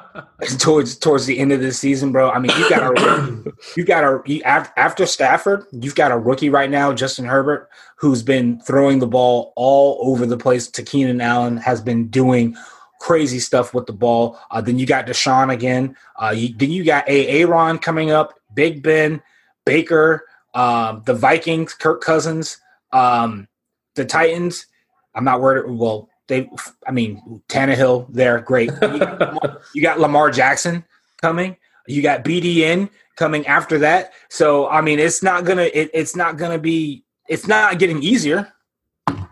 towards 0.58 0.96
towards 0.96 1.26
the 1.26 1.38
end 1.38 1.52
of 1.52 1.60
the 1.60 1.70
season, 1.70 2.12
bro. 2.12 2.30
I 2.30 2.38
mean, 2.38 2.50
you 2.58 2.68
got 2.70 2.98
a 2.98 3.52
you 3.76 3.84
got 3.84 4.04
a 4.04 4.42
after 4.42 5.04
Stafford, 5.04 5.66
you've 5.70 5.94
got 5.94 6.10
a 6.10 6.18
rookie 6.18 6.48
right 6.48 6.70
now, 6.70 6.94
Justin 6.94 7.26
Herbert, 7.26 7.68
who's 7.96 8.22
been 8.22 8.58
throwing 8.60 9.00
the 9.00 9.06
ball 9.06 9.52
all 9.54 9.98
over 10.00 10.24
the 10.24 10.38
place. 10.38 10.66
To 10.68 10.82
Keenan 10.82 11.20
Allen 11.20 11.58
has 11.58 11.82
been 11.82 12.08
doing 12.08 12.56
crazy 13.00 13.38
stuff 13.38 13.74
with 13.74 13.84
the 13.84 13.92
ball. 13.92 14.38
Uh, 14.50 14.62
then 14.62 14.78
you 14.78 14.86
got 14.86 15.06
Deshaun 15.06 15.52
again. 15.52 15.94
Uh, 16.16 16.32
you, 16.34 16.54
then 16.56 16.70
you 16.70 16.84
got 16.84 17.06
a 17.06 17.28
Aaron 17.28 17.78
coming 17.78 18.10
up, 18.10 18.32
Big 18.54 18.82
Ben, 18.82 19.22
Baker, 19.66 20.24
um, 20.58 21.02
the 21.06 21.14
Vikings, 21.14 21.72
Kirk 21.72 22.02
Cousins, 22.02 22.60
um, 22.92 23.46
the 23.94 24.04
Titans. 24.04 24.66
I'm 25.14 25.24
not 25.24 25.40
worried. 25.40 25.70
Well, 25.70 26.08
they, 26.26 26.50
I 26.84 26.90
mean, 26.90 27.42
Tannehill, 27.48 28.06
they're 28.10 28.40
great. 28.40 28.70
You 28.82 28.98
got, 28.98 29.20
Lamar, 29.20 29.60
you 29.74 29.82
got 29.82 30.00
Lamar 30.00 30.30
Jackson 30.32 30.84
coming. 31.22 31.56
You 31.86 32.02
got 32.02 32.24
BDN 32.24 32.90
coming 33.16 33.46
after 33.46 33.78
that. 33.78 34.12
So 34.30 34.68
I 34.68 34.80
mean, 34.80 34.98
it's 34.98 35.22
not 35.22 35.44
gonna. 35.44 35.70
It, 35.72 35.90
it's 35.94 36.16
not 36.16 36.36
gonna 36.36 36.58
be. 36.58 37.04
It's 37.28 37.46
not 37.46 37.78
getting 37.78 38.02
easier. 38.02 38.52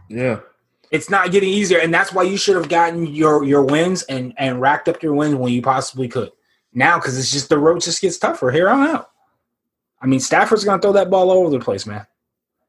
Yeah. 0.08 0.40
It's 0.92 1.10
not 1.10 1.32
getting 1.32 1.48
easier, 1.48 1.80
and 1.80 1.92
that's 1.92 2.12
why 2.12 2.22
you 2.22 2.36
should 2.36 2.54
have 2.54 2.68
gotten 2.68 3.06
your 3.08 3.44
your 3.44 3.64
wins 3.64 4.04
and 4.04 4.32
and 4.38 4.60
racked 4.60 4.88
up 4.88 5.02
your 5.02 5.14
wins 5.14 5.34
when 5.34 5.52
you 5.52 5.60
possibly 5.60 6.06
could. 6.06 6.30
Now, 6.72 6.98
because 6.98 7.18
it's 7.18 7.32
just 7.32 7.48
the 7.48 7.58
road 7.58 7.80
just 7.80 8.00
gets 8.00 8.16
tougher 8.16 8.52
here 8.52 8.68
on 8.68 8.86
out. 8.86 9.10
I 10.06 10.08
mean, 10.08 10.20
Stafford's 10.20 10.62
going 10.62 10.78
to 10.78 10.82
throw 10.82 10.92
that 10.92 11.10
ball 11.10 11.32
all 11.32 11.38
over 11.38 11.50
the 11.50 11.58
place, 11.58 11.84
man. 11.84 12.06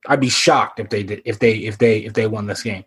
I'd 0.07 0.19
be 0.19 0.27
shocked 0.27 0.79
if 0.79 0.89
they 0.89 1.03
did 1.03 1.21
if 1.23 1.37
they 1.37 1.57
if 1.57 1.77
they 1.77 1.99
if 1.99 2.13
they 2.13 2.25
won 2.25 2.47
this 2.47 2.63
game. 2.63 2.83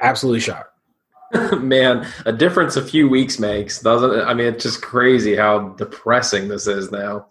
Absolutely 0.00 0.40
shocked. 0.40 0.72
man, 1.60 2.06
a 2.24 2.32
difference 2.32 2.76
a 2.76 2.82
few 2.82 3.06
weeks 3.06 3.38
makes, 3.38 3.80
doesn't 3.80 4.12
it? 4.12 4.22
I 4.22 4.32
mean, 4.32 4.46
it's 4.46 4.62
just 4.62 4.80
crazy 4.80 5.36
how 5.36 5.70
depressing 5.70 6.48
this 6.48 6.66
is 6.66 6.90
now. 6.90 7.26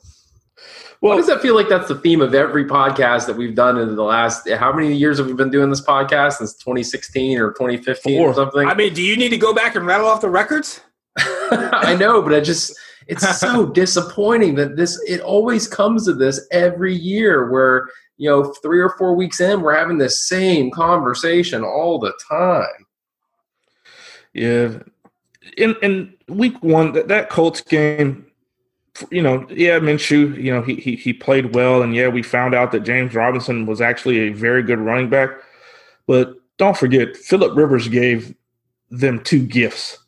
Well, 1.01 1.13
Why 1.13 1.17
does 1.17 1.27
that 1.27 1.41
feel 1.41 1.55
like 1.55 1.67
that's 1.67 1.87
the 1.87 1.95
theme 1.95 2.21
of 2.21 2.35
every 2.35 2.65
podcast 2.65 3.25
that 3.25 3.35
we've 3.35 3.55
done 3.55 3.79
in 3.79 3.95
the 3.95 4.03
last? 4.03 4.47
How 4.47 4.71
many 4.71 4.95
years 4.95 5.17
have 5.17 5.25
we 5.25 5.33
been 5.33 5.49
doing 5.49 5.71
this 5.71 5.81
podcast 5.81 6.33
since 6.33 6.53
2016 6.53 7.39
or 7.39 7.53
2015 7.53 8.19
Four. 8.19 8.29
or 8.29 8.33
something? 8.35 8.67
I 8.67 8.75
mean, 8.75 8.93
do 8.93 9.01
you 9.01 9.17
need 9.17 9.29
to 9.29 9.37
go 9.37 9.51
back 9.51 9.75
and 9.75 9.87
rattle 9.87 10.07
off 10.07 10.21
the 10.21 10.29
records? 10.29 10.81
I 11.17 11.95
know, 11.99 12.21
but 12.21 12.35
I 12.35 12.39
just 12.39 12.77
it's 13.07 13.39
so 13.39 13.65
disappointing 13.73 14.55
that 14.55 14.75
this 14.75 15.01
it 15.07 15.21
always 15.21 15.67
comes 15.67 16.05
to 16.05 16.13
this 16.13 16.47
every 16.51 16.95
year 16.95 17.51
where 17.51 17.87
you 18.17 18.29
know 18.29 18.53
three 18.61 18.79
or 18.79 18.89
four 18.97 19.15
weeks 19.15 19.39
in 19.39 19.61
we're 19.61 19.75
having 19.75 19.97
the 19.97 20.09
same 20.09 20.71
conversation 20.71 21.63
all 21.63 21.99
the 21.99 22.13
time 22.29 22.85
Yeah. 24.33 24.79
In 25.57 25.75
in 25.81 26.13
week 26.27 26.61
one, 26.63 26.91
that, 26.93 27.07
that 27.07 27.29
Colts 27.29 27.61
game, 27.61 28.25
you 29.11 29.21
know, 29.21 29.45
yeah, 29.49 29.79
Minshew, 29.79 30.41
you 30.41 30.51
know, 30.51 30.61
he, 30.61 30.75
he 30.75 30.95
he 30.95 31.13
played 31.13 31.55
well, 31.55 31.81
and 31.83 31.95
yeah, 31.95 32.07
we 32.09 32.23
found 32.23 32.53
out 32.55 32.71
that 32.73 32.81
James 32.81 33.15
Robinson 33.15 33.65
was 33.65 33.79
actually 33.81 34.19
a 34.19 34.29
very 34.33 34.63
good 34.63 34.79
running 34.79 35.09
back. 35.09 35.29
But 36.07 36.35
don't 36.57 36.77
forget, 36.77 37.15
Philip 37.15 37.55
Rivers 37.55 37.87
gave 37.87 38.35
them 38.89 39.23
two 39.23 39.45
gifts 39.45 39.99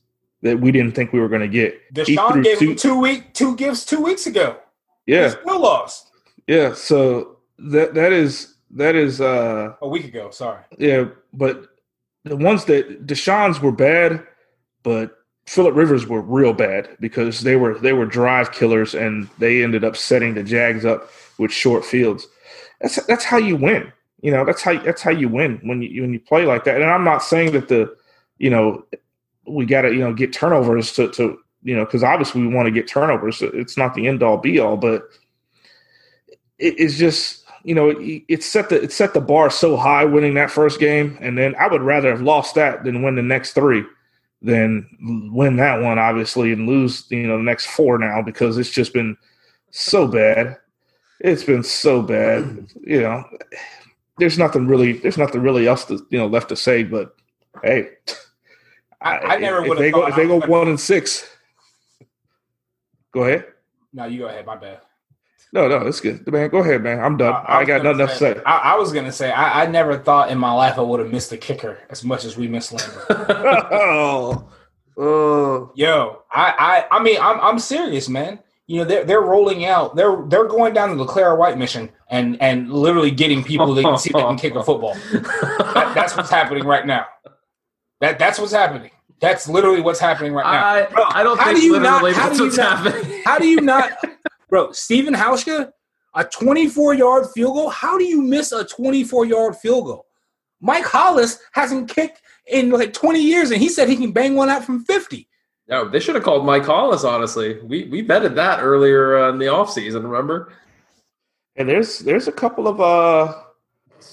that 0.41 0.59
we 0.59 0.71
didn't 0.71 0.93
think 0.93 1.13
we 1.13 1.19
were 1.19 1.29
going 1.29 1.41
to 1.41 1.47
get. 1.47 1.93
Deshaun 1.93 2.43
gave 2.43 2.59
two- 2.59 2.71
him 2.71 2.75
two 2.75 2.99
week 2.99 3.33
two 3.33 3.55
gifts 3.55 3.85
two 3.85 4.01
weeks 4.01 4.27
ago. 4.27 4.57
Yeah, 5.05 5.25
He 5.25 5.29
still 5.31 5.61
lost 5.61 6.11
yeah. 6.47 6.73
So 6.73 7.37
that 7.59 7.93
that 7.93 8.11
is 8.11 8.55
that 8.71 8.95
is 8.95 9.21
uh 9.21 9.73
a 9.81 9.87
week 9.87 10.05
ago. 10.05 10.31
Sorry. 10.31 10.61
yeah, 10.77 11.05
but 11.33 11.67
the 12.23 12.35
ones 12.35 12.65
that 12.65 13.05
Deshaun's 13.05 13.61
were 13.61 13.71
bad, 13.71 14.25
but 14.83 15.17
Philip 15.45 15.75
Rivers 15.75 16.07
were 16.07 16.21
real 16.21 16.53
bad 16.53 16.89
because 16.99 17.41
they 17.41 17.55
were 17.55 17.77
they 17.79 17.93
were 17.93 18.05
drive 18.05 18.51
killers 18.51 18.95
and 18.95 19.29
they 19.37 19.63
ended 19.63 19.83
up 19.83 19.95
setting 19.95 20.33
the 20.33 20.43
Jags 20.43 20.85
up 20.85 21.09
with 21.37 21.51
short 21.51 21.85
fields. 21.85 22.27
That's 22.81 23.03
that's 23.05 23.23
how 23.23 23.37
you 23.37 23.55
win. 23.55 23.91
You 24.21 24.31
know, 24.31 24.43
that's 24.45 24.61
how 24.61 24.77
that's 24.79 25.01
how 25.01 25.11
you 25.11 25.29
win 25.29 25.59
when 25.63 25.81
you 25.81 26.01
when 26.01 26.11
you 26.13 26.19
play 26.19 26.45
like 26.45 26.63
that. 26.65 26.81
And 26.81 26.89
I'm 26.89 27.03
not 27.03 27.23
saying 27.23 27.51
that 27.53 27.67
the 27.67 27.95
you 28.39 28.49
know 28.49 28.85
we 29.47 29.65
got 29.65 29.81
to 29.83 29.93
you 29.93 29.99
know 29.99 30.13
get 30.13 30.33
turnovers 30.33 30.91
to 30.93 31.09
to 31.11 31.39
you 31.63 31.75
know 31.75 31.85
because 31.85 32.03
obviously 32.03 32.41
we 32.41 32.47
want 32.47 32.67
to 32.67 32.71
get 32.71 32.87
turnovers. 32.87 33.41
It's 33.41 33.77
not 33.77 33.93
the 33.93 34.07
end 34.07 34.23
all 34.23 34.37
be 34.37 34.59
all, 34.59 34.77
but 34.77 35.03
it, 36.57 36.75
it's 36.79 36.97
just 36.97 37.45
you 37.63 37.75
know 37.75 37.89
it, 37.89 38.23
it 38.27 38.43
set 38.43 38.69
the 38.69 38.83
it 38.83 38.91
set 38.91 39.13
the 39.13 39.21
bar 39.21 39.49
so 39.49 39.77
high 39.77 40.05
winning 40.05 40.35
that 40.35 40.51
first 40.51 40.79
game, 40.79 41.17
and 41.21 41.37
then 41.37 41.55
I 41.55 41.67
would 41.67 41.81
rather 41.81 42.09
have 42.09 42.21
lost 42.21 42.55
that 42.55 42.83
than 42.83 43.01
win 43.01 43.15
the 43.15 43.21
next 43.21 43.53
three 43.53 43.83
than 44.41 45.31
win 45.33 45.55
that 45.55 45.81
one 45.81 45.97
obviously 45.97 46.51
and 46.51 46.67
lose 46.67 47.09
you 47.09 47.25
know 47.25 47.37
the 47.37 47.43
next 47.43 47.65
four 47.65 47.97
now 47.97 48.21
because 48.21 48.57
it's 48.57 48.69
just 48.69 48.93
been 48.93 49.17
so 49.71 50.07
bad. 50.07 50.57
It's 51.19 51.43
been 51.43 51.63
so 51.63 52.03
bad. 52.03 52.67
You 52.81 53.01
know, 53.01 53.23
there's 54.19 54.37
nothing 54.37 54.67
really 54.67 54.93
there's 54.93 55.17
nothing 55.17 55.41
really 55.41 55.67
else 55.67 55.85
to 55.85 56.05
you 56.09 56.19
know 56.19 56.27
left 56.27 56.49
to 56.49 56.55
say, 56.55 56.83
but 56.83 57.15
hey. 57.63 57.89
I, 59.01 59.17
I 59.17 59.37
never 59.37 59.61
would 59.61 59.77
they 59.77 59.91
have 59.91 60.09
if 60.09 60.15
they 60.15 60.27
go 60.27 60.39
one 60.41 60.67
and 60.67 60.79
six. 60.79 61.27
Go 63.11 63.23
ahead. 63.23 63.45
No, 63.93 64.05
you 64.05 64.19
go 64.19 64.27
ahead. 64.27 64.45
My 64.45 64.55
bad. 64.55 64.81
No, 65.53 65.67
no, 65.67 65.83
that's 65.83 66.01
good, 66.01 66.29
man. 66.31 66.49
Go 66.49 66.59
ahead, 66.59 66.83
man. 66.83 66.99
I'm 66.99 67.15
done. 67.15 67.33
I, 67.47 67.59
was 67.59 67.67
got 67.67 67.83
nothing 67.83 68.01
else 68.01 68.11
to 68.11 68.17
say. 68.17 68.41
I, 68.45 68.73
I 68.73 68.75
was 68.75 68.91
gonna 68.91 69.11
say 69.11 69.31
I, 69.31 69.63
I 69.63 69.65
never 69.65 69.97
thought 69.97 70.29
in 70.29 70.37
my 70.37 70.51
life 70.51 70.77
I 70.77 70.81
would 70.81 70.99
have 70.99 71.11
missed 71.11 71.29
the 71.29 71.37
kicker 71.37 71.79
as 71.89 72.03
much 72.03 72.25
as 72.25 72.35
we 72.35 72.47
missed 72.47 72.73
Lambert. 72.73 73.05
oh, 73.71 74.49
oh, 74.97 75.71
Yo, 75.75 76.23
I, 76.31 76.85
I 76.91 76.97
I 76.97 77.03
mean 77.03 77.17
I'm 77.21 77.39
I'm 77.39 77.59
serious, 77.59 78.09
man. 78.09 78.39
You 78.67 78.79
know 78.79 78.85
they're 78.85 79.05
they're 79.05 79.21
rolling 79.21 79.65
out. 79.65 79.95
They're 79.95 80.21
they're 80.27 80.47
going 80.47 80.73
down 80.73 80.89
to 80.89 80.95
the 80.95 81.05
Clara 81.05 81.35
White 81.37 81.57
mission 81.57 81.89
and 82.09 82.41
and 82.41 82.71
literally 82.71 83.11
getting 83.11 83.41
people 83.41 83.73
that 83.73 83.83
can 83.83 83.97
see 83.97 84.11
they 84.13 84.19
can 84.19 84.37
kick 84.37 84.55
a 84.55 84.63
football. 84.63 84.95
That, 85.13 85.93
that's 85.95 86.17
what's 86.17 86.29
happening 86.29 86.65
right 86.65 86.85
now. 86.85 87.05
That 88.01 88.19
that's 88.19 88.39
what's 88.39 88.53
happening. 88.53 88.91
That's 89.19 89.47
literally 89.49 89.81
what's 89.81 89.99
happening 89.99 90.33
right 90.33 90.43
now. 90.45 90.65
I, 90.65 90.85
Bro, 90.93 91.05
I 91.09 91.23
don't 91.23 91.37
how 91.39 91.45
think 91.45 91.57
do 91.59 91.65
you 91.65 91.79
not- 91.79 92.03
literally 92.03 92.13
how 92.13 92.27
that's 92.27 92.37
do 92.37 92.43
you 92.43 92.49
what's 92.49 92.57
not- 92.57 92.77
happening. 92.85 93.21
How 93.25 93.39
do 93.39 93.47
you 93.47 93.61
not, 93.61 93.91
bro? 94.49 94.71
Stephen 94.71 95.13
Hauschka, 95.15 95.71
a 96.13 96.23
24 96.23 96.93
yard 96.93 97.25
field 97.33 97.55
goal. 97.55 97.69
How 97.69 97.97
do 97.97 98.03
you 98.03 98.21
miss 98.21 98.51
a 98.51 98.63
24 98.63 99.25
yard 99.25 99.55
field 99.55 99.85
goal? 99.85 100.05
Mike 100.61 100.85
Hollis 100.85 101.39
hasn't 101.53 101.89
kicked 101.89 102.21
in 102.47 102.69
like 102.71 102.93
20 102.93 103.21
years, 103.21 103.51
and 103.51 103.61
he 103.61 103.69
said 103.69 103.89
he 103.89 103.95
can 103.95 104.11
bang 104.11 104.35
one 104.35 104.49
out 104.49 104.63
from 104.63 104.83
50. 104.85 105.27
No, 105.67 105.87
they 105.89 105.99
should 105.99 106.15
have 106.15 106.23
called 106.23 106.45
Mike 106.45 106.65
Hollis. 106.65 107.03
Honestly, 107.03 107.59
we 107.61 107.85
we 107.85 108.01
betted 108.03 108.35
that 108.35 108.59
earlier 108.61 109.17
uh, 109.17 109.29
in 109.29 109.37
the 109.39 109.45
offseason, 109.45 110.03
Remember? 110.03 110.53
and 111.55 111.67
there's 111.67 111.99
there's 111.99 112.27
a 112.27 112.31
couple 112.31 112.67
of 112.67 112.79
uh, 112.79 113.33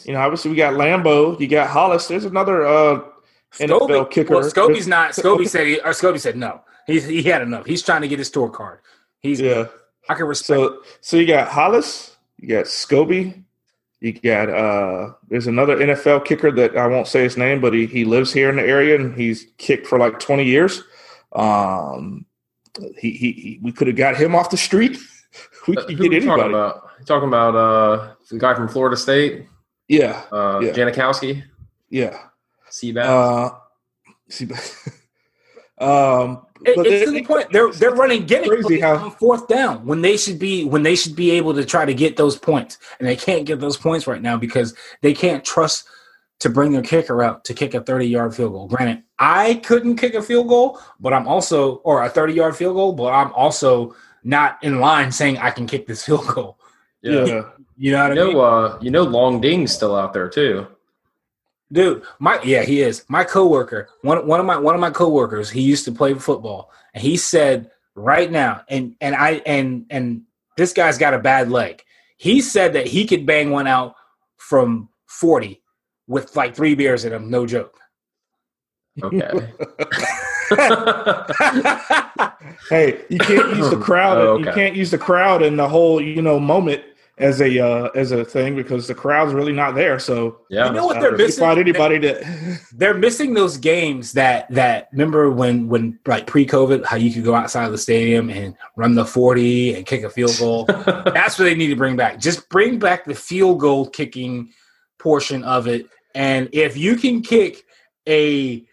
you 0.05 0.15
know, 0.15 0.21
obviously 0.21 0.51
we 0.51 0.57
got 0.57 0.75
Lambo, 0.75 1.39
you 1.39 1.47
got 1.47 1.69
Hollis. 1.69 2.09
There's 2.09 2.25
another 2.25 2.67
uh 2.67 3.01
NFL 3.59 4.11
kicker. 4.11 4.35
Well, 4.35 4.45
Scobee's 4.51 4.87
not. 4.89 5.11
Scobee 5.15 5.49
said. 5.49 5.67
He, 5.67 5.81
or 5.81 5.91
Scobee 5.93 6.21
said 6.21 6.37
no. 6.37 6.61
He 6.87 7.01
he 7.01 7.23
had 7.23 7.43
enough. 7.43 7.67
He's 7.67 7.83
trying 7.83 8.03
to 8.03 8.09
get 8.09 8.19
his 8.19 8.31
tour 8.31 8.49
card. 8.49 8.81
He's. 9.21 9.41
Yeah. 9.41 9.67
I 10.09 10.15
can 10.15 10.27
respect. 10.27 10.47
So 10.59 10.83
so 11.01 11.17
you 11.17 11.27
got 11.27 11.49
Hollis, 11.49 12.15
you 12.39 12.49
got 12.49 12.67
Scobee, 12.67 13.43
you 14.01 14.13
got 14.13 14.51
uh 14.51 15.13
there's 15.29 15.47
another 15.47 15.77
NFL 15.79 16.27
kicker 16.27 16.53
that 16.53 16.77
I 16.77 16.87
won't 16.87 17.07
say 17.07 17.23
his 17.23 17.39
name, 17.39 17.63
but 17.63 17.73
he, 17.73 17.87
he 17.87 18.05
lives 18.05 18.31
here 18.31 18.51
in 18.51 18.57
the 18.57 18.63
area 18.63 18.97
and 18.97 19.15
he's 19.19 19.47
kicked 19.57 19.87
for 19.87 19.99
like 19.99 20.19
20 20.21 20.45
years. 20.45 20.83
Um 21.33 22.27
he, 22.99 23.13
he, 23.13 23.33
he 23.33 23.61
we 23.63 23.73
could 23.73 23.87
have 23.87 23.97
got 23.97 24.17
him 24.17 24.35
off 24.35 24.51
the 24.51 24.57
street. 24.59 24.99
we 25.69 25.77
Uh, 25.77 25.87
could 25.87 25.97
who 25.97 26.09
get 26.11 26.23
we 26.23 26.27
talking 26.27 26.45
anybody. 26.45 26.55
about? 26.55 27.07
Talking 27.07 27.29
about 27.29 27.55
uh, 27.57 28.15
the 28.31 28.39
guy 28.39 28.55
from 28.55 28.69
Florida 28.69 28.97
State, 28.97 29.47
Yeah, 29.89 30.23
uh, 30.33 30.61
Yeah. 30.63 30.73
Janikowski, 30.73 31.43
yeah. 31.89 32.19
Seabass. 32.75 33.05
Uh 33.07 33.51
see 34.29 34.47
um 35.79 36.43
It- 36.65 36.77
but 36.77 36.87
it's 36.87 37.01
they- 37.01 37.05
to 37.05 37.11
the 37.11 37.25
point 37.25 37.51
they're 37.53 37.71
they're 37.73 37.91
running 37.95 38.25
get 38.27 38.45
it 38.47 38.81
how- 38.81 38.97
on 38.97 39.11
fourth 39.13 39.49
down 39.49 39.85
when 39.85 40.01
they 40.03 40.17
should 40.17 40.39
be 40.39 40.65
when 40.65 40.83
they 40.83 40.95
should 40.97 41.15
be 41.17 41.31
able 41.33 41.53
to 41.55 41.65
try 41.65 41.85
to 41.85 41.95
get 41.95 42.17
those 42.17 42.37
points 42.39 42.79
and 42.99 43.07
they 43.09 43.17
can't 43.17 43.45
get 43.47 43.61
those 43.61 43.77
points 43.77 44.07
right 44.07 44.23
now 44.23 44.37
because 44.37 44.75
they 45.03 45.13
can't 45.13 45.45
trust 45.45 45.87
to 46.41 46.49
bring 46.51 46.73
their 46.73 46.83
kicker 46.83 47.23
out 47.23 47.45
to 47.45 47.55
kick 47.55 47.75
a 47.75 47.81
30 47.81 48.07
yard 48.07 48.35
field 48.35 48.53
goal. 48.53 48.67
Granted, 48.67 49.03
I 49.19 49.55
couldn't 49.65 49.97
kick 49.97 50.15
a 50.15 50.23
field 50.23 50.49
goal, 50.49 50.81
but 51.01 51.13
I'm 51.13 51.29
also 51.29 51.77
or 51.77 52.03
a 52.03 52.09
30 52.09 52.33
yard 52.35 52.57
field 52.57 52.75
goal, 52.77 52.93
but 52.93 53.13
I'm 53.13 53.33
also 53.33 53.95
not 54.25 54.59
in 54.63 54.81
line 54.81 55.13
saying 55.13 55.39
I 55.39 55.51
can 55.51 55.67
kick 55.67 55.87
this 55.87 56.05
field 56.07 56.27
goal. 56.27 56.59
yeah. 57.03 57.25
yeah. 57.25 57.43
You 57.77 57.91
know 57.93 58.09
what 58.09 58.15
You 58.17 58.23
I 58.23 58.25
mean? 58.27 58.35
know, 58.35 58.41
uh, 58.41 58.79
you 58.81 58.91
know, 58.91 59.03
Long 59.03 59.41
Ding's 59.41 59.73
still 59.73 59.95
out 59.97 60.13
there 60.13 60.29
too. 60.29 60.67
Dude, 61.75 62.05
my 62.21 62.41
yeah, 62.45 62.63
he 62.63 62.83
is. 62.83 63.05
My 63.09 63.25
coworker, 63.25 63.89
one 64.03 64.25
one 64.29 64.39
of 64.39 64.47
my 64.47 64.57
one 64.57 64.77
of 64.77 64.81
my 64.81 64.91
coworkers, 64.91 65.51
he 65.51 65.61
used 65.61 65.85
to 65.87 65.93
play 65.93 66.15
football, 66.15 66.71
and 66.95 67.03
he 67.03 67.17
said 67.17 67.73
right 67.97 68.31
now, 68.31 68.63
and 68.69 68.95
and 69.01 69.17
I 69.17 69.43
and 69.45 69.85
and 69.91 70.23
this 70.57 70.73
guy's 70.73 70.99
got 70.99 71.15
a 71.15 71.19
bad 71.19 71.51
leg. 71.51 71.83
He 72.17 72.41
said 72.41 72.75
that 72.75 72.87
he 72.87 73.05
could 73.07 73.27
bang 73.27 73.51
one 73.51 73.67
out 73.67 73.97
from 74.37 74.89
forty 75.07 75.63
with 76.07 76.37
like 76.37 76.55
three 76.55 76.77
beers 76.77 77.05
in 77.05 77.13
him, 77.13 77.29
no 77.29 77.45
joke. 77.45 77.77
Okay. 79.03 79.31
Hey, 82.71 83.03
you 83.09 83.19
can't 83.19 83.57
use 83.57 83.69
the 83.69 83.77
crowd. 83.77 84.19
Oh, 84.19 84.39
You 84.39 84.47
can't 84.53 84.77
use 84.77 84.91
the 84.91 84.99
crowd 84.99 85.43
and 85.43 85.59
the 85.59 85.69
whole 85.69 86.01
you 86.01 86.23
know 86.23 86.39
moment 86.39 86.83
as 87.19 87.41
a 87.41 87.59
uh, 87.61 87.89
as 87.95 88.11
a 88.13 88.25
thing 88.25 88.57
because 88.57 88.89
the 88.89 88.95
crowd's 88.95 89.33
really 89.33 89.53
not 89.53 89.75
there. 89.75 89.99
So 89.99 90.41
yeah. 90.51 90.67
You 90.67 90.73
know 90.73 90.87
what 90.87 90.97
uh, 90.97 91.01
they're 91.01 91.15
if 91.15 91.19
missing? 91.19 91.45
find 91.45 91.61
anybody 91.61 91.99
that 91.99 92.23
They're 92.73 92.95
missing 92.95 93.35
those 93.35 93.57
games 93.57 94.13
that 94.13 94.51
that 94.51 94.89
remember 94.93 95.31
when 95.31 95.69
when 95.69 95.99
like 96.07 96.27
pre 96.27 96.47
COVID, 96.47 96.85
how 96.85 96.97
you 96.97 97.13
could 97.13 97.25
go 97.25 97.35
outside 97.35 97.67
of 97.67 97.73
the 97.73 97.79
stadium 97.79 98.31
and 98.31 98.57
run 98.77 98.95
the 98.95 99.05
forty 99.05 99.75
and 99.75 99.87
kick 99.87 100.03
a 100.03 100.11
field 100.11 100.37
goal. 100.39 100.65
That's 100.87 101.39
what 101.39 101.45
they 101.45 101.55
need 101.55 101.69
to 101.69 101.77
bring 101.77 101.97
back. 101.97 102.19
Just 102.19 102.49
bring 102.49 102.79
back 102.79 103.05
the 103.05 103.15
field 103.15 103.61
goal 103.61 103.89
kicking 103.89 104.53
portion 104.99 105.45
of 105.45 105.69
it. 105.69 105.87
And 106.15 106.49
if 106.53 106.77
you 106.77 106.97
can 106.97 107.23
kick 107.23 107.65
a, 108.09 108.65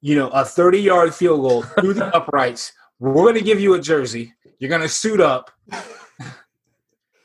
you 0.00 0.14
know, 0.14 0.28
a 0.30 0.44
30 0.44 0.80
yard 0.80 1.14
field 1.14 1.42
goal 1.42 1.62
through 1.62 1.94
the 1.94 2.06
uprights, 2.16 2.72
we're 2.98 3.12
going 3.12 3.34
to 3.34 3.42
give 3.42 3.60
you 3.60 3.74
a 3.74 3.80
jersey. 3.80 4.34
You're 4.58 4.70
going 4.70 4.82
to 4.82 4.88
suit 4.88 5.20
up. 5.20 5.50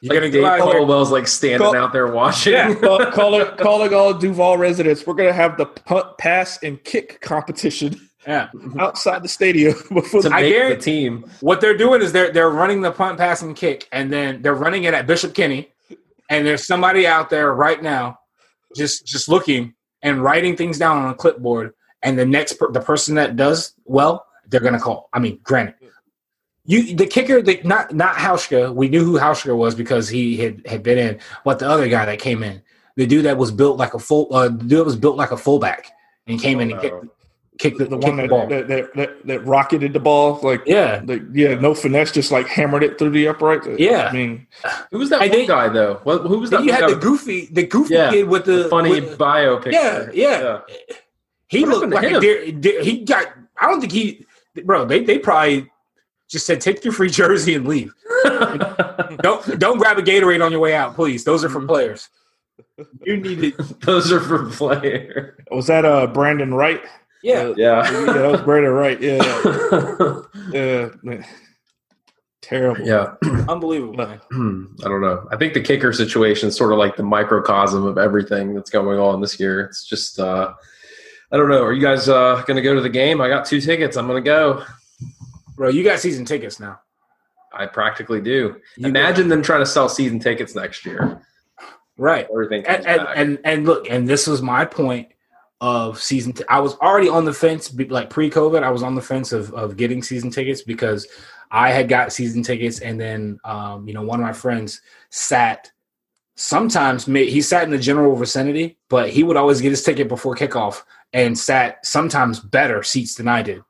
You're 0.01 0.15
like 0.15 0.21
going 0.21 0.31
to 0.31 0.37
Dave 0.41 0.47
here. 0.47 0.57
Caldwell's 0.73 1.11
like 1.11 1.27
standing 1.27 1.75
out 1.75 1.93
there 1.93 2.07
watching. 2.11 2.53
Yeah. 2.53 2.73
call, 2.73 3.05
calling 3.11 3.45
calling 3.57 3.93
all 3.93 4.13
Duval 4.13 4.57
residents, 4.57 5.05
we're 5.05 5.13
gonna 5.13 5.31
have 5.31 5.57
the 5.57 5.67
punt, 5.67 6.17
pass, 6.17 6.61
and 6.63 6.83
kick 6.83 7.21
competition 7.21 7.95
Yeah. 8.25 8.49
outside 8.79 9.23
the 9.23 9.27
stadium 9.29 9.75
before 9.93 10.23
to 10.23 10.29
the, 10.29 10.35
I 10.35 10.41
make 10.41 10.79
the 10.79 10.83
team. 10.83 11.29
What 11.41 11.61
they're 11.61 11.77
doing 11.77 12.01
is 12.01 12.11
they're 12.13 12.31
they're 12.31 12.49
running 12.49 12.81
the 12.81 12.91
punt, 12.91 13.19
pass, 13.19 13.41
and 13.43 13.55
kick, 13.55 13.87
and 13.91 14.11
then 14.11 14.41
they're 14.41 14.55
running 14.55 14.85
it 14.85 14.93
at 14.95 15.05
Bishop 15.05 15.35
Kenny, 15.35 15.71
And 16.29 16.47
there's 16.47 16.65
somebody 16.65 17.05
out 17.05 17.29
there 17.29 17.53
right 17.53 17.81
now, 17.81 18.19
just 18.75 19.05
just 19.05 19.29
looking 19.29 19.75
and 20.01 20.23
writing 20.23 20.55
things 20.57 20.79
down 20.79 20.97
on 20.97 21.11
a 21.11 21.13
clipboard. 21.13 21.73
And 22.01 22.17
the 22.17 22.25
next 22.25 22.53
per, 22.53 22.71
the 22.71 22.79
person 22.81 23.13
that 23.15 23.35
does 23.35 23.75
well, 23.85 24.25
they're 24.47 24.61
gonna 24.61 24.79
call. 24.79 25.09
I 25.13 25.19
mean, 25.19 25.39
granted, 25.43 25.75
you 26.65 26.95
the 26.95 27.05
kicker, 27.07 27.41
the, 27.41 27.59
not 27.63 27.93
not 27.93 28.15
Hauschka. 28.15 28.73
We 28.73 28.87
knew 28.89 29.03
who 29.03 29.17
Hauschka 29.19 29.55
was 29.55 29.75
because 29.75 30.07
he 30.09 30.37
had 30.37 30.61
had 30.67 30.83
been 30.83 30.97
in, 30.97 31.19
but 31.43 31.59
the 31.59 31.67
other 31.69 31.87
guy 31.87 32.05
that 32.05 32.19
came 32.19 32.43
in, 32.43 32.61
the 32.95 33.05
dude 33.07 33.25
that 33.25 33.37
was 33.37 33.51
built 33.51 33.77
like 33.77 33.93
a 33.93 33.99
full, 33.99 34.27
uh, 34.33 34.47
the 34.49 34.57
dude 34.63 34.79
that 34.79 34.85
was 34.85 34.95
built 34.95 35.17
like 35.17 35.31
a 35.31 35.37
fullback, 35.37 35.91
and 36.27 36.39
came 36.39 36.59
in 36.59 36.71
and 36.71 36.79
Oh, 36.79 36.81
kicked, 36.81 37.05
kicked 37.59 37.77
the, 37.79 37.85
the 37.85 37.97
kicked 37.97 38.03
one 38.07 38.15
the 38.17 38.21
that 38.23 38.29
ball. 38.29 38.47
that, 38.47 38.67
that, 38.67 38.93
that 38.95 39.27
that 39.27 39.45
rocketed 39.45 39.93
the 39.93 39.99
ball 39.99 40.39
like 40.43 40.61
yeah, 40.65 41.01
like 41.05 41.21
yeah 41.33 41.55
no 41.55 41.73
finesse 41.73 42.11
just 42.11 42.31
like 42.31 42.47
hammered 42.47 42.83
it 42.83 42.97
through 42.99 43.09
the 43.11 43.27
upright. 43.27 43.61
Yeah. 43.79 44.07
I 44.09 44.13
mean 44.13 44.47
Who 44.91 44.99
was 44.99 45.09
that 45.09 45.21
I 45.21 45.25
one 45.27 45.31
think- 45.31 45.47
guy 45.49 45.67
though? 45.69 45.99
What, 46.03 46.21
who 46.21 46.39
was 46.39 46.49
that? 46.51 46.63
you 46.63 46.71
one 46.71 46.81
had 46.81 46.89
the 46.91 46.95
goofy, 46.95 47.47
the 47.51 47.65
goofy 47.67 47.95
Yeah, 47.95 48.11
kid 48.11 48.27
with 48.27 48.45
the 48.45 48.67
funny 48.69 48.89
with- 48.91 49.17
bio 49.17 49.57
picture. 49.57 49.79
yeah, 49.79 50.09
yeah, 50.13 50.59
He 51.47 51.63
What 51.65 51.69
looked 51.79 51.93
like 51.93 52.05
a 52.05 52.09
him? 52.09 52.21
deer, 52.21 52.51
deer- 52.51 52.83
he 52.83 53.03
got. 53.03 53.27
I 53.59 53.67
don't 53.67 53.79
think 53.81 53.91
he, 53.91 54.25
bro. 54.63 54.85
They 54.85 55.03
they 55.03 55.19
probably 55.19 55.69
just 56.31 56.45
said 56.45 56.61
take 56.61 56.83
your 56.83 56.93
free 56.93 57.09
jersey 57.21 57.53
and 57.55 57.67
leave. 57.67 57.93
don't 59.21 59.59
don't 59.59 59.77
grab 59.77 59.97
a 59.97 60.01
Gatorade 60.01 60.43
on 60.43 60.51
your 60.51 60.61
way 60.61 60.73
out, 60.73 60.95
please. 60.95 61.23
Those 61.23 61.43
are 61.43 61.49
for 61.49 61.65
players. 61.65 62.09
You 63.05 63.17
need 63.17 63.43
it. 63.43 63.81
Those 63.81 64.11
are 64.11 64.19
for 64.19 64.49
player. 64.49 65.35
Was 65.51 65.67
that 65.67 65.85
uh 65.85 66.07
Brandon 66.07 66.53
Wright? 66.53 66.81
Yeah. 67.21 67.39
Uh, 67.41 67.53
Yeah. 67.57 67.91
yeah, 67.91 68.13
that 68.13 68.31
was 68.31 68.41
Brandon 68.41 68.71
Wright. 68.71 68.99
Yeah, 68.99 70.21
yeah, 70.51 70.89
man. 71.03 71.23
terrible. 72.41 72.85
yeah. 72.85 73.13
Unbelievable. 73.49 74.01
I 74.01 74.17
don't 74.87 75.01
know. 75.01 75.27
I 75.31 75.37
think 75.37 75.53
the 75.53 75.61
kicker 75.61 75.93
situation 75.93 76.49
is 76.49 76.55
sort 76.57 76.71
of 76.71 76.79
like 76.79 76.95
the 76.95 77.03
microcosm 77.03 77.85
of 77.85 77.97
everything 77.99 78.55
that's 78.55 78.69
going 78.71 78.99
on 78.99 79.21
this 79.21 79.39
year. 79.39 79.61
It's 79.61 79.83
just, 79.85 80.19
uh, 80.19 80.53
I 81.31 81.37
don't 81.37 81.49
know. 81.49 81.63
Are 81.63 81.73
you 81.73 81.81
guys 81.81 82.09
uh, 82.09 82.41
going 82.47 82.57
to 82.57 82.63
go 82.63 82.73
to 82.73 82.81
the 82.81 82.89
game? 82.89 83.21
I 83.21 83.27
got 83.29 83.45
two 83.45 83.61
tickets. 83.61 83.95
I'm 83.97 84.07
going 84.07 84.23
to 84.23 84.27
go. 84.27 84.63
Bro, 85.55 85.69
you 85.69 85.83
got 85.83 85.99
season 85.99 86.25
tickets 86.25 86.59
now. 86.59 86.79
I 87.53 87.65
practically 87.65 88.21
do. 88.21 88.61
You 88.77 88.87
Imagine 88.87 89.27
them 89.27 89.41
trying 89.41 89.59
to 89.59 89.65
sell 89.65 89.89
season 89.89 90.19
tickets 90.19 90.55
next 90.55 90.85
year. 90.85 91.21
Right. 91.97 92.27
Everything 92.31 92.65
And, 92.65 92.85
and 92.85 93.07
and 93.15 93.39
and 93.43 93.65
look, 93.65 93.89
and 93.89 94.07
this 94.07 94.25
was 94.25 94.41
my 94.41 94.65
point 94.65 95.09
of 95.59 96.01
season. 96.01 96.33
T- 96.33 96.43
I 96.49 96.59
was 96.59 96.75
already 96.77 97.09
on 97.09 97.25
the 97.25 97.33
fence, 97.33 97.73
like 97.89 98.09
pre-COVID. 98.09 98.63
I 98.63 98.71
was 98.71 98.83
on 98.83 98.95
the 98.95 99.01
fence 99.01 99.31
of 99.31 99.53
of 99.53 99.77
getting 99.77 100.01
season 100.01 100.31
tickets 100.31 100.61
because 100.61 101.07
I 101.51 101.71
had 101.71 101.89
got 101.89 102.13
season 102.13 102.41
tickets, 102.41 102.79
and 102.79 102.99
then 102.99 103.39
um, 103.43 103.87
you 103.87 103.93
know 103.93 104.01
one 104.01 104.19
of 104.19 104.25
my 104.25 104.33
friends 104.33 104.81
sat. 105.09 105.71
Sometimes 106.35 107.05
he 107.05 107.41
sat 107.41 107.65
in 107.65 107.69
the 107.69 107.77
general 107.77 108.15
vicinity, 108.15 108.79
but 108.89 109.09
he 109.09 109.21
would 109.21 109.37
always 109.37 109.61
get 109.61 109.69
his 109.69 109.83
ticket 109.83 110.07
before 110.07 110.35
kickoff 110.35 110.83
and 111.13 111.37
sat 111.37 111.85
sometimes 111.85 112.39
better 112.39 112.81
seats 112.81 113.15
than 113.15 113.27
I 113.27 113.43
did 113.43 113.61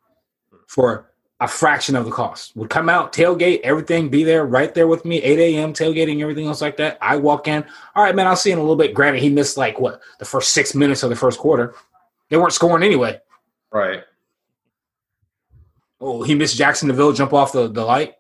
for 0.68 1.11
a 1.42 1.48
fraction 1.48 1.96
of 1.98 2.06
the 2.06 2.12
cost. 2.12 2.56
Would 2.56 2.70
come 2.70 2.88
out, 2.88 3.12
tailgate, 3.12 3.60
everything, 3.62 4.08
be 4.10 4.24
there, 4.24 4.46
right 4.46 4.74
there 4.74 4.88
with 4.88 5.04
me, 5.04 5.22
8 5.22 5.40
a.m. 5.40 5.74
tailgating, 5.74 6.22
everything 6.22 6.46
else 6.46 6.62
like 6.62 6.78
that. 6.78 6.98
I 7.02 7.18
walk 7.18 7.48
in, 7.50 7.66
all 7.96 8.04
right, 8.04 8.16
man, 8.16 8.28
I'll 8.28 8.36
see 8.38 8.52
you 8.52 8.54
in 8.54 8.60
a 8.60 8.62
little 8.62 8.76
bit. 8.78 8.94
Granted, 8.94 9.22
he 9.22 9.30
missed 9.30 9.58
like 9.58 9.80
what 9.80 10.02
the 10.20 10.26
first 10.26 10.54
six 10.54 10.74
minutes 10.74 11.04
of 11.04 11.10
the 11.10 11.16
first 11.16 11.40
quarter. 11.40 11.74
They 12.30 12.38
weren't 12.38 12.54
scoring 12.54 12.84
anyway. 12.84 13.20
right. 13.72 14.04
Oh, 16.04 16.24
he 16.24 16.34
missed 16.34 16.58
Jaxson 16.58 16.88
de 16.88 16.94
Ville 16.94 17.14
jump 17.14 17.32
off 17.34 17.52
the, 17.52 17.68
the 17.68 17.84
light. 17.84 18.16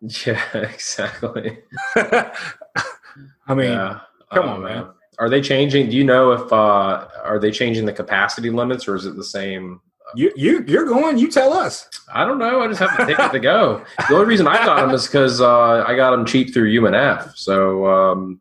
Yeah, 0.26 0.42
exactly. 0.56 1.58
I 1.94 3.54
mean, 3.54 3.70
yeah. 3.70 4.00
come 4.32 4.44
Oh, 4.44 4.48
on, 4.54 4.62
man. 4.64 4.88
Are 5.20 5.28
they 5.28 5.40
changing? 5.40 5.90
Do 5.90 5.96
you 5.96 6.02
know 6.02 6.32
if 6.32 6.52
uh, 6.52 7.06
are 7.22 7.38
they 7.38 7.52
changing 7.52 7.84
the 7.84 7.92
capacity 7.92 8.50
limits 8.50 8.88
or 8.88 8.96
is 8.96 9.06
it 9.06 9.14
the 9.14 9.22
same? 9.22 9.80
You 10.14 10.32
you 10.36 10.64
you're 10.66 10.86
going. 10.86 11.18
You 11.18 11.30
tell 11.30 11.52
us. 11.52 11.88
I 12.12 12.24
don't 12.24 12.38
know. 12.38 12.60
I 12.60 12.68
just 12.68 12.80
have 12.80 12.96
to 12.96 13.06
take 13.06 13.18
it 13.18 13.32
to 13.32 13.40
go. 13.40 13.84
The 14.08 14.14
only 14.14 14.26
reason 14.26 14.46
I 14.46 14.56
got 14.64 14.80
them 14.80 14.90
is 14.94 15.06
because 15.06 15.40
uh, 15.40 15.84
I 15.86 15.94
got 15.94 16.10
them 16.10 16.26
cheap 16.26 16.52
through 16.52 16.70
UNF. 16.70 17.36
So, 17.36 17.86
um, 17.86 18.40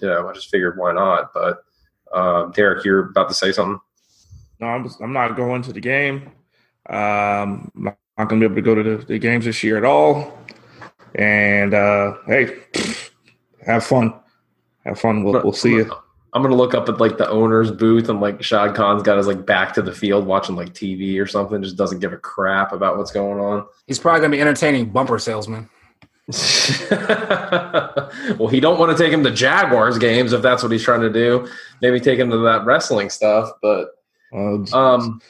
you 0.00 0.08
know, 0.08 0.28
I 0.28 0.32
just 0.32 0.50
figured 0.50 0.78
why 0.78 0.92
not. 0.92 1.32
But 1.34 1.58
um, 2.12 2.52
Derek, 2.52 2.84
you're 2.84 3.10
about 3.10 3.28
to 3.28 3.34
say 3.34 3.52
something. 3.52 3.80
No, 4.60 4.68
I'm, 4.68 4.88
I'm 5.00 5.12
not 5.12 5.36
going 5.36 5.62
to 5.62 5.72
the 5.72 5.80
game. 5.80 6.30
Um, 6.88 7.70
I'm 7.76 7.96
not 8.18 8.28
going 8.28 8.40
to 8.40 8.48
be 8.48 8.52
able 8.52 8.54
to 8.56 8.62
go 8.62 8.74
to 8.74 8.96
the, 8.96 9.04
the 9.04 9.18
games 9.18 9.44
this 9.44 9.62
year 9.62 9.76
at 9.76 9.84
all. 9.84 10.38
And 11.14 11.74
uh, 11.74 12.14
hey, 12.26 12.62
have 13.66 13.84
fun. 13.84 14.14
Have 14.84 15.00
fun. 15.00 15.24
We'll, 15.24 15.42
we'll 15.42 15.52
see 15.52 15.74
you. 15.76 15.92
I'm 16.34 16.42
gonna 16.42 16.56
look 16.56 16.74
up 16.74 16.88
at 16.88 16.98
like 16.98 17.16
the 17.16 17.28
owner's 17.30 17.70
booth 17.70 18.08
and 18.08 18.20
like 18.20 18.42
Shad 18.42 18.74
Khan's 18.74 19.04
got 19.04 19.16
his 19.18 19.28
like 19.28 19.46
back 19.46 19.72
to 19.74 19.82
the 19.82 19.92
field 19.92 20.26
watching 20.26 20.56
like 20.56 20.74
TV 20.74 21.20
or 21.20 21.26
something. 21.26 21.62
Just 21.62 21.76
doesn't 21.76 22.00
give 22.00 22.12
a 22.12 22.16
crap 22.16 22.72
about 22.72 22.98
what's 22.98 23.12
going 23.12 23.38
on. 23.38 23.66
He's 23.86 24.00
probably 24.00 24.20
gonna 24.20 24.32
be 24.32 24.40
entertaining 24.40 24.90
bumper 24.90 25.20
salesman. 25.20 25.70
well, 26.90 28.48
he 28.50 28.58
don't 28.58 28.78
want 28.78 28.96
to 28.96 29.02
take 29.02 29.12
him 29.12 29.22
to 29.22 29.30
Jaguars 29.30 29.98
games 29.98 30.32
if 30.32 30.40
that's 30.42 30.62
what 30.62 30.72
he's 30.72 30.82
trying 30.82 31.02
to 31.02 31.12
do. 31.12 31.46
Maybe 31.82 32.00
take 32.00 32.18
him 32.18 32.30
to 32.30 32.38
that 32.38 32.64
wrestling 32.64 33.10
stuff, 33.10 33.50
but 33.62 33.90
Uh, 34.32 34.64
um, 34.72 35.20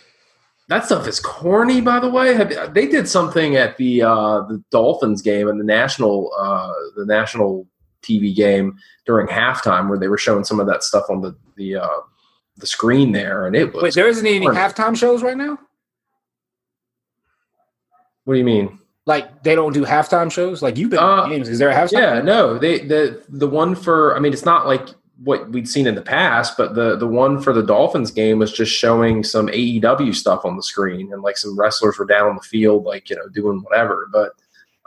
that 0.69 0.87
stuff 0.87 1.07
is 1.07 1.21
corny. 1.21 1.81
By 1.81 2.01
the 2.01 2.09
way, 2.09 2.35
Have, 2.35 2.73
they 2.73 2.87
did 2.87 3.09
something 3.09 3.57
at 3.57 3.77
the 3.77 4.03
uh, 4.03 4.41
the 4.43 4.63
Dolphins 4.71 5.21
game 5.21 5.49
and 5.49 5.61
the 5.61 5.65
national 5.65 6.31
uh, 6.39 6.73
the 6.97 7.05
national 7.05 7.67
TV 8.05 8.35
game 8.35 8.77
during 9.07 9.27
halftime 9.27 9.89
where 9.89 9.99
they 9.99 10.09
were 10.09 10.19
showing 10.19 10.45
some 10.45 10.61
of 10.61 10.67
that 10.67 10.85
stuff 10.85 11.05
on 11.09 11.21
the 11.23 11.35
the 11.57 11.77
uh, 11.77 12.01
the 12.59 12.67
screen 12.67 13.13
there, 13.13 13.47
and 13.47 13.57
it 13.57 13.73
was. 13.73 13.83
Wait, 13.83 13.95
there 13.95 14.07
isn't 14.09 14.27
any 14.27 14.47
halftime 14.47 14.97
shows 14.97 15.23
right 15.23 15.37
now. 15.37 15.59
what 18.25 18.35
do 18.35 18.39
you 18.39 18.45
mean? 18.45 18.79
Like 19.07 19.43
they 19.43 19.55
don't 19.55 19.73
do 19.75 19.85
halftime 19.85 20.33
shows. 20.33 20.63
Like 20.63 20.79
you've 20.79 20.91
been 20.91 20.99
Uh, 21.01 21.27
games. 21.29 21.49
Is 21.49 21.59
there 21.59 21.69
a 21.71 21.75
halftime? 21.75 21.93
Yeah, 21.93 22.21
no, 22.23 22.59
they 22.59 22.79
the 22.81 23.23
the 23.29 23.47
one 23.49 23.75
for 23.75 24.17
I 24.17 24.19
mean 24.21 24.33
it's 24.33 24.47
not 24.47 24.67
like 24.67 24.89
what 25.23 25.51
we'd 25.51 25.69
seen 25.69 25.87
in 25.87 25.95
the 25.95 26.03
past, 26.03 26.57
but 26.57 26.75
the 26.75 26.97
the 26.97 27.07
one 27.07 27.41
for 27.41 27.53
the 27.53 27.63
Dolphins 27.63 28.11
game 28.11 28.39
was 28.39 28.51
just 28.53 28.73
showing 28.73 29.23
some 29.23 29.49
AEW 29.49 30.15
stuff 30.15 30.45
on 30.45 30.57
the 30.57 30.63
screen 30.63 31.13
and 31.13 31.23
like 31.23 31.37
some 31.37 31.59
wrestlers 31.59 31.99
were 31.99 32.07
down 32.07 32.29
on 32.31 32.37
the 32.37 32.43
field 32.43 32.85
like, 32.85 33.11
you 33.11 33.17
know, 33.17 33.29
doing 33.29 33.59
whatever, 33.63 34.09
but 34.11 34.33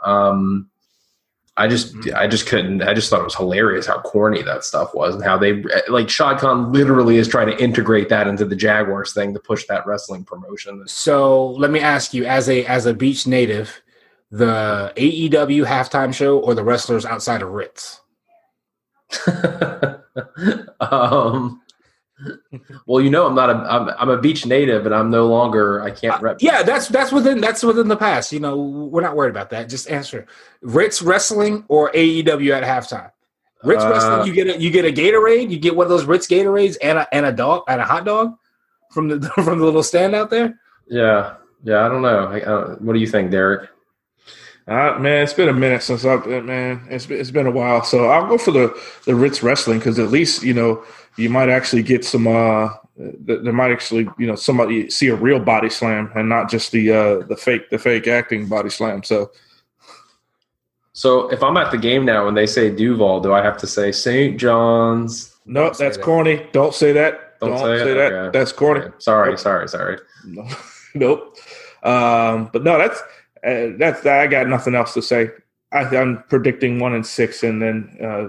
um 0.04 0.68
I 1.58 1.66
just 1.66 1.92
I 2.14 2.28
just 2.28 2.46
couldn't 2.46 2.82
I 2.82 2.94
just 2.94 3.10
thought 3.10 3.20
it 3.20 3.24
was 3.24 3.34
hilarious 3.34 3.84
how 3.84 4.00
corny 4.00 4.42
that 4.42 4.62
stuff 4.62 4.94
was 4.94 5.16
and 5.16 5.24
how 5.24 5.36
they 5.36 5.64
like 5.88 6.08
Shad 6.08 6.38
Khan 6.38 6.72
literally 6.72 7.16
is 7.16 7.26
trying 7.26 7.48
to 7.48 7.62
integrate 7.62 8.08
that 8.10 8.28
into 8.28 8.44
the 8.44 8.54
Jaguars 8.54 9.12
thing 9.12 9.34
to 9.34 9.40
push 9.40 9.66
that 9.66 9.84
wrestling 9.84 10.24
promotion. 10.24 10.86
So 10.86 11.48
let 11.48 11.72
me 11.72 11.80
ask 11.80 12.14
you, 12.14 12.24
as 12.26 12.48
a 12.48 12.64
as 12.66 12.86
a 12.86 12.94
beach 12.94 13.26
native, 13.26 13.82
the 14.30 14.92
AEW 14.96 15.66
halftime 15.66 16.14
show 16.14 16.38
or 16.38 16.54
the 16.54 16.62
wrestlers 16.62 17.04
outside 17.04 17.42
of 17.42 17.48
Ritz? 17.50 18.02
um, 20.80 21.60
well, 22.86 23.02
you 23.02 23.10
know, 23.10 23.26
I'm 23.26 23.34
not 23.34 23.50
a 23.50 23.54
I'm, 23.54 23.88
I'm 23.98 24.08
a 24.08 24.18
beach 24.20 24.46
native, 24.46 24.86
and 24.86 24.94
I'm 24.94 25.10
no 25.10 25.26
longer 25.26 25.82
I 25.82 25.90
can't 25.90 26.20
rep. 26.20 26.38
Yeah, 26.40 26.62
that's 26.62 26.88
that's 26.88 27.12
within 27.12 27.40
that's 27.40 27.62
within 27.62 27.88
the 27.88 27.96
past. 27.96 28.32
You 28.32 28.40
know, 28.40 28.56
we're 28.56 29.02
not 29.02 29.16
worried 29.16 29.30
about 29.30 29.50
that. 29.50 29.68
Just 29.68 29.90
answer 29.90 30.26
Ritz 30.62 31.02
wrestling 31.02 31.64
or 31.68 31.90
AEW 31.92 32.50
at 32.50 32.62
halftime. 32.64 33.10
Ritz 33.64 33.82
Uh, 33.84 33.90
wrestling, 33.90 34.26
you 34.26 34.32
get 34.32 34.56
a 34.56 34.60
you 34.60 34.70
get 34.70 34.84
a 34.84 34.92
Gatorade, 34.92 35.50
you 35.50 35.58
get 35.58 35.74
one 35.76 35.84
of 35.84 35.90
those 35.90 36.04
Ritz 36.04 36.26
Gatorades 36.26 36.76
and 36.82 36.98
a 36.98 37.14
and 37.14 37.26
a 37.26 37.32
dog 37.32 37.62
and 37.68 37.80
a 37.80 37.84
hot 37.84 38.04
dog 38.04 38.34
from 38.90 39.08
the 39.08 39.28
from 39.44 39.58
the 39.58 39.64
little 39.64 39.82
stand 39.82 40.14
out 40.14 40.30
there. 40.30 40.58
yeah, 40.88 41.34
yeah. 41.64 41.84
I 41.84 41.88
don't 41.88 42.02
know. 42.02 42.26
I, 42.26 42.40
uh, 42.42 42.74
what 42.76 42.92
do 42.92 42.98
you 43.00 43.06
think, 43.06 43.30
Derek? 43.30 43.68
Uh, 44.68 44.98
man, 44.98 45.22
it's 45.24 45.32
been 45.32 45.48
a 45.48 45.52
minute 45.52 45.82
since 45.82 46.04
I've 46.04 46.24
been, 46.24 46.44
man. 46.46 46.86
It's 46.90 47.06
been, 47.06 47.18
it's 47.18 47.30
been 47.30 47.46
a 47.46 47.50
while. 47.50 47.82
So 47.84 48.06
I'll 48.10 48.28
go 48.28 48.36
for 48.36 48.50
the, 48.50 48.78
the 49.06 49.14
Ritz 49.14 49.42
wrestling 49.42 49.78
because 49.78 49.98
at 49.98 50.10
least, 50.10 50.42
you 50.42 50.52
know, 50.52 50.84
you 51.16 51.30
might 51.30 51.48
actually 51.48 51.82
get 51.82 52.04
some, 52.04 52.26
uh, 52.26 52.68
th- 52.98 53.40
there 53.42 53.52
might 53.52 53.70
actually, 53.72 54.08
you 54.18 54.26
know, 54.26 54.34
somebody 54.34 54.90
see 54.90 55.08
a 55.08 55.14
real 55.16 55.40
body 55.40 55.70
slam 55.70 56.10
and 56.14 56.28
not 56.28 56.50
just 56.50 56.70
the, 56.72 56.92
uh, 56.92 57.18
the 57.26 57.36
fake, 57.36 57.70
the 57.70 57.78
fake 57.78 58.06
acting 58.06 58.46
body 58.46 58.68
slam. 58.68 59.02
So 59.02 59.30
So, 60.92 61.28
if 61.32 61.42
I'm 61.42 61.56
at 61.56 61.70
the 61.70 61.78
game 61.78 62.04
now 62.04 62.28
and 62.28 62.36
they 62.36 62.46
say 62.46 62.70
Duval, 62.70 63.20
do 63.20 63.32
I 63.32 63.42
have 63.42 63.56
to 63.58 63.66
say 63.66 63.90
St. 63.92 64.38
John's? 64.38 65.34
no, 65.46 65.72
say 65.72 65.84
that's 65.84 65.96
that. 65.96 66.02
corny. 66.04 66.46
Don't 66.52 66.74
say 66.74 66.92
that. 66.92 67.38
Don't 67.40 67.50
Don't, 67.50 67.58
say 67.60 67.78
say, 67.84 67.94
that. 67.94 68.12
Okay. 68.12 68.38
That's 68.38 68.52
corny. 68.52 68.80
Okay. 68.80 68.94
Sorry, 68.98 69.30
Nope. 69.30 69.38
sorry, 69.38 69.68
sorry. 69.68 69.98
No, 70.26 70.46
nope. 70.94 71.36
Um, 71.84 72.50
but 72.52 72.64
no, 72.64 72.76
that's 72.76 73.00
uh, 73.48 73.72
that's 73.78 74.04
I 74.06 74.26
got 74.26 74.48
nothing 74.48 74.74
else 74.74 74.94
to 74.94 75.02
say. 75.02 75.30
I, 75.72 75.80
I'm 75.96 76.22
predicting 76.28 76.78
one 76.78 76.94
and 76.94 77.06
six, 77.06 77.42
and 77.42 77.60
then 77.60 77.96
uh, 78.02 78.28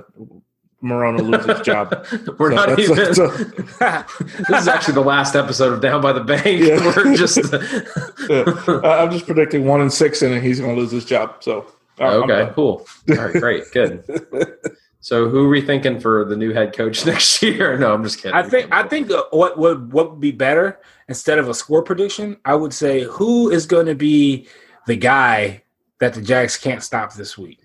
Marrone 0.83 1.19
loses 1.29 1.61
job. 1.61 2.05
We're 2.39 2.51
So 2.51 2.55
not 2.55 2.69
that's- 2.69 2.89
even. 2.89 3.13
so- 3.15 3.27
this 4.49 4.61
is 4.61 4.67
actually 4.67 4.93
the 4.95 5.03
last 5.03 5.35
episode 5.35 5.73
of 5.73 5.81
Down 5.81 6.01
by 6.01 6.13
the 6.13 6.21
Bank. 6.23 6.45
Yeah. 6.45 6.83
We're 6.95 7.15
just. 7.15 7.37
Yeah. 8.29 8.43
Uh, 8.67 8.81
I'm 8.83 9.11
just 9.11 9.25
predicting 9.25 9.65
one 9.65 9.81
and 9.81 9.91
six, 9.91 10.21
and 10.21 10.41
he's 10.43 10.59
going 10.59 10.75
to 10.75 10.81
lose 10.81 10.91
his 10.91 11.05
job. 11.05 11.37
So 11.41 11.65
uh, 11.99 12.23
okay, 12.23 12.51
cool. 12.53 12.85
All 13.09 13.15
right, 13.15 13.33
great, 13.33 13.63
good. 13.73 14.03
So, 15.01 15.29
who 15.29 15.45
are 15.45 15.49
we 15.49 15.61
thinking 15.61 15.99
for 15.99 16.25
the 16.25 16.35
new 16.35 16.53
head 16.53 16.75
coach 16.75 17.05
next 17.05 17.41
year? 17.41 17.77
No, 17.77 17.93
I'm 17.93 18.03
just 18.03 18.17
kidding. 18.21 18.33
I 18.35 18.43
think 18.43 18.71
I 18.73 18.83
think 18.83 19.09
uh, 19.11 19.23
what 19.31 19.57
would 19.57 19.93
what 19.93 20.11
would 20.11 20.19
be 20.19 20.31
better 20.31 20.79
instead 21.07 21.39
of 21.39 21.47
a 21.49 21.53
score 21.53 21.81
prediction, 21.81 22.37
I 22.45 22.55
would 22.55 22.73
say 22.73 23.03
who 23.03 23.49
is 23.49 23.65
going 23.65 23.85
to 23.87 23.95
be 23.95 24.47
the 24.87 24.95
guy 24.95 25.63
that 25.99 26.13
the 26.13 26.21
Jags 26.21 26.57
can't 26.57 26.83
stop 26.83 27.13
this 27.13 27.37
week. 27.37 27.59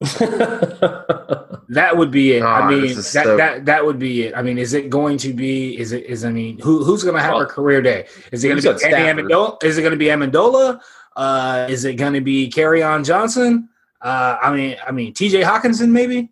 That 1.70 1.98
would 1.98 2.10
be 2.10 2.32
it. 2.32 2.42
I 2.42 2.68
mean, 2.68 2.94
that, 2.94 3.02
so- 3.02 3.36
that 3.36 3.66
that 3.66 3.84
would 3.84 3.98
be 3.98 4.22
it. 4.22 4.34
I 4.34 4.40
mean, 4.40 4.56
is 4.56 4.72
it 4.72 4.88
going 4.88 5.18
to 5.18 5.34
be? 5.34 5.78
Is 5.78 5.92
it? 5.92 6.04
Is 6.06 6.24
I 6.24 6.30
mean, 6.30 6.58
who 6.60 6.82
who's 6.82 7.04
going 7.04 7.16
to 7.16 7.22
have 7.22 7.34
Well, 7.34 7.42
a 7.42 7.46
career 7.46 7.82
day? 7.82 8.06
Is 8.32 8.42
it 8.42 8.48
going 8.48 8.60
to 8.60 8.72
be 8.72 8.78
said 8.78 8.92
Andy 8.94 9.22
Stafford. 9.22 9.30
Amendola? 9.30 9.64
Is 9.64 9.76
it 9.76 9.82
going 9.82 9.92
to 9.92 9.98
be 9.98 10.06
Amendola? 10.06 10.80
Uh, 11.14 11.66
is 11.68 11.84
it 11.84 11.94
going 11.94 12.14
to 12.14 12.22
be 12.22 12.48
Kerryon 12.48 13.04
Johnson? 13.04 13.68
Uh, 14.00 14.38
I 14.40 14.54
mean, 14.54 14.76
I 14.86 14.92
mean, 14.92 15.12
T.J. 15.12 15.42
Hockenson 15.42 15.90
maybe. 15.90 16.30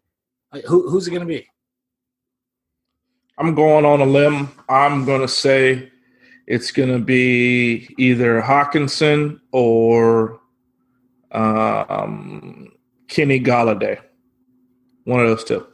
Like, 0.53 0.65
who 0.65 0.89
who's 0.89 1.07
it 1.07 1.11
going 1.11 1.21
to 1.21 1.27
be? 1.27 1.47
I'm 3.37 3.55
going 3.55 3.85
on 3.85 4.01
a 4.01 4.07
limb. 4.07 4.49
I'm 4.71 5.05
going 5.05 5.21
to 5.21 5.29
say 5.29 5.93
it's 6.47 6.71
going 6.71 6.91
to 6.91 6.99
be 6.99 7.95
either 7.99 8.41
Hockenson 8.41 9.41
or 9.53 10.41
um, 11.33 12.73
Kenny 13.09 13.41
Golladay. 13.41 14.01
One 15.05 15.21
of 15.21 15.29
those 15.29 15.45
two. 15.45 15.67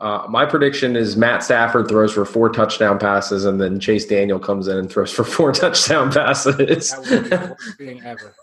Uh, 0.00 0.26
my 0.28 0.46
prediction 0.46 0.94
is 0.94 1.16
Matt 1.16 1.42
Stafford 1.42 1.88
throws 1.88 2.12
for 2.12 2.24
four 2.24 2.50
touchdown 2.50 2.98
passes, 2.98 3.44
and 3.44 3.60
then 3.60 3.80
Chase 3.80 4.06
Daniel 4.06 4.38
comes 4.38 4.68
in 4.68 4.78
and 4.78 4.90
throws 4.90 5.10
for 5.10 5.24
four 5.24 5.52
touchdown 5.52 6.12
passes. 6.12 6.90
That 6.90 7.00
would 7.10 7.22
be 7.24 7.28
the 7.28 7.56
worst 7.58 7.78
thing 7.78 8.02
ever. 8.04 8.34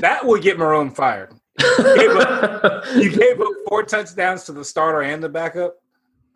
that 0.00 0.20
would 0.24 0.42
get 0.42 0.58
Marrone 0.58 0.94
fired. 0.94 1.34
You 1.58 1.96
gave, 1.96 2.16
up, 2.16 2.84
you 2.94 3.10
gave 3.16 3.40
up 3.40 3.52
four 3.68 3.82
touchdowns 3.84 4.44
to 4.44 4.52
the 4.52 4.64
starter 4.64 5.02
and 5.02 5.22
the 5.22 5.28
backup. 5.28 5.76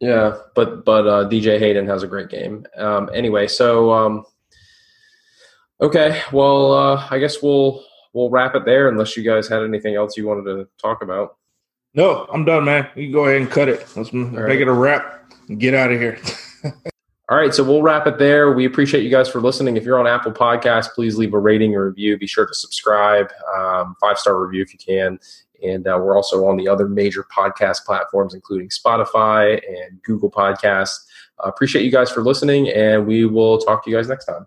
Yeah, 0.01 0.39
but 0.55 0.85
but 0.85 1.07
uh, 1.07 1.29
DJ 1.29 1.59
Hayden 1.59 1.87
has 1.87 2.03
a 2.03 2.07
great 2.07 2.29
game. 2.29 2.65
Um, 2.77 3.11
anyway, 3.13 3.49
so 3.49 3.93
um, 3.93 4.25
okay, 5.81 6.23
well, 6.33 6.73
uh, 6.73 7.07
I 7.11 7.19
guess 7.19 7.43
we'll 7.43 7.85
we'll 8.13 8.31
wrap 8.31 8.55
it 8.55 8.65
there, 8.65 8.89
unless 8.89 9.17
you 9.17 9.23
guys 9.23 9.49
had 9.49 9.63
anything 9.63 9.95
else 9.95 10.17
you 10.17 10.27
wanted 10.27 10.45
to 10.45 10.69
talk 10.81 11.03
about. 11.03 11.37
No, 11.95 12.27
I'm 12.33 12.45
done, 12.45 12.65
man. 12.65 12.89
You 12.95 13.05
can 13.05 13.13
go 13.13 13.25
ahead 13.25 13.41
and 13.41 13.51
cut 13.51 13.69
it. 13.69 13.87
Let's 13.97 14.13
make 14.13 14.39
right. 14.39 14.61
it 14.61 14.69
a 14.69 14.73
wrap 14.73 15.33
and 15.49 15.59
get 15.59 15.75
out 15.75 15.91
of 15.91 15.99
here. 15.99 16.19
All 17.31 17.37
right, 17.37 17.53
so 17.53 17.63
we'll 17.63 17.83
wrap 17.83 18.07
it 18.07 18.19
there. 18.19 18.53
We 18.53 18.65
appreciate 18.65 19.03
you 19.03 19.11
guys 19.11 19.29
for 19.29 19.43
listening. 19.43 19.77
If 19.77 19.85
you're 19.85 19.99
on 19.99 20.07
Apple 20.07 20.33
Podcasts, 20.33 20.89
please 20.95 21.19
leave 21.19 21.35
a 21.35 21.39
rating 21.39 21.75
or 21.75 21.87
review. 21.87 22.17
Be 22.17 22.27
sure 22.27 22.47
to 22.47 22.55
subscribe, 22.55 23.31
um, 23.55 23.97
five 24.01 24.19
star 24.19 24.43
review 24.43 24.63
if 24.63 24.73
you 24.73 24.79
can. 24.79 25.19
And 25.63 25.87
uh, 25.87 25.99
we're 26.01 26.17
also 26.17 26.47
on 26.47 26.57
the 26.57 26.69
other 26.69 26.89
major 26.89 27.25
podcast 27.25 27.85
platforms, 27.85 28.33
including 28.33 28.69
Spotify 28.69 29.61
and 29.69 30.03
Google 30.05 30.31
Podcasts. 30.31 31.01
Uh, 31.45 31.49
appreciate 31.49 31.85
you 31.85 31.91
guys 31.91 32.11
for 32.11 32.23
listening, 32.23 32.71
and 32.71 33.07
we 33.07 33.27
will 33.27 33.59
talk 33.59 33.85
to 33.85 33.91
you 33.91 33.97
guys 33.97 34.09
next 34.09 34.25
time. 34.25 34.47